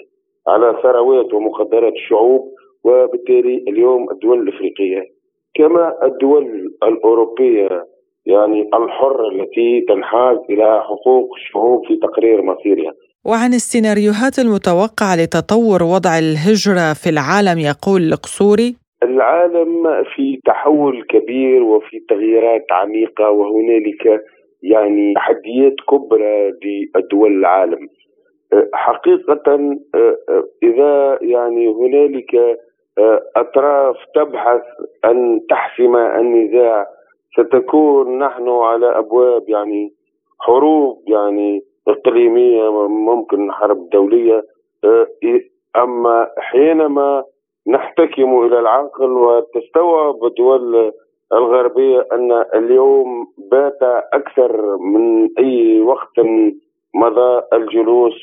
على 0.47 0.75
ثروات 0.83 1.33
ومقدرات 1.33 1.93
الشعوب 1.93 2.51
وبالتالي 2.83 3.63
اليوم 3.67 4.11
الدول 4.11 4.41
الأفريقية 4.41 5.03
كما 5.55 5.93
الدول 6.03 6.73
الأوروبية 6.83 7.85
يعني 8.25 8.61
الحره 8.61 9.27
التي 9.31 9.85
تنحاز 9.89 10.37
إلى 10.49 10.81
حقوق 10.81 11.29
الشعوب 11.35 11.85
في 11.87 11.95
تقرير 11.97 12.41
مصيرها. 12.41 12.93
وعن 13.25 13.53
السيناريوهات 13.53 14.39
المتوقعة 14.39 15.15
لتطور 15.15 15.83
وضع 15.83 16.19
الهجرة 16.19 16.93
في 16.93 17.09
العالم 17.09 17.59
يقول 17.59 18.01
القصوري 18.01 18.75
العالم 19.05 20.03
في 20.15 20.39
تحول 20.45 21.03
كبير 21.03 21.63
وفي 21.63 21.99
تغييرات 21.99 22.65
عميقة 22.71 23.29
وهنالك 23.29 24.21
يعني 24.63 25.13
تحديات 25.13 25.75
كبرى 25.89 26.53
لدول 26.95 27.31
العالم. 27.31 27.89
حقيقة 28.73 29.77
إذا 30.63 31.19
يعني 31.21 31.67
هنالك 31.67 32.59
أطراف 33.35 33.95
تبحث 34.15 34.61
أن 35.05 35.41
تحسم 35.49 35.95
النزاع 35.95 36.87
ستكون 37.37 38.19
نحن 38.19 38.49
على 38.49 38.97
أبواب 38.97 39.49
يعني 39.49 39.93
حروب 40.39 41.03
يعني 41.07 41.61
إقليمية 41.87 42.87
ممكن 42.87 43.51
حرب 43.51 43.89
دولية. 43.89 44.43
أما 45.77 46.29
حينما 46.37 47.23
نحتكم 47.67 48.45
إلى 48.45 48.59
العقل 48.59 49.11
وتستوعب 49.11 50.23
الدول 50.23 50.91
الغربية 51.33 52.07
أن 52.11 52.31
اليوم 52.53 53.27
بات 53.51 53.83
أكثر 54.13 54.77
من 54.77 55.29
أي 55.39 55.81
وقت 55.81 56.19
مضى 56.95 57.41
الجلوس 57.53 58.13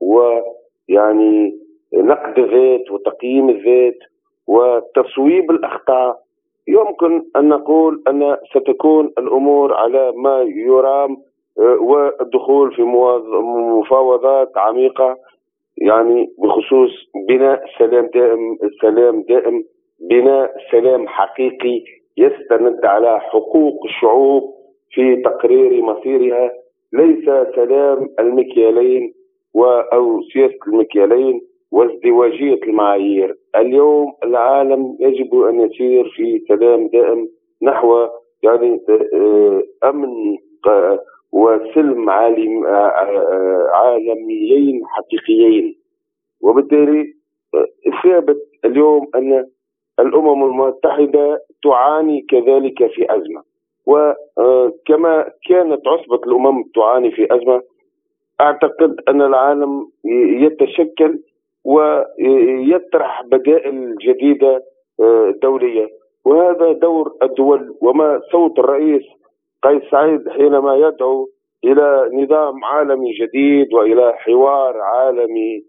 ويعني 0.00 1.58
نقد 1.94 2.38
الذات 2.38 2.90
وتقييم 2.90 3.48
الذات 3.48 3.98
وتصويب 4.46 5.50
الأخطاء. 5.50 6.22
يمكن 6.68 7.22
أن 7.36 7.48
نقول 7.48 8.02
أن 8.08 8.36
ستكون 8.54 9.12
الأمور 9.18 9.74
على 9.74 10.12
ما 10.16 10.40
يرام 10.40 11.16
والدخول 11.58 12.74
في 12.74 12.82
مفاوضات 12.82 14.58
عميقة. 14.58 15.16
يعني 15.76 16.28
بخصوص 16.38 16.90
بناء 17.28 17.64
سلام 17.78 18.10
دائم 18.14 18.58
سلام 18.80 19.22
دائم 19.22 19.64
بناء 20.10 20.52
سلام 20.70 21.08
حقيقي 21.08 21.82
يستند 22.16 22.84
على 22.84 23.20
حقوق 23.20 23.84
الشعوب 23.84 24.42
في 24.90 25.16
تقرير 25.16 25.82
مصيرها. 25.82 26.50
ليس 26.92 27.24
سلام 27.54 28.08
المكيالين 28.20 29.12
أو 29.92 30.22
سياسه 30.32 30.58
المكيالين 30.68 31.40
وازدواجية 31.72 32.60
المعايير، 32.62 33.34
اليوم 33.56 34.12
العالم 34.24 34.96
يجب 35.00 35.40
أن 35.40 35.60
يسير 35.60 36.12
في 36.16 36.38
سلام 36.48 36.86
دائم 36.86 37.28
نحو 37.62 38.08
يعني 38.42 38.80
آه، 39.14 39.62
أمن 39.84 40.36
وسلم 41.32 42.10
عالم 42.10 42.66
عالميين 43.74 44.82
حقيقيين. 44.86 45.76
وبالتالي 46.40 47.14
ثابت 48.02 48.42
اليوم 48.64 49.08
أن 49.14 49.46
الأمم 50.00 50.44
المتحدة 50.44 51.40
تعاني 51.64 52.20
كذلك 52.20 52.86
في 52.86 53.14
أزمة. 53.14 53.42
وكما 53.86 55.30
كانت 55.48 55.88
عصبة 55.88 56.20
الأمم 56.26 56.62
تعاني 56.74 57.10
في 57.10 57.34
أزمة 57.34 57.62
أعتقد 58.40 59.00
أن 59.08 59.22
العالم 59.22 59.88
يتشكل 60.44 61.18
ويطرح 61.64 63.22
بدائل 63.22 63.96
جديدة 63.96 64.62
دولية. 65.42 65.88
وهذا 66.24 66.72
دور 66.72 67.12
الدول 67.22 67.74
وما 67.80 68.20
صوت 68.32 68.58
الرئيس 68.58 69.02
قيس 69.62 69.82
سعيد 69.90 70.28
حينما 70.28 70.76
يدعو 70.76 71.28
إلى 71.64 72.10
نظام 72.12 72.64
عالمي 72.64 73.12
جديد 73.12 73.74
وإلى 73.74 74.12
حوار 74.16 74.80
عالمي 74.80 75.62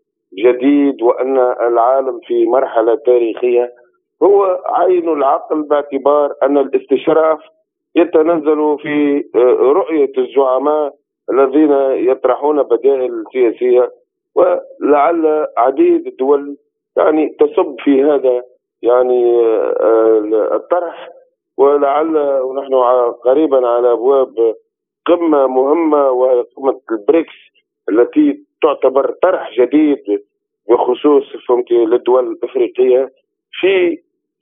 جديد 0.46 1.02
وأن 1.02 1.38
العالم 1.40 2.20
في 2.28 2.46
مرحلة 2.46 2.96
تاريخية 3.06 3.72
هو 4.24 4.62
عين 4.66 5.10
العقل 5.10 5.62
باعتبار 5.62 6.34
أن 6.44 6.58
الاستشراف 6.58 7.40
يتنزل 7.96 8.78
في 8.82 9.24
رؤية 9.60 10.12
الزعماء 10.18 10.94
الذين 11.32 11.72
يطرحون 12.10 12.64
بدائل 12.64 13.24
سياسية 13.34 13.92
ولعل 14.36 15.48
عديد 15.58 16.08
الدول 16.08 16.58
يعني 16.98 17.30
تصب 17.40 17.76
في 17.80 18.04
هذا 18.04 18.42
يعني 18.82 19.42
الطرح 20.56 21.10
ولعل 21.58 22.18
ونحن 22.18 22.74
قريبا 23.26 23.68
على 23.68 23.92
أبواب 23.92 24.56
قمة 25.06 25.48
مهمة 25.48 26.10
وهي 26.10 26.42
قمة 26.58 26.80
البريكس 26.92 27.34
التي 27.90 28.44
تعتبر 28.62 29.12
طرح 29.24 29.52
جديد 29.60 30.04
بخصوص 30.70 31.24
فهمت 31.48 31.72
للدول 31.72 32.32
الأفريقية 32.32 33.10
في 33.52 33.98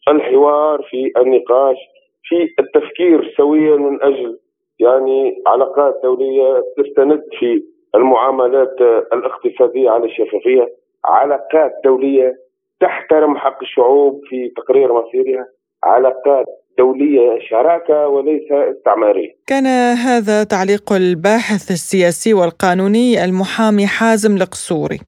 الحوار 0.07 0.81
في 0.89 1.11
النقاش 1.17 1.77
في 2.23 2.47
التفكير 2.59 3.33
سويا 3.37 3.75
من 3.75 4.03
أجل 4.03 4.39
يعني 4.79 5.43
علاقات 5.47 5.99
دولية 6.03 6.63
تستند 6.77 7.23
في 7.39 7.63
المعاملات 7.95 8.81
الاقتصادية 9.13 9.89
على 9.89 10.05
الشفافية 10.05 10.67
علاقات 11.05 11.71
دولية 11.85 12.35
تحترم 12.79 13.37
حق 13.37 13.61
الشعوب 13.61 14.21
في 14.29 14.49
تقرير 14.49 14.93
مصيرها 14.93 15.47
علاقات 15.83 16.45
دولية 16.77 17.39
شراكة 17.49 18.07
وليس 18.07 18.47
استعمارية. 18.51 19.35
كان 19.47 19.65
هذا 20.07 20.43
تعليق 20.43 20.93
الباحث 20.93 21.71
السياسي 21.71 22.33
والقانوني 22.33 23.23
المحامي 23.23 23.87
حازم 23.87 24.35
القصوري. 24.35 24.99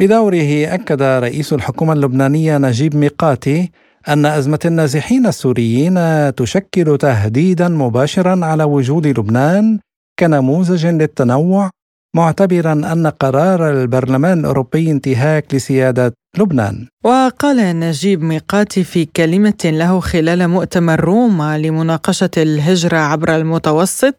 بدوره 0.00 0.74
أكد 0.74 1.02
رئيس 1.02 1.52
الحكومة 1.52 1.92
اللبنانية 1.92 2.58
نجيب 2.58 2.96
ميقاتي 2.96 3.70
أن 4.08 4.26
أزمة 4.26 4.58
النازحين 4.64 5.26
السوريين 5.26 5.98
تشكل 6.34 6.98
تهديدا 6.98 7.68
مباشرا 7.68 8.40
على 8.42 8.64
وجود 8.64 9.06
لبنان 9.06 9.78
كنموذج 10.18 10.86
للتنوع 10.86 11.70
معتبرا 12.16 12.72
أن 12.72 13.06
قرار 13.06 13.70
البرلمان 13.70 14.40
الأوروبي 14.40 14.90
انتهاك 14.90 15.54
لسيادة 15.54 16.12
لبنان. 16.38 16.86
وقال 17.04 17.56
نجيب 17.80 18.22
ميقاتي 18.22 18.84
في 18.84 19.04
كلمة 19.04 19.60
له 19.64 20.00
خلال 20.00 20.48
مؤتمر 20.48 21.00
روما 21.00 21.58
لمناقشة 21.58 22.30
الهجرة 22.36 22.98
عبر 22.98 23.36
المتوسط: 23.36 24.14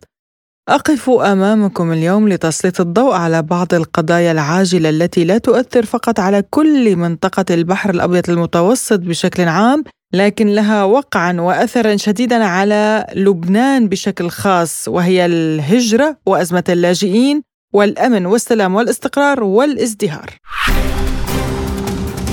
أقف 0.69 1.09
أمامكم 1.09 1.91
اليوم 1.91 2.29
لتسليط 2.29 2.81
الضوء 2.81 3.13
على 3.13 3.41
بعض 3.41 3.73
القضايا 3.73 4.31
العاجلة 4.31 4.89
التي 4.89 5.23
لا 5.23 5.37
تؤثر 5.37 5.85
فقط 5.85 6.19
على 6.19 6.43
كل 6.49 6.95
منطقة 6.95 7.45
البحر 7.49 7.89
الأبيض 7.89 8.29
المتوسط 8.29 8.99
بشكل 8.99 9.47
عام 9.47 9.83
لكن 10.13 10.47
لها 10.47 10.83
وقعا 10.83 11.41
واثرا 11.41 11.95
شديدا 11.95 12.43
على 12.43 13.05
لبنان 13.15 13.87
بشكل 13.87 14.29
خاص 14.29 14.87
وهي 14.87 15.25
الهجرة 15.25 16.17
وأزمة 16.25 16.63
اللاجئين 16.69 17.50
والأمن 17.73 18.25
والسلام 18.25 18.75
والإستقرار 18.75 19.43
والازدهار. 19.43 20.29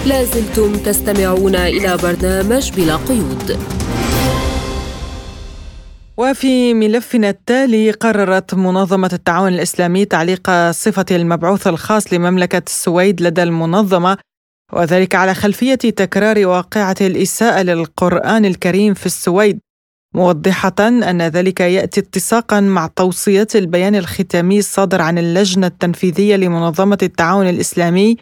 لازلتم 0.06 0.76
تستمعون 0.76 1.54
إلى 1.54 1.96
برنامج 1.96 2.72
بلا 2.72 2.96
قيود. 2.96 3.58
وفي 6.16 6.74
ملفنا 6.74 7.30
التالي 7.30 7.90
قررت 7.90 8.54
منظمة 8.54 9.10
التعاون 9.12 9.54
الإسلامي 9.54 10.04
تعليق 10.04 10.70
صفة 10.70 11.06
المبعوث 11.10 11.66
الخاص 11.66 12.12
لمملكة 12.12 12.62
السويد 12.66 13.22
لدى 13.22 13.42
المنظمة 13.42 14.18
وذلك 14.72 15.14
على 15.14 15.34
خلفية 15.34 15.74
تكرار 15.74 16.46
واقعة 16.46 16.96
الإساءة 17.00 17.62
للقرآن 17.62 18.44
الكريم 18.44 18.94
في 18.94 19.06
السويد 19.06 19.58
موضحة 20.18 20.74
أن 20.80 21.22
ذلك 21.22 21.60
يأتي 21.60 22.00
اتساقا 22.00 22.60
مع 22.60 22.86
توصيات 22.86 23.56
البيان 23.56 23.94
الختامي 23.94 24.58
الصادر 24.58 25.02
عن 25.02 25.18
اللجنة 25.18 25.66
التنفيذية 25.66 26.36
لمنظمة 26.36 26.98
التعاون 27.02 27.48
الإسلامي 27.48 28.16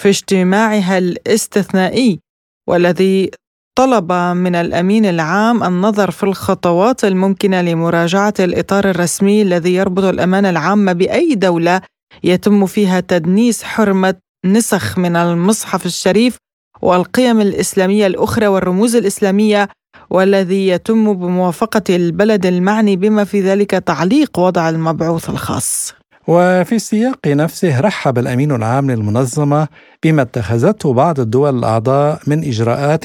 في 0.00 0.08
اجتماعها 0.08 0.98
الاستثنائي 0.98 2.20
والذي 2.68 3.30
طلب 3.78 4.12
من 4.12 4.54
الأمين 4.54 5.06
العام 5.06 5.64
النظر 5.64 6.10
في 6.10 6.22
الخطوات 6.22 7.04
الممكنة 7.04 7.62
لمراجعة 7.62 8.34
الإطار 8.40 8.90
الرسمي 8.90 9.42
الذي 9.42 9.74
يربط 9.74 10.04
الأمانة 10.04 10.50
العامة 10.50 10.92
بأي 10.92 11.34
دولة 11.34 11.80
يتم 12.24 12.66
فيها 12.66 13.00
تدنيس 13.00 13.62
حرمة 13.62 14.14
نسخ 14.44 14.98
من 14.98 15.16
المصحف 15.16 15.86
الشريف 15.86 16.36
والقيم 16.82 17.40
الإسلامية 17.40 18.06
الأخرى 18.06 18.46
والرموز 18.46 18.96
الإسلامية 18.96 19.68
والذي 20.14 20.68
يتم 20.68 21.12
بموافقة 21.12 21.96
البلد 21.96 22.46
المعني 22.46 22.96
بما 22.96 23.24
في 23.24 23.40
ذلك 23.40 23.70
تعليق 23.70 24.38
وضع 24.38 24.68
المبعوث 24.68 25.30
الخاص. 25.30 25.94
وفي 26.28 26.74
السياق 26.74 27.26
نفسه 27.26 27.80
رحب 27.80 28.18
الأمين 28.18 28.52
العام 28.52 28.90
للمنظمة 28.90 29.68
بما 30.02 30.22
اتخذته 30.22 30.92
بعض 30.92 31.20
الدول 31.20 31.58
الأعضاء 31.58 32.20
من 32.26 32.44
إجراءات 32.44 33.04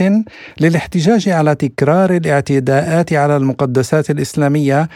للاحتجاج 0.61 1.29
على 1.29 1.55
تكرار 1.55 2.15
الاعتداءات 2.15 3.13
على 3.13 3.37
المقدسات 3.37 4.09
الإسلامية 4.09 4.89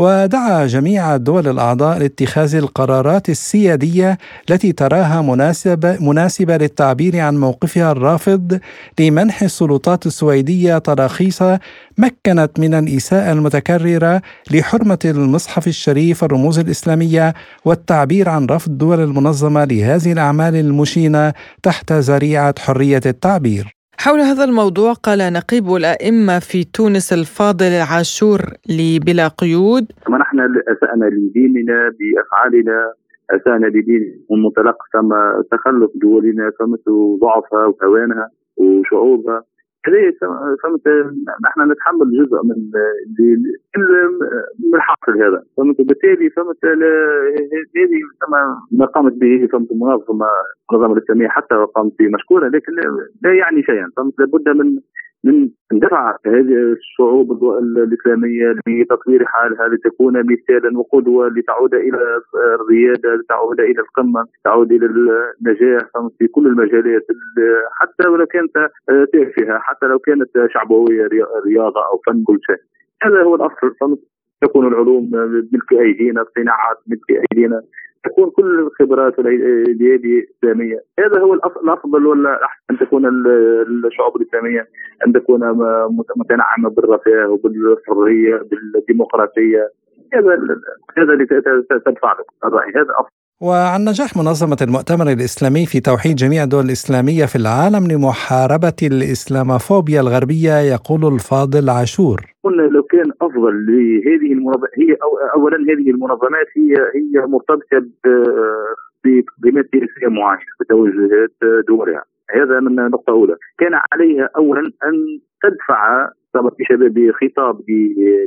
ودعا 0.00 0.66
جميع 0.66 1.14
الدول 1.14 1.48
الأعضاء 1.48 1.98
لاتخاذ 1.98 2.54
القرارات 2.54 3.28
السيادية 3.28 4.18
التي 4.50 4.72
تراها 4.72 5.22
مناسبة, 5.22 5.96
مناسبة 6.00 6.56
للتعبير 6.56 7.18
عن 7.18 7.36
موقفها 7.36 7.92
الرافض 7.92 8.60
لمنح 9.00 9.42
السلطات 9.42 10.06
السويدية 10.06 10.78
تراخيص 10.78 11.42
مكنت 11.98 12.50
من 12.58 12.74
الإساءة 12.74 13.32
المتكررة 13.32 14.22
لحرمة 14.50 14.98
المصحف 15.04 15.66
الشريف 15.66 16.24
الرموز 16.24 16.58
الإسلامية 16.58 17.34
والتعبير 17.64 18.28
عن 18.28 18.46
رفض 18.46 18.70
الدول 18.70 19.00
المنظمة 19.00 19.64
لهذه 19.64 20.12
الأعمال 20.12 20.56
المشينة 20.56 21.32
تحت 21.62 21.92
ذريعة 21.92 22.54
حرية 22.58 23.00
التعبير. 23.06 23.79
حول 24.04 24.20
هذا 24.20 24.44
الموضوع 24.44 24.92
قال 24.92 25.18
نقيب 25.32 25.74
الأئمة 25.74 26.38
في 26.38 26.64
تونس 26.64 27.12
الفاضل 27.12 27.72
عاشور 27.90 28.40
لبلا 28.68 29.28
قيود. 29.28 29.84
نحن 30.20 30.38
أسأنا 30.72 31.04
لديننا 31.04 31.78
بأفعالنا. 31.98 32.92
أسأنا 33.30 33.66
لدين 33.66 34.02
من 34.30 34.42
منطلق 34.42 34.76
ثم 34.92 35.10
تخلف 35.52 35.90
دولنا 35.94 36.50
فمثل 36.58 37.18
ضعفها 37.22 37.66
وهوانها 37.66 38.28
وشعوبها. 38.56 39.42
هذه 39.86 40.12
فهمت؟ 40.62 40.88
نحن 41.44 41.72
نتحمل 41.72 42.24
جزء 42.24 42.42
من 42.44 42.70
من 44.72 44.80
حاصل 44.80 45.22
هذا. 45.22 45.42
فهمت؟ 45.56 45.80
بالتالي 45.80 46.30
فهمت؟ 46.30 46.64
هذه 46.64 48.00
ما 48.72 48.86
قامت 48.86 49.12
به 49.12 49.48
فهمت؟ 49.52 49.70
المنظمه 49.70 50.26
المنظمه 50.72 50.92
الاسلامية 50.92 51.28
حتى 51.28 51.54
وقامت 51.54 51.98
به 51.98 52.08
مشكوره 52.08 52.48
لكن 52.48 52.72
لا 53.22 53.34
يعني 53.34 53.62
شيئا. 53.62 53.88
فهمت؟ 53.96 54.18
لابد 54.18 54.48
من 54.48 54.78
من 55.24 55.48
دفع 55.72 56.16
هذه 56.26 56.72
الشعوب 56.72 57.44
الإسلامية 57.58 58.54
لتطوير 58.66 59.24
حالها 59.24 59.68
لتكون 59.68 60.12
مثالا 60.18 60.78
وقدوة 60.78 61.28
لتعود 61.28 61.74
إلى 61.74 62.20
الريادة 62.60 63.14
لتعود 63.14 63.60
إلى 63.60 63.80
القمة 63.80 64.24
تعود 64.44 64.72
إلى 64.72 64.86
النجاح 64.86 65.82
في 66.18 66.26
كل 66.28 66.46
المجالات 66.46 67.06
حتى 67.72 68.08
ولو 68.08 68.26
كانت 68.26 68.70
تافهة 69.12 69.58
حتى 69.58 69.86
لو 69.86 69.98
كانت 69.98 70.30
شعبوية 70.48 71.08
رياضة 71.46 71.80
أو 71.86 72.00
فن 72.06 72.24
كل 72.24 72.38
شيء. 72.46 72.60
هذا 73.02 73.22
هو 73.22 73.34
الأصل 73.34 73.98
تكون 74.42 74.66
العلوم 74.66 75.10
ملك 75.52 75.72
أيدينا 75.72 76.22
الصناعات 76.22 76.76
ملك 76.86 77.24
أيدينا. 77.32 77.62
تكون 78.04 78.30
كل 78.30 78.60
الخبرات 78.60 79.18
اليدي 79.18 80.28
إسلامية، 80.36 80.84
هذا 81.00 81.20
هو 81.20 81.34
الأفضل 81.34 82.06
ولا 82.06 82.44
أحسن 82.44 82.64
أن 82.70 82.78
تكون 82.78 83.02
الشعوب 83.86 84.16
الإسلامية 84.16 84.68
أن 85.06 85.12
تكون 85.12 85.40
متنعمة 86.16 86.70
بالرفاه 86.70 87.28
وبالحرية 87.28 88.42
بالديمقراطية. 88.50 89.70
هذا 90.14 90.30
هذا 90.98 91.12
اللي 91.12 91.26
تدفع 91.86 92.14
الرأي. 92.44 92.68
هذا 92.68 92.92
أفضل. 92.98 93.10
وعن 93.42 93.84
نجاح 93.84 94.16
منظمة 94.16 94.56
المؤتمر 94.62 95.06
الإسلامي 95.12 95.66
في 95.66 95.80
توحيد 95.80 96.16
جميع 96.16 96.42
الدول 96.42 96.64
الإسلامية 96.64 97.24
في 97.24 97.36
العالم 97.36 97.86
لمحاربة 97.90 98.80
الإسلاموفوبيا 98.82 100.00
الغربية 100.00 100.54
يقول 100.74 101.14
الفاضل 101.14 101.70
عاشور. 101.70 102.20
قلنا 102.44 102.62
لو 102.62 102.82
كان 102.82 103.09
أفضل 103.30 103.66
لهذه 103.66 104.32
المنظمات 104.32 104.70
هي 104.78 104.96
أولا 105.34 105.56
هذه 105.56 105.90
المنظمات 105.90 106.46
هي 106.56 106.74
هي 106.94 107.26
مرتبطة 107.26 107.86
بقيمات 109.04 109.66
سياسية 109.70 110.08
معينة 110.08 110.42
بتوجهات 110.60 111.32
دولها 111.68 112.04
هذا 112.34 112.60
من 112.60 112.74
نقطة 112.74 113.10
أولى 113.10 113.36
كان 113.58 113.80
عليها 113.92 114.30
أولا 114.36 114.60
أن 114.60 115.20
تدفع 115.42 116.08
في 116.32 116.64
شباب 116.64 117.10
خطاب 117.12 117.60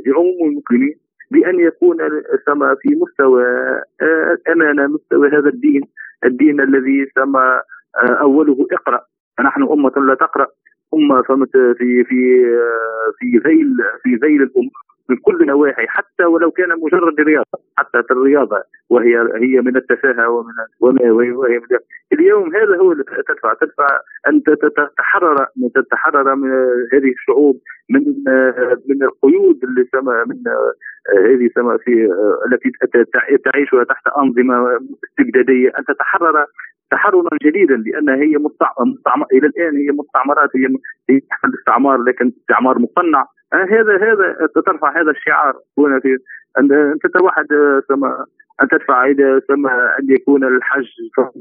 لعموم 0.06 0.48
المسلمين 0.48 0.94
بأن 1.30 1.60
يكون 1.60 1.96
سما 2.46 2.76
في 2.80 2.88
مستوى 2.88 3.44
امانه 4.48 4.86
مستوى 4.86 5.28
هذا 5.28 5.48
الدين 5.48 5.82
الدين 6.24 6.60
الذي 6.60 7.06
سما 7.14 7.62
آه، 7.96 8.12
أوله 8.20 8.66
اقرأ. 8.72 9.00
نحن 9.40 9.62
أمة 9.62 9.92
لا 9.96 10.14
تقرأ. 10.14 10.46
أمة 10.94 11.22
فمت 11.22 11.56
في 11.56 12.04
في 12.04 12.44
في 13.18 13.38
ذيل 13.46 13.76
في 14.02 14.14
ذيل 14.14 14.42
الام 14.42 14.70
من 15.08 15.16
كل 15.16 15.40
النواحي 15.40 15.86
حتى 15.88 16.24
ولو 16.24 16.50
كان 16.50 16.68
مجرد 16.80 17.20
رياضة 17.20 17.58
حتى 17.76 18.02
في 18.02 18.10
الرياضة. 18.10 18.62
وهي 18.90 19.16
هي 19.34 19.60
من 19.60 19.76
التفاهة 19.76 20.28
ومن 20.80 21.10
وهي 21.10 21.58
من 21.58 21.78
اليوم 22.12 22.56
هذا 22.56 22.76
هو 22.76 22.92
اللي 22.92 23.04
تدفع 23.04 23.54
تدفع 23.54 24.00
أن 24.28 24.42
تتحرر 24.42 25.46
تتحرر 25.74 26.34
من 26.34 26.50
هذه 26.92 27.12
الشعوب 27.12 27.60
من 27.90 28.02
من 28.88 29.02
القيود 29.02 29.64
اللي 29.64 29.84
سما 29.92 30.24
من 30.24 30.36
هذه 31.26 31.50
سما 31.54 31.76
في 31.76 32.08
التي 32.46 32.72
تعيشها 33.44 33.84
تحت 33.84 34.06
أنظمة 34.18 34.80
استبدادية. 35.04 35.68
أن 35.78 35.84
تتحرر 35.84 36.46
تحررا 36.90 37.38
جديدا 37.42 37.76
لأن 37.76 38.08
هي 38.08 38.38
مستعمر 38.38 39.26
إلى 39.32 39.46
الآن 39.46 39.76
هي 39.76 39.90
مستعمرات 39.92 40.50
هي 41.10 41.20
تحت 41.20 41.44
الاستعمار 41.44 42.02
لكن 42.02 42.32
استعمار 42.40 42.78
مصنع 42.78 43.26
هذا 43.54 43.96
هذا 43.96 44.48
ترفع 44.66 45.00
هذا 45.00 45.10
الشعار 45.10 45.54
هنا 45.78 46.00
في 46.00 46.18
أن 46.58 46.94
تتوحد 47.02 47.46
سما 47.88 48.24
أن 48.62 48.68
تدفع 48.68 49.06
اذا 49.06 49.40
سما 49.48 49.98
أن 49.98 50.10
يكون 50.10 50.44
الحج 50.44 50.86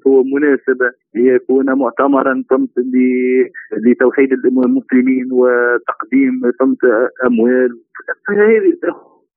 هو 0.07 0.23
مناسبه 0.23 0.91
ليكون 1.15 1.73
مؤتمرا 1.73 2.43
فهمت 2.49 2.69
لتوحيد 3.71 4.33
المسلمين 4.33 5.27
وتقديم 5.31 6.41
فهمت 6.59 6.79
أموال. 7.25 7.79
هذه 8.29 8.57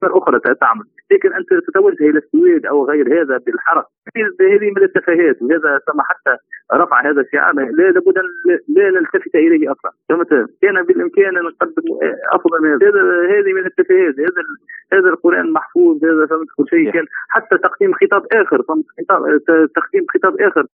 أخرى 0.05 0.41
تعمل. 0.61 0.85
لكن 1.13 1.33
أنت 1.35 1.49
تتوجه 1.69 2.11
إلى 2.11 2.19
السويد 2.19 2.67
أو 2.67 2.87
غير 2.91 3.23
هذا 3.23 3.39
بالحرق 3.39 3.87
هذه 4.41 4.71
من 4.77 4.83
التفاهات 4.83 5.43
وهذا 5.43 5.81
سمح 5.87 6.05
حتى 6.09 6.37
رفع 6.75 7.11
هذا 7.11 7.21
الشعار 7.21 7.55
لا 7.55 7.91
لابد 7.95 8.19
لا 8.69 8.91
نلتفت 8.91 9.35
إليه 9.35 9.73
أصلا 9.73 9.91
كان 10.63 10.83
بالإمكان 10.87 11.37
أن 11.37 11.43
نقدم 11.43 11.83
أفضل 12.33 12.63
من 12.63 12.71
هذا. 12.71 12.89
هذه 13.35 13.53
من 13.53 13.67
التفاهات. 13.67 14.15
هذا 14.19 14.43
هذا 14.93 15.09
القرآن 15.09 15.53
محفوظ 15.53 16.05
هذا 16.05 16.27
فهمت؟ 16.27 16.49
كل 16.57 16.65
شيء 16.71 16.93
كان. 16.93 17.07
حتى 17.29 17.59
تقديم 17.59 17.93
خطاب 17.93 18.23
آخر 18.33 18.63
فهمت؟ 18.69 18.85
خطاب 18.99 19.21
تقديم 19.75 20.07
خطاب 20.15 20.41
آخر. 20.41 20.67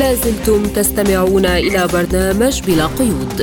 لازلتم 0.00 0.60
تستمعون 0.76 1.44
إلى 1.44 1.80
برنامج 1.94 2.54
بلا 2.66 2.86
قيود. 2.98 3.38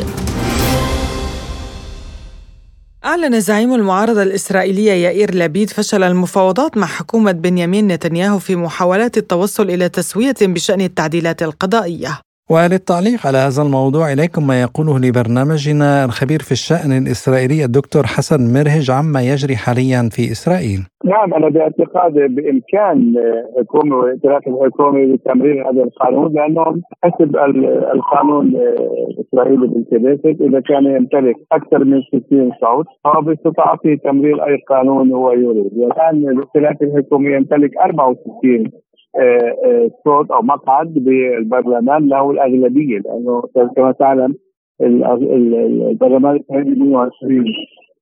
أعلن 3.06 3.40
زعيم 3.40 3.74
المعارضة 3.74 4.24
الإسرائيلية 4.24 4.92
يائير 4.92 5.36
لبيد 5.36 5.70
فشل 5.70 6.04
المفاوضات 6.04 6.78
مع 6.78 6.88
حكومة 6.88 7.32
بنيامين 7.32 7.88
نتنياهو 7.88 8.40
في 8.40 8.56
محاولات 8.56 9.18
التوصل 9.18 9.70
إلى 9.70 9.90
تسوية 9.90 10.36
بشأن 10.42 10.82
التعديلات 10.82 11.44
القضائية. 11.44 12.20
وللتعليق 12.52 13.28
على 13.28 13.38
هذا 13.38 13.62
الموضوع 13.62 14.14
إليكم 14.14 14.48
ما 14.48 14.62
يقوله 14.62 15.00
لبرنامجنا 15.00 16.06
الخبير 16.06 16.40
في 16.48 16.52
الشأن 16.52 16.92
الإسرائيلي 17.02 17.66
الدكتور 17.66 18.04
حسن 18.04 18.42
مرهج 18.54 18.92
عما 18.92 19.22
يجري 19.32 19.56
حاليا 19.56 20.02
في 20.16 20.24
إسرائيل. 20.36 20.82
نعم 21.06 21.34
أنا 21.34 21.50
باعتقادي 21.50 22.28
بإمكان 22.28 22.98
الحكومة 23.58 23.96
والائتلاف 23.96 24.44
الحكومي 24.48 25.06
بتمرير 25.14 25.70
هذا 25.70 25.84
القانون 25.84 26.34
لأنه 26.34 26.66
حسب 27.04 27.36
القانون 27.96 28.46
الإسرائيلي 29.12 29.68
بالكنيست 29.68 30.42
إذا 30.42 30.60
كان 30.60 30.86
يمتلك 30.86 31.36
أكثر 31.52 31.84
من 31.84 32.02
60 32.02 32.52
صوت 32.62 32.86
فهو 33.04 33.22
باستطاعته 33.22 33.96
تمرير 34.04 34.46
أي 34.48 34.58
قانون 34.70 35.12
هو 35.12 35.32
يريد. 35.32 35.72
والآن 35.78 36.16
الائتلاف 36.16 36.82
الحكومي 36.82 37.36
يمتلك 37.36 37.72
64 37.78 38.08
آه، 38.08 38.66
آه، 38.66 38.87
صوت 40.04 40.32
أو 40.32 40.42
مقعد 40.42 40.94
بالبرلمان 40.94 42.08
له 42.08 42.32
الأغلبية 42.32 43.00
لأنه 43.00 43.44
كما 43.76 43.92
تعلم 43.92 44.36
البرلمان 44.82 46.36
الاسرائيلي 46.36 46.86
120 46.86 47.46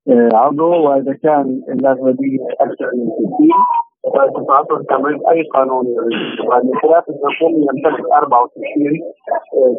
آه، 0.08 0.28
عضو 0.34 0.88
وإذا 0.88 1.12
كان 1.12 1.62
الأغلبية 1.68 2.38
أكثر 2.60 2.90
من 2.94 3.06
60 3.06 3.48
فتعطل 4.14 4.84
تمرير 4.84 5.18
أي 5.30 5.42
قانون 5.42 5.86
والخلاف 6.48 7.04
الحكومي 7.08 7.58
يمتلك 7.60 8.12
64 8.12 9.00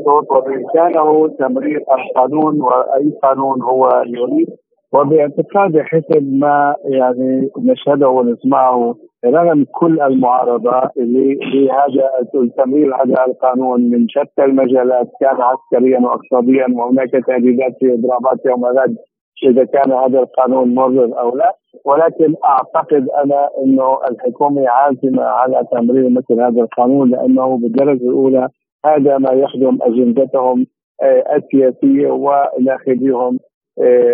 صوت 0.05 0.31
وبإمكانه 0.31 1.27
تمرير 1.27 1.83
القانون 1.97 2.61
وأي 2.61 3.11
قانون 3.23 3.61
هو 3.61 4.03
يريد. 4.07 4.47
وباعتقادي 4.93 5.83
حسب 5.83 6.33
ما 6.33 6.75
يعني 6.85 7.49
نشهده 7.57 8.09
ونسمعه 8.09 8.95
رغم 9.25 9.65
كل 9.71 10.01
المعارضة 10.01 10.81
لهذا 10.97 12.09
تمرير 12.57 12.95
هذا 12.95 13.25
القانون 13.27 13.81
من 13.81 14.07
شتى 14.09 14.45
المجالات 14.45 15.07
كان 15.21 15.41
عسكريا 15.41 15.99
واقتصاديا 15.99 16.67
وهناك 16.75 17.11
تهديدات 17.11 17.75
في 17.79 17.93
اضرابات 17.93 18.45
يوم 18.45 18.65
غد 18.65 18.95
إذا 19.43 19.63
كان 19.63 19.91
هذا 19.91 20.19
القانون 20.19 20.75
مرر 20.75 21.19
أو 21.19 21.35
لا. 21.35 21.55
ولكن 21.85 22.35
أعتقد 22.45 23.09
أنا 23.09 23.49
إنه 23.63 23.97
الحكومة 24.11 24.69
عازمة 24.69 25.23
على 25.23 25.63
تمرير 25.71 26.09
مثل 26.09 26.41
هذا 26.41 26.61
القانون 26.61 27.09
لأنه 27.09 27.57
بالدرجة 27.57 28.03
الأولى 28.03 28.49
هذا 28.85 29.17
ما 29.17 29.31
يخدم 29.31 29.77
أجندتهم 29.81 30.65
آه، 31.01 31.35
السياسية 31.35 32.11
وناخبيهم 32.11 33.39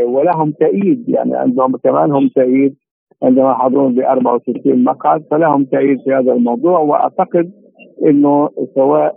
ولهم 0.04 0.52
تأييد. 0.52 1.10
يعني 1.10 1.36
عندهم 1.36 1.78
كمان 1.78 2.12
هم 2.12 2.30
تأييد 2.36 2.76
عندما 3.24 3.52
يحضرون 3.52 3.96
ب 3.96 4.00
64 4.00 4.84
مقعد 4.84 5.24
فلهم 5.32 5.64
تأييد 5.64 6.02
في 6.02 6.14
هذا 6.14 6.34
الموضوع 6.34 6.80
وأعتقد 6.80 7.52
إنه 8.06 8.50
سواء 8.76 9.16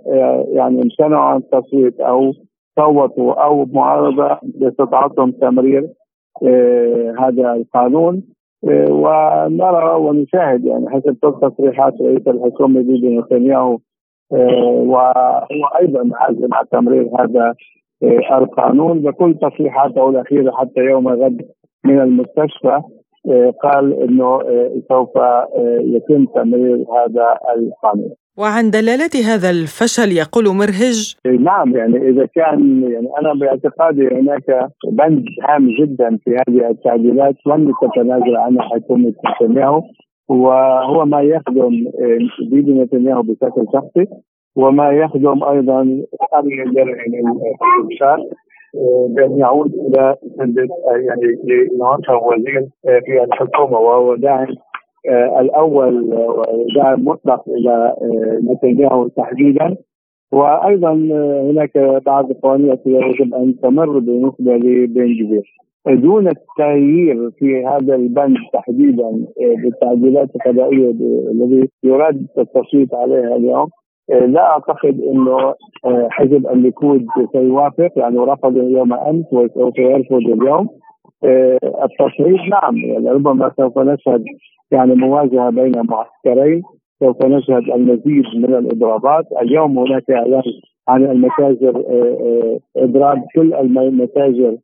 يعني 0.52 0.82
امتنعوا 0.82 1.24
عن 1.24 1.36
التصويت 1.36 2.00
أو 2.00 2.32
صوتوا 2.78 3.44
أو 3.44 3.66
معارضة 3.72 4.38
استطاعتهم 4.62 5.30
تمرير 5.30 5.88
هذا 7.18 7.52
القانون 7.52 8.22
ونرى 8.90 9.94
ونشاهد 9.94 10.64
يعني 10.64 10.90
حسب 10.90 11.16
تصريحات 11.42 11.94
رئيس 12.00 12.28
الحكومة 12.28 12.80
بيبي 12.82 13.18
نتنياهو 13.18 13.78
وهو 14.30 15.66
أيضا 15.80 16.11
عازم 16.14 16.54
على 16.54 16.66
تمرير 16.72 17.11
هذا 17.18 17.54
القانون 18.32 19.00
بكل 19.00 19.34
تصريحاته 19.34 20.09
الأخيرة 20.09 20.52
حتى 20.52 20.80
يوم 20.80 21.09
غد 21.09 21.42
من 21.84 22.00
المستشفى. 22.00 22.80
قال 23.62 24.02
إنه 24.02 24.38
سوف 24.88 25.10
يتم 25.80 26.24
تمرير 26.24 26.76
هذا 26.76 27.38
القانون. 27.56 28.10
وعن 28.38 28.70
دلالة 28.70 29.34
هذا 29.34 29.50
الفشل 29.50 30.12
يقول 30.12 30.44
مرهج؟ 30.44 31.16
نعم 31.40 31.76
يعني 31.76 32.08
إذا 32.08 32.26
كان 32.34 32.82
يعني 32.92 33.08
أنا 33.20 33.34
باعتقادي 33.34 34.08
هناك 34.08 34.68
بند 34.92 35.24
هام 35.48 35.68
جدا 35.80 36.18
في 36.24 36.30
هذه 36.30 36.70
التعديلات 36.70 37.34
لم 37.46 37.72
تتنازل 37.82 38.36
عنها 38.36 38.62
حكومة 38.62 39.12
نتنياهو 39.42 39.82
وهو 40.28 41.04
ما 41.04 41.20
يخدم 41.22 41.70
بيبي 42.50 42.72
نتنياهو 42.72 43.22
بشكل 43.22 43.64
شخصي 43.72 44.06
وما 44.56 44.90
يخدم 44.90 45.42
الشارع 47.92 48.24
بأن 49.08 49.38
يعود 49.38 49.74
إلى 49.74 50.16
يعني 50.86 51.22
لنوصل 51.44 52.26
وزير 52.26 52.66
في 52.82 53.24
الحكومة 53.24 53.78
وهو 53.78 54.14
داعم 54.14 54.46
الأول 55.40 56.10
داعم 56.76 57.04
مطلق 57.04 57.48
إلى 57.48 57.96
نتنياهو 58.52 59.08
تحديدا. 59.08 59.76
وأيضا 60.32 60.92
هناك 61.50 61.78
بعض 62.06 62.30
القوانين 62.30 62.70
التي 62.72 62.90
يجب 62.90 63.34
أن 63.34 63.54
تمر 63.62 63.98
بالنسبة 63.98 64.56
لبن 64.56 65.14
جبير. 65.14 65.56
دون 65.88 66.28
التغيير 66.28 67.30
في 67.30 67.64
هذا 67.66 67.94
البند 67.94 68.36
تحديدا 68.52 69.10
بالتعديلات 69.62 70.28
القضائيه 70.36 70.90
الذي 71.30 71.68
يراد 71.84 72.26
التصويت 72.38 72.94
عليها 72.94 73.36
اليوم 73.36 73.68
لا 74.09 74.50
أعتقد 74.50 75.00
إنه 75.00 75.54
حزب 76.11 76.46
الليكود 76.46 77.07
سيوافق 77.32 77.90
يعني 77.96 78.18
رفض 78.18 78.57
يوم 78.57 78.92
أمس 78.92 79.24
وسوف 79.32 79.78
يرفض 79.78 80.16
اليوم. 80.16 80.68
التصويت 81.64 82.40
نعم 82.50 82.76
يعني 82.76 83.11
ربما 83.11 83.50
سوف 83.57 83.78
نشهد 83.78 84.24
يعني 84.70 84.94
مواجهة 84.94 85.50
بين 85.50 85.72
معسكرين 85.90 86.62
سوف 87.00 87.26
نشهد 87.26 87.70
المزيد 87.74 88.24
من 88.36 88.54
الإضرابات، 88.54 89.24
اليوم 89.42 89.78
هناك 89.78 90.11
إعلان 90.11 90.42
عن 90.88 91.04
المتاجر 91.04 91.82
إضراب 92.76 93.24
كل 93.34 93.54
المتاجر 93.54 94.57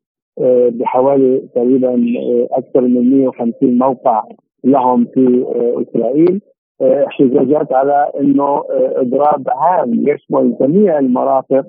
بحوالي 0.70 1.42
تقريبا 1.54 2.04
أكثر 2.52 2.80
من 2.80 3.10
150 3.10 3.78
موقع 3.78 4.22
لهم 4.64 5.04
في 5.14 5.44
إسرائيل. 5.82 6.40
احتجاجات 6.82 7.72
على 7.72 8.10
إنه 8.20 8.62
إضراب 8.96 9.48
عام 9.48 9.94
يشمل 9.94 10.56
جميع 10.60 10.98
المرافق 10.98 11.64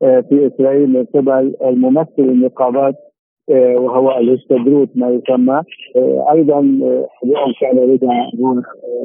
في 0.00 0.50
إسرائيل 0.54 0.88
من 0.92 1.04
قبل 1.14 1.54
الممثل 1.64 2.08
النقابات 2.18 2.94
وهو 3.78 4.10
الإستدروت 4.10 4.88
ما 4.94 5.08
يسمى. 5.08 5.62
أيضا 6.32 6.60
اليوم 6.60 7.52
كان 7.60 7.76
لدى 7.76 8.06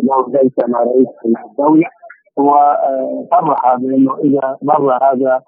له 0.04 0.28
جلسة 0.28 0.68
مع 0.68 0.84
رئيس 0.84 1.08
الدولة 1.26 1.88
وصرح 2.38 3.76
بأنه 3.76 4.18
إذا 4.24 4.58
مر 4.62 4.98
هذا 5.04 5.42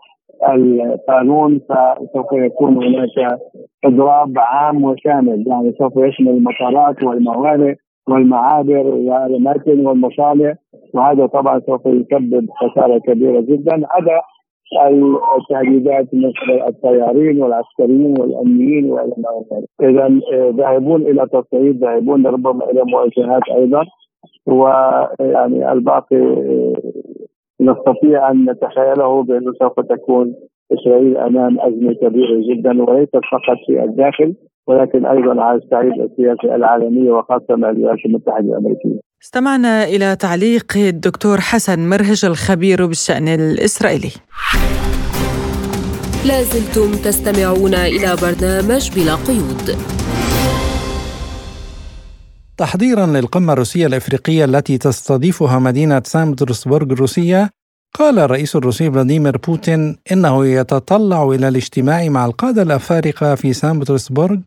القانون 0.49 1.59
فسوف 1.69 2.31
يكون 2.33 2.83
هناك 2.83 3.39
إضراب 3.85 4.33
عام 4.37 4.83
وشامل 4.83 5.47
يعني 5.47 5.73
سوف 5.77 5.93
يشمل 5.97 6.29
المطارات 6.29 7.03
والموانئ 7.03 7.75
والمعابر 8.09 8.87
والأماكن 8.87 9.85
والمصانع 9.85 10.55
وهذا 10.93 11.25
طبعا 11.25 11.59
سوف 11.59 11.85
يسبب 11.85 12.47
خسارة 12.51 12.97
كبيرة 12.97 13.41
جدا. 13.41 13.75
هذا 13.75 14.21
التهديدات 15.37 16.07
قبل 16.07 16.61
الطيارين 16.67 17.43
والعسكريين 17.43 18.15
والأمنيين 18.19 18.91
وإلى 18.91 19.13
ما 19.17 19.29
اذا 19.89 20.19
ذاهبون 20.51 21.01
إلى 21.01 21.27
تصعيد 21.27 21.83
ذاهبون 21.83 22.27
ربما 22.27 22.71
إلى 22.71 22.83
مواجهات 22.83 23.41
أيضا. 23.55 23.85
ويعني 24.47 25.71
الباقي 25.71 26.17
نستطيع 27.61 28.31
أن 28.31 28.49
نتخيله 28.49 29.23
بأنه 29.23 29.53
سوف 29.59 29.79
تكون 29.79 30.35
إسرائيل 30.73 31.17
أمام 31.17 31.59
أزمة 31.59 31.93
كبيرة 31.93 32.41
جدا 32.53 32.83
وليست 32.83 33.15
فقط 33.31 33.57
في 33.67 33.83
الداخل. 33.83 34.35
ولكن 34.67 35.05
أيضا 35.05 35.41
على 35.41 35.57
الصعيد 35.57 35.91
السياسي 35.91 36.55
العالمي 36.55 37.09
وخاصة 37.09 37.55
مع 37.55 37.69
الولايات 37.69 38.05
المتحدة 38.05 38.39
الأمريكية. 38.39 38.99
استمعنا 39.23 39.83
إلى 39.83 40.15
تعليق 40.15 40.77
الدكتور 40.77 41.37
حسن 41.39 41.89
مرهج 41.89 42.25
الخبير 42.25 42.85
بالشأن 42.85 43.27
الإسرائيلي. 43.27 44.11
لازلتم 46.27 46.91
تستمعون 46.91 47.73
إلى 47.73 48.15
برنامج 48.21 48.91
بلا 48.95 49.15
قيود. 49.15 49.77
تحضيرا 52.57 53.05
للقمة 53.05 53.53
الروسية 53.53 53.87
الإفريقية 53.87 54.45
التي 54.45 54.77
تستضيفها 54.77 55.59
مدينة 55.59 56.01
سان 56.05 56.31
بطرسبرغ 56.31 56.85
الروسيه 56.85 57.49
قال 57.99 58.19
الرئيس 58.19 58.55
الروسي 58.55 58.91
فلاديمير 58.91 59.37
بوتين 59.37 59.97
إنه 60.11 60.45
يتطلع 60.45 61.23
إلى 61.23 61.47
الاجتماع 61.47 62.09
مع 62.09 62.25
القادة 62.25 62.61
الأفارقة 62.61 63.35
في 63.35 63.53
سان 63.53 63.79
بطرسبرغ 63.79 64.37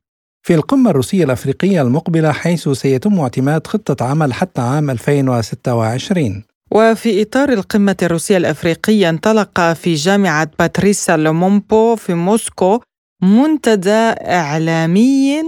في 0.47 0.55
القمة 0.55 0.91
الروسية 0.91 1.25
الأفريقية 1.25 1.83
المقبلة 1.83 2.33
حيث 2.33 2.69
سيتم 2.69 3.21
اعتماد 3.21 3.67
خطة 3.67 4.05
عمل 4.05 4.33
حتى 4.33 4.61
عام 4.61 4.91
2026 4.91 6.45
وفي 6.71 7.23
إطار 7.23 7.53
القمة 7.53 7.97
الروسية 8.03 8.37
الأفريقية 8.37 9.09
انطلق 9.09 9.73
في 9.73 9.95
جامعة 9.95 10.51
باتريس 10.59 11.17
لومومبا 11.17 11.97
في 11.97 12.15
موسكو 12.15 12.81
منتدى 13.23 14.13
إعلامي 14.21 15.43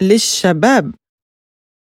للشباب. 0.00 0.94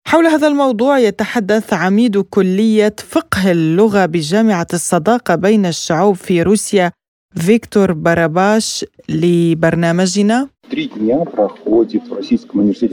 حول 0.08 0.26
هذا 0.26 0.48
الموضوع 0.48 0.98
يتحدث 0.98 1.72
عميد 1.72 2.18
كلية 2.18 2.96
فقه 3.08 3.50
اللغة 3.50 4.06
بجامعة 4.06 4.66
الصداقة 4.72 5.34
بين 5.34 5.66
الشعوب 5.66 6.16
في 6.16 6.42
روسيا 6.42 6.92
فيكتور 7.36 7.92
باراباش 7.92 8.84
لبرنامجنا. 9.08 10.48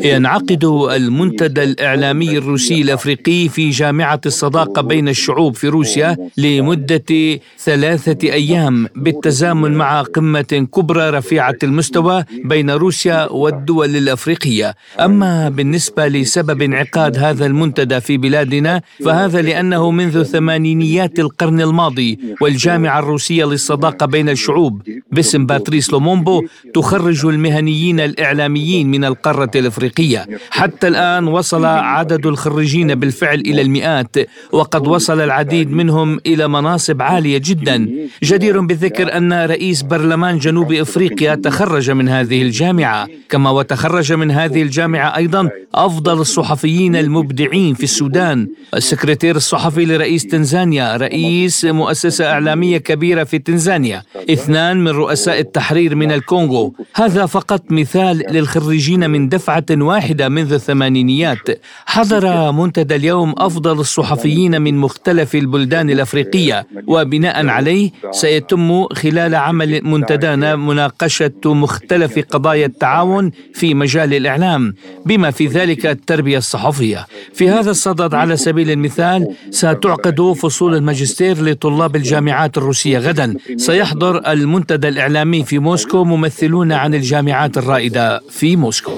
ينعقد 0.05 0.65
المنتدى 0.95 1.63
الإعلامي 1.63 2.37
الروسي 2.37 2.81
الأفريقي 2.81 3.49
في 3.49 3.69
جامعة 3.69 4.21
الصداقة 4.25 4.81
بين 4.81 5.09
الشعوب 5.09 5.55
في 5.55 5.67
روسيا 5.67 6.17
لمدة 6.37 7.39
ثلاثة 7.59 8.27
أيام 8.33 8.87
بالتزامن 8.95 9.71
مع 9.73 10.01
قمة 10.01 10.67
كبرى 10.75 11.09
رفيعة 11.09 11.55
المستوى 11.63 12.23
بين 12.43 12.69
روسيا 12.69 13.31
والدول 13.31 13.95
الأفريقية. 13.95 14.75
أما 14.99 15.49
بالنسبة 15.49 16.07
لسبب 16.07 16.61
انعقاد 16.61 17.17
هذا 17.17 17.45
المنتدى 17.45 17.99
في 17.99 18.17
بلادنا 18.17 18.81
فهذا 19.05 19.41
لأنه 19.41 19.91
منذ 19.91 20.23
ثمانينيات 20.23 21.19
القرن 21.19 21.61
الماضي 21.61 22.19
والجامعة 22.41 22.99
الروسية 22.99 23.45
للصداقة 23.45 24.05
بين 24.05 24.29
الشعوب 24.29 24.81
باسم 25.11 25.45
باتريس 25.45 25.93
لومومبو 25.93 26.43
تخرج 26.73 27.25
المهنيين 27.57 27.99
الإعلاميين 27.99 28.91
من 28.91 29.05
القارة 29.05 29.51
الأفريقية. 29.55 30.27
حتى 30.49 30.87
الآن 30.87 31.27
وصل 31.27 31.65
عدد 31.65 32.25
الخريجين 32.25 32.95
بالفعل 32.95 33.39
إلى 33.39 33.61
المئات 33.61 34.15
وقد 34.51 34.87
وصل 34.87 35.21
العديد 35.21 35.71
منهم 35.71 36.19
إلى 36.25 36.47
مناصب 36.47 37.01
عالية 37.01 37.37
جدا. 37.37 37.89
جدير 38.23 38.59
بالذكر 38.61 39.17
أن 39.17 39.33
رئيس 39.33 39.81
برلمان 39.81 40.37
جنوب 40.37 40.73
إفريقيا 40.73 41.35
تخرج 41.35 41.91
من 41.91 42.09
هذه 42.09 42.41
الجامعة. 42.41 43.07
كما 43.29 43.49
وتخرج 43.49 44.13
من 44.13 44.31
هذه 44.31 44.61
الجامعة 44.61 45.17
أيضا 45.17 45.49
أفضل 45.75 46.21
الصحفيين 46.21 46.95
المبدعين 46.95 47.73
في 47.73 47.83
السودان. 47.83 48.47
السكرتير 48.75 49.35
الصحفي 49.35 49.85
لرئيس 49.85 50.27
تنزانيا 50.27 50.97
رئيس 50.97 51.65
مؤسسة 51.65 52.25
إعلامية 52.25 52.77
كبيرة 52.77 53.23
في 53.23 53.39
تنزانيا. 53.39 54.03
اثنان 54.29 54.83
من 54.83 54.91
رؤساء 54.91 55.39
التحرير 55.39 55.95
من 55.95 56.11
الكونغو. 56.11 56.75
هذا 56.95 57.25
فقط 57.25 57.46
فقط 57.47 57.71
مثال 57.71 58.23
للخريجين 58.31 59.09
من 59.09 59.29
دفعة 59.29 59.65
واحدة 59.71 60.29
منذ 60.29 60.53
الثمانينيات. 60.53 61.47
حضر 61.85 62.51
منتدى 62.51 62.95
اليوم 62.95 63.33
أفضل 63.37 63.79
الصحفيين 63.79 64.61
من 64.61 64.77
مختلف 64.77 65.35
البلدان 65.35 65.89
الأفريقية 65.89 66.67
وبناء 66.87 67.47
عليه 67.47 67.91
سيتم 68.11 68.87
خلال 68.87 69.35
عمل 69.35 69.81
منتدانا 69.83 70.55
مناقشة 70.55 71.31
مختلف 71.45 72.19
قضايا 72.19 72.65
التعاون 72.65 73.31
في 73.53 73.73
مجال 73.73 74.13
الإعلام 74.13 74.73
بما 75.05 75.31
في 75.31 75.47
ذلك 75.47 75.85
التربية 75.85 76.37
الصحفية. 76.37 77.07
في 77.33 77.49
هذا 77.49 77.71
الصدد 77.71 78.13
على 78.13 78.37
سبيل 78.37 78.71
المثال 78.71 79.27
ستعقد 79.49 80.21
فصول 80.21 80.75
الماجستير 80.75 81.43
لطلاب 81.43 81.95
الجامعات 81.95 82.57
الروسية 82.57 82.97
غدا. 82.99 83.35
سيحضر 83.57 84.31
المنتدى 84.31 84.87
الإعلامي 84.87 85.43
في 85.43 85.59
موسكو 85.59 86.03
ممثلون 86.03 86.71
عن 86.71 86.93
الجامعات 86.93 87.36
الرائدة 87.57 88.19
في 88.29 88.55
موسكو. 88.55 88.91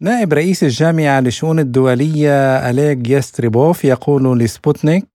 نائب 0.00 0.32
رئيس 0.32 0.64
الجامعة 0.64 1.20
للشؤون 1.20 1.58
الدولية 1.58 2.70
أليغ 2.70 2.96
يستريبوف 3.06 3.84
يقول 3.84 4.38
لسبوتنيك 4.38 5.09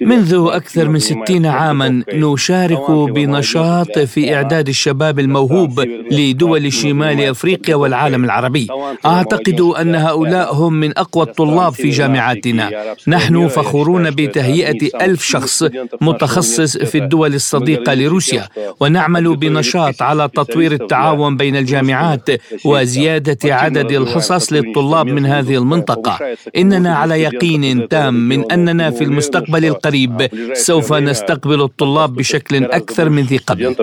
منذ 0.00 0.46
أكثر 0.50 0.88
من 0.88 0.98
ستين 0.98 1.46
عاما 1.46 2.02
نشارك 2.14 2.90
بنشاط 2.90 3.98
في 3.98 4.34
إعداد 4.34 4.68
الشباب 4.68 5.18
الموهوب 5.18 5.80
لدول 6.10 6.72
شمال 6.72 7.20
أفريقيا 7.20 7.74
والعالم 7.74 8.24
العربي. 8.24 8.66
أعتقد 9.06 9.60
أن 9.60 9.94
هؤلاء 9.94 10.54
هم 10.54 10.72
من 10.72 10.98
أقوى 10.98 11.24
الطلاب 11.24 11.72
في 11.72 11.90
جامعاتنا. 11.90 12.94
نحن 13.08 13.48
فخورون 13.48 14.10
بتهيئة 14.10 15.04
ألف 15.04 15.22
شخص 15.22 15.64
متخصص 16.00 16.76
في 16.76 16.98
الدول 16.98 17.34
الصديقة 17.34 17.94
لروسيا. 17.94 18.48
ونعمل 18.80 19.36
بنشاط 19.36 20.02
على 20.02 20.28
تطوير 20.34 20.72
التعاون 20.72 21.36
بين 21.36 21.56
الجامعات 21.56 22.28
وزيادة 22.64 23.54
عدد 23.54 23.92
الحصص 23.92 24.52
للطلاب 24.52 25.06
من 25.06 25.26
هذه 25.26 25.56
المنطقة. 25.56 26.18
إننا 26.56 26.96
على 26.96 27.22
يقين 27.22 27.88
تام 27.88 28.21
من 28.28 28.52
أننا 28.52 28.90
في 28.90 29.04
المستقبل 29.04 29.64
القريب 29.64 30.28
سوف 30.54 30.92
نستقبل 30.92 31.62
الطلاب 31.62 32.14
بشكل 32.14 32.64
أكثر 32.64 33.08
من 33.08 33.22
ذي 33.22 33.36
قبل. 33.36 33.76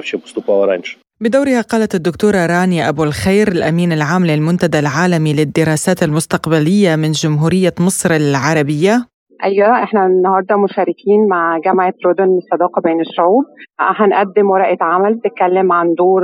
بدورها 1.21 1.61
قالت 1.61 1.95
الدكتورة 1.95 2.45
رانيا 2.45 2.89
أبو 2.89 3.03
الخير 3.03 3.47
الأمين 3.51 3.93
العام 3.93 4.25
للمنتدى 4.25 4.79
العالمي 4.79 5.33
للدراسات 5.33 6.03
المستقبلية 6.03 6.95
من 6.95 7.11
جمهورية 7.11 7.73
مصر 7.79 8.15
العربية. 8.15 9.07
أيوه 9.43 9.83
إحنا 9.83 10.05
النهارده 10.05 10.57
مشاركين 10.57 11.27
مع 11.29 11.57
جامعة 11.65 11.93
رودن 12.05 12.23
للصداقه 12.35 12.81
بين 12.81 12.99
الشعوب. 13.01 13.43
هنقدم 13.79 14.49
ورقة 14.49 14.77
عمل 14.81 15.15
بتتكلم 15.15 15.71
عن 15.71 15.93
دور 15.93 16.23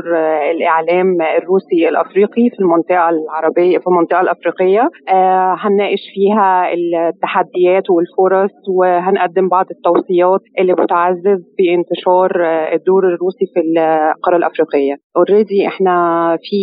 الإعلام 0.52 1.22
الروسي 1.38 1.90
الأفريقي 1.90 2.50
في 2.50 2.60
المنطقة 2.60 3.10
العربية 3.10 3.78
في 3.78 3.88
المنطقة 3.88 4.22
الأفريقية. 4.22 4.90
آه 5.10 5.56
هنناقش 5.60 6.02
فيها 6.14 6.74
التحديات 6.74 7.84
والفرص 7.90 8.52
وهنقدم 8.70 9.50
بعض 9.50 9.66
التوصيات 9.72 10.42
اللي 10.60 10.74
بتعزز 10.74 11.40
في 11.58 11.74
انتشار 11.74 12.32
الدور 12.74 13.04
الروسي 13.14 13.46
في 13.54 13.60
القارة 13.60 14.36
الأفريقية. 14.38 15.05
اوريدي 15.18 15.68
إحنا 15.68 15.96
في 16.44 16.60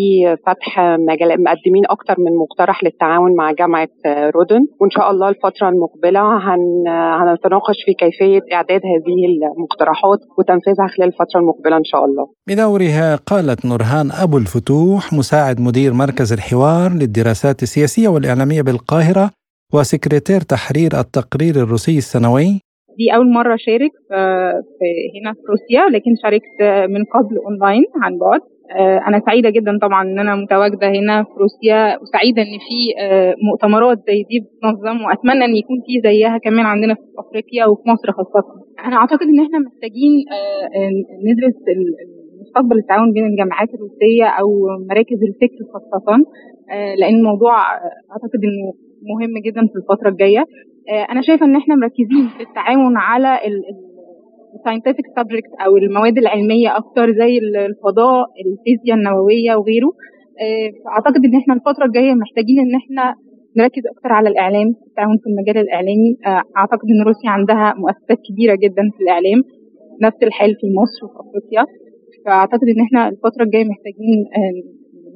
فتح 0.46 0.80
مجال 0.80 1.42
مقدمين 1.44 1.84
أكتر 1.90 2.14
من 2.18 2.32
مقترح 2.42 2.84
للتعاون 2.84 3.36
مع 3.36 3.52
جامعة 3.52 3.88
رودن. 4.06 4.60
وإن 4.80 4.90
شاء 4.90 5.10
الله 5.10 5.28
الفترة 5.28 5.68
المقبلة 5.68 6.20
هن 6.36 6.88
هنتناقش 6.88 7.76
في 7.86 7.94
كيفية 7.94 8.40
إعداد 8.52 8.80
هذه 8.92 9.14
المقترحات 9.56 10.18
وتنفيذها 10.38 10.86
خلال 10.96 11.08
الفترة 11.08 11.40
المقبلة 11.40 11.76
إن 11.76 11.84
شاء 11.84 12.04
الله. 12.04 12.26
بدورها 12.48 13.16
قالت 13.16 13.66
نورهان 13.66 14.10
أبو 14.22 14.38
الفتوح 14.38 15.12
مساعد 15.12 15.60
مدير 15.60 15.92
مركز 15.92 16.32
الحوار 16.32 16.92
للدراسات 16.92 17.62
السياسية 17.62 18.08
والإعلامية 18.08 18.62
بالقاهرة 18.62 19.30
وسكرتير 19.74 20.40
تحرير 20.40 20.90
التقرير 21.00 21.54
الروسي 21.56 21.98
السنوي. 21.98 22.60
دي 22.98 23.14
أول 23.16 23.32
مرة 23.32 23.54
أشارك 23.54 23.90
في 24.78 24.86
هنا 25.20 25.32
في 25.32 25.40
روسيا 25.50 25.88
لكن 25.96 26.10
شاركت 26.22 26.88
من 26.94 27.04
قبل 27.04 27.34
أونلاين 27.46 27.84
عن 28.02 28.18
بعد 28.18 28.40
أنا 29.08 29.20
سعيدة 29.26 29.50
جدا 29.50 29.78
طبعا 29.82 30.02
إن 30.02 30.18
أنا 30.18 30.34
متواجدة 30.36 30.88
هنا 30.90 31.22
في 31.24 31.30
روسيا 31.44 31.98
وسعيدة 32.02 32.42
إن 32.42 32.58
في 32.66 32.78
مؤتمرات 33.48 33.98
زي 34.08 34.22
دي 34.30 34.36
بتنظم 34.40 35.02
وأتمنى 35.04 35.44
إن 35.44 35.56
يكون 35.56 35.76
في 35.86 36.00
زيها 36.08 36.38
كمان 36.38 36.66
عندنا 36.66 36.94
في 36.94 37.00
أفريقيا 37.18 37.66
وفي 37.66 37.82
مصر 37.88 38.12
خاصة. 38.12 38.44
أنا 38.86 38.96
أعتقد 38.96 39.22
إن 39.32 39.40
إحنا 39.44 39.58
محتاجين 39.58 40.12
ندرس 41.28 41.56
مستقبل 42.40 42.78
التعاون 42.78 43.12
بين 43.12 43.24
الجامعات 43.26 43.68
الروسية 43.74 44.24
أو 44.40 44.48
مراكز 44.90 45.18
الفكر 45.28 45.58
خاصة 45.72 46.16
لأن 47.00 47.14
الموضوع 47.14 47.54
أعتقد 48.12 48.40
إنه 48.48 48.72
مهم 49.12 49.34
جدا 49.46 49.62
في 49.66 49.76
الفترة 49.76 50.08
الجاية. 50.08 50.44
أنا 51.10 51.22
شايفة 51.22 51.46
إن 51.46 51.56
إحنا 51.56 51.74
مركزين 51.74 52.28
في 52.36 52.42
التعاون 52.42 52.96
على 52.96 53.38
scientific 54.64 55.06
subjects 55.20 55.64
أو 55.66 55.76
المواد 55.76 56.18
العلمية 56.18 56.76
أكتر 56.76 57.12
زي 57.12 57.38
الفضاء 57.38 58.26
الفيزياء 58.46 58.96
النووية 58.98 59.54
وغيره. 59.56 59.92
فأعتقد 60.84 61.24
إن 61.24 61.34
إحنا 61.40 61.54
الفترة 61.54 61.84
الجاية 61.86 62.14
محتاجين 62.14 62.58
إن 62.60 62.74
إحنا 62.74 63.14
نركز 63.56 63.82
أكتر 63.96 64.12
على 64.12 64.28
الإعلام 64.28 64.68
التعاون 64.88 65.16
في 65.22 65.26
المجال 65.30 65.58
الإعلامي. 65.64 66.16
أعتقد 66.56 66.86
إن 66.92 67.06
روسيا 67.06 67.30
عندها 67.30 67.74
مؤسسات 67.76 68.18
كبيرة 68.28 68.54
جدا 68.54 68.82
في 68.96 69.02
الإعلام 69.04 69.38
نفس 70.02 70.16
الحال 70.22 70.50
في 70.60 70.66
مصر 70.80 70.98
وفي 71.04 71.16
أفريقيا. 71.28 71.64
فأعتقد 72.26 72.66
إن 72.76 72.80
إحنا 72.86 73.08
الفترة 73.08 73.42
الجاية 73.44 73.64
محتاجين 73.64 74.18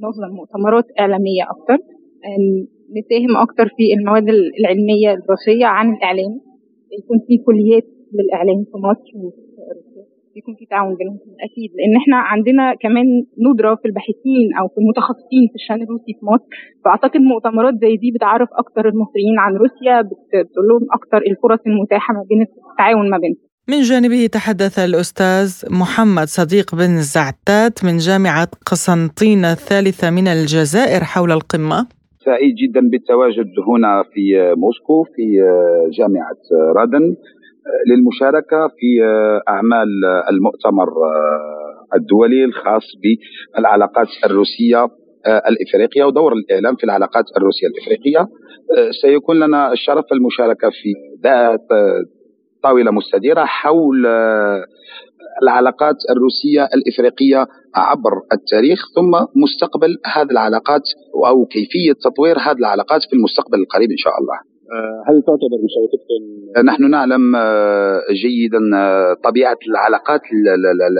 ننظم 0.03 0.37
مؤتمرات 0.37 0.85
إعلامية 1.01 1.43
أكتر. 1.55 1.79
نساهم 2.99 3.33
أكتر 3.45 3.67
في 3.77 3.85
المواد 3.99 4.29
العلمية 4.61 5.11
الدراسية 5.17 5.67
عن 5.67 5.87
الإعلام. 5.95 6.33
يكون 6.99 7.19
في 7.27 7.35
كليات 7.47 7.87
للإعلام 8.17 8.59
في 8.71 8.77
مصر 8.89 9.11
وفي 9.23 9.41
روسيا 9.77 10.05
يكون 10.37 10.55
في 10.59 10.67
تعاون 10.67 10.95
بينهم 11.01 11.19
أكيد. 11.47 11.71
لأن 11.79 11.97
إحنا 12.03 12.17
عندنا 12.17 12.75
كمان 12.85 13.07
ندرة 13.47 13.75
في 13.81 13.87
الباحثين 13.89 14.47
أو 14.61 14.69
في 14.73 14.79
المتخصصين 14.83 15.45
في 15.51 15.55
الشأن 15.61 15.81
الروسي 15.83 16.13
في 16.19 16.25
مصر. 16.33 16.49
فأعتقد 16.85 17.21
مؤتمرات 17.21 17.75
زي 17.85 17.97
دي 18.03 18.11
بتعرف 18.17 18.49
أكتر 18.63 18.85
المصريين 18.89 19.37
عن 19.45 19.53
روسيا 19.63 19.97
بتقول 20.03 20.65
لهم 20.69 20.85
أكتر 20.99 21.19
الفرص 21.31 21.61
المتاحة 21.67 22.15
ما 22.15 22.23
بين 22.31 22.41
التعاون 22.43 23.11
ما 23.11 23.19
بينهم. 23.19 23.41
من 23.69 23.81
جانبه 23.81 24.27
تحدث 24.27 24.79
الأستاذ 24.79 25.49
محمد 25.81 26.27
صديق 26.41 26.75
بن 26.75 26.93
زعتات 27.15 27.85
من 27.85 27.97
جامعة 27.97 28.49
قسنطينة 28.67 29.53
الثالثة 29.53 30.11
من 30.11 30.27
الجزائر 30.29 31.05
حول 31.05 31.33
القمة. 31.33 31.87
سعيد 32.27 32.55
جدا 32.55 32.81
بالتواجد 32.91 33.51
هنا 33.69 34.03
في 34.13 34.55
موسكو 34.57 35.05
في 35.05 35.23
جامعة 35.99 36.41
رادن 36.77 37.17
للمشاركة 37.91 38.69
في 38.79 39.03
أعمال 39.49 39.89
المؤتمر 40.31 40.89
الدولي 41.95 42.45
الخاص 42.45 42.83
بالعلاقات 43.03 44.07
الروسية 44.25 44.89
الإفريقية 45.27 46.05
ودور 46.05 46.33
الإعلام 46.33 46.77
في 46.77 46.85
العلاقات 46.85 47.25
الروسية 47.37 47.67
الإفريقية. 47.67 48.27
سيكون 49.03 49.41
لنا 49.41 49.73
الشرف 49.73 50.05
المشاركة 50.13 50.71
في 50.71 50.93
ذات 51.25 51.67
طاولة 52.63 52.91
مستديرة 52.91 53.45
حول 53.45 54.07
العلاقات 55.43 55.97
الروسية 56.11 56.69
الإفريقية 56.75 57.47
عبر 57.75 58.13
التاريخ 58.33 58.81
ثم 58.95 59.41
مستقبل 59.43 59.97
هذه 60.15 60.31
العلاقات 60.31 60.83
أو 61.27 61.45
كيفية 61.45 61.93
تطوير 62.05 62.39
هذه 62.39 62.59
العلاقات 62.59 63.01
في 63.11 63.17
المستقبل 63.17 63.59
القريب 63.59 63.91
إن 63.91 63.97
شاء 63.97 64.13
الله. 64.21 64.39
هل 65.09 65.23
تعتبر 65.27 65.59
مشاركتكم 65.67 66.23
نحن 66.67 66.91
نعلم 66.91 67.37
جيدا 68.23 68.59
طبيعة 69.25 69.59
العلاقات 69.69 70.21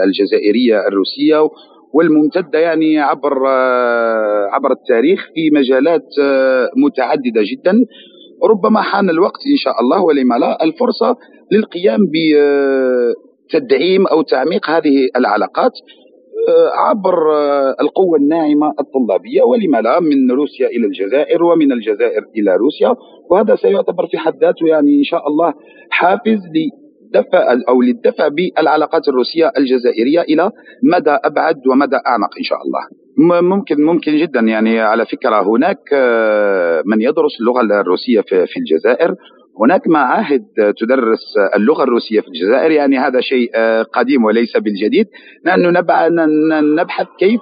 الجزائرية 0.05 0.87
الروسية 0.87 1.49
والممتدة 1.93 2.59
يعني 2.59 2.99
عبر 2.99 3.47
عبر 4.53 4.71
التاريخ 4.71 5.27
في 5.35 5.49
مجالات 5.53 6.07
متعددة 6.77 7.41
جدا. 7.51 7.73
ربما 8.43 8.81
حان 8.81 9.09
الوقت 9.09 9.41
إن 9.51 9.57
شاء 9.57 9.73
الله 9.81 10.03
ولما 10.03 10.35
لا 10.35 10.63
الفرصة 10.63 11.15
للقيام 11.51 11.99
بتدعيم 13.49 14.07
أو 14.07 14.21
تعميق 14.21 14.69
هذه 14.69 15.09
العلاقات 15.15 15.71
عبر 16.87 17.17
القوة 17.81 18.17
الناعمة 18.17 18.73
الطلابية. 18.79 19.41
ولما 19.43 19.81
لا 19.81 19.99
من 19.99 20.31
روسيا 20.31 20.67
إلى 20.67 20.85
الجزائر 20.85 21.43
ومن 21.43 21.71
الجزائر 21.71 22.21
إلى 22.37 22.55
روسيا. 22.55 22.95
وهذا 23.31 23.55
سيعتبر 23.55 24.07
في 24.11 24.17
حد 24.17 24.33
ذاته 24.41 24.67
يعني 24.67 24.97
إن 24.99 25.03
شاء 25.03 25.27
الله 25.27 25.53
حافز 25.89 26.39
لدفع 26.55 27.55
أو 27.69 27.81
للدفع 27.81 28.27
بالعلاقات 28.27 29.07
الروسية 29.07 29.51
الجزائرية 29.57 30.21
إلى 30.21 30.51
مدى 30.93 31.17
أبعد 31.25 31.67
ومدى 31.67 31.95
أعمق 32.07 32.29
إن 32.37 32.43
شاء 32.43 32.59
الله. 32.65 32.81
ممكن 33.41 33.75
ممكن 33.81 34.17
جدا 34.17 34.39
يعني 34.39 34.79
على 34.79 35.05
فكرة 35.05 35.41
هناك 35.41 35.93
من 36.85 37.01
يدرس 37.01 37.39
اللغة 37.39 37.81
الروسية 37.81 38.21
في 38.21 38.57
الجزائر. 38.57 39.15
هناك 39.61 39.87
معاهد 39.87 40.45
تدرس 40.55 41.33
اللغة 41.55 41.83
الروسية 41.83 42.21
في 42.21 42.27
الجزائر 42.27 42.71
يعني 42.71 42.97
هذا 42.97 43.19
شيء 43.21 43.51
قديم 43.93 44.23
وليس 44.25 44.57
بالجديد. 44.57 45.07
نحن 45.45 45.73
نبحث 46.75 47.07
كيف 47.19 47.39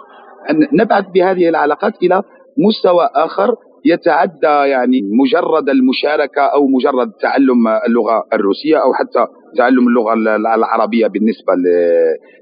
نبعث 0.73 1.05
بهذه 1.13 1.49
العلاقات 1.49 1.93
إلى 2.03 2.23
مستوى 2.57 3.09
آخر 3.15 3.55
يتعدى 3.85 4.69
يعني 4.71 5.01
مجرد 5.01 5.69
المشاركة 5.69 6.41
أو 6.41 6.67
مجرد 6.67 7.11
تعلم 7.21 7.67
اللغة 7.87 8.23
الروسية 8.33 8.77
أو 8.77 8.93
حتى 8.93 9.25
تعلم 9.57 9.87
اللغة 9.87 10.13
العربية 10.55 11.07
بالنسبة 11.07 11.53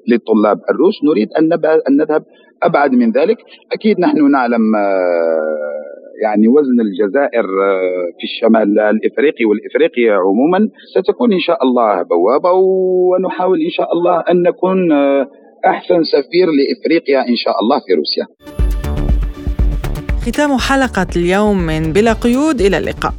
للطلاب 0.07 0.59
الروس. 0.69 0.93
نريد 1.03 1.29
أن 1.33 1.49
نذهب 1.97 2.23
أبعد 2.63 2.91
من 2.91 3.11
ذلك. 3.11 3.37
أكيد 3.73 3.99
نحن 3.99 4.31
نعلم 4.31 4.61
يعني 6.25 6.47
وزن 6.47 6.77
الجزائر 6.87 7.45
في 8.17 8.23
الشمال 8.23 8.79
الإفريقي 8.79 9.45
والإفريقي 9.45 10.09
عموما 10.09 10.59
ستكون 10.95 11.33
إن 11.33 11.39
شاء 11.39 11.63
الله 11.63 12.01
بوابة 12.01 12.51
ونحاول 12.51 13.57
إن 13.61 13.69
شاء 13.77 13.89
الله 13.93 14.15
أن 14.31 14.41
نكون 14.41 14.91
أحسن 15.65 16.03
سفير 16.03 16.47
لإفريقيا 16.57 17.19
إن 17.31 17.35
شاء 17.35 17.55
الله 17.61 17.77
في 17.85 17.93
روسيا. 17.93 18.25
ختام 20.25 20.51
حلقة 20.57 21.07
اليوم 21.15 21.57
من 21.69 21.93
بلا 21.93 22.13
قيود 22.13 22.61
إلى 22.61 22.77
اللقاء. 22.77 23.13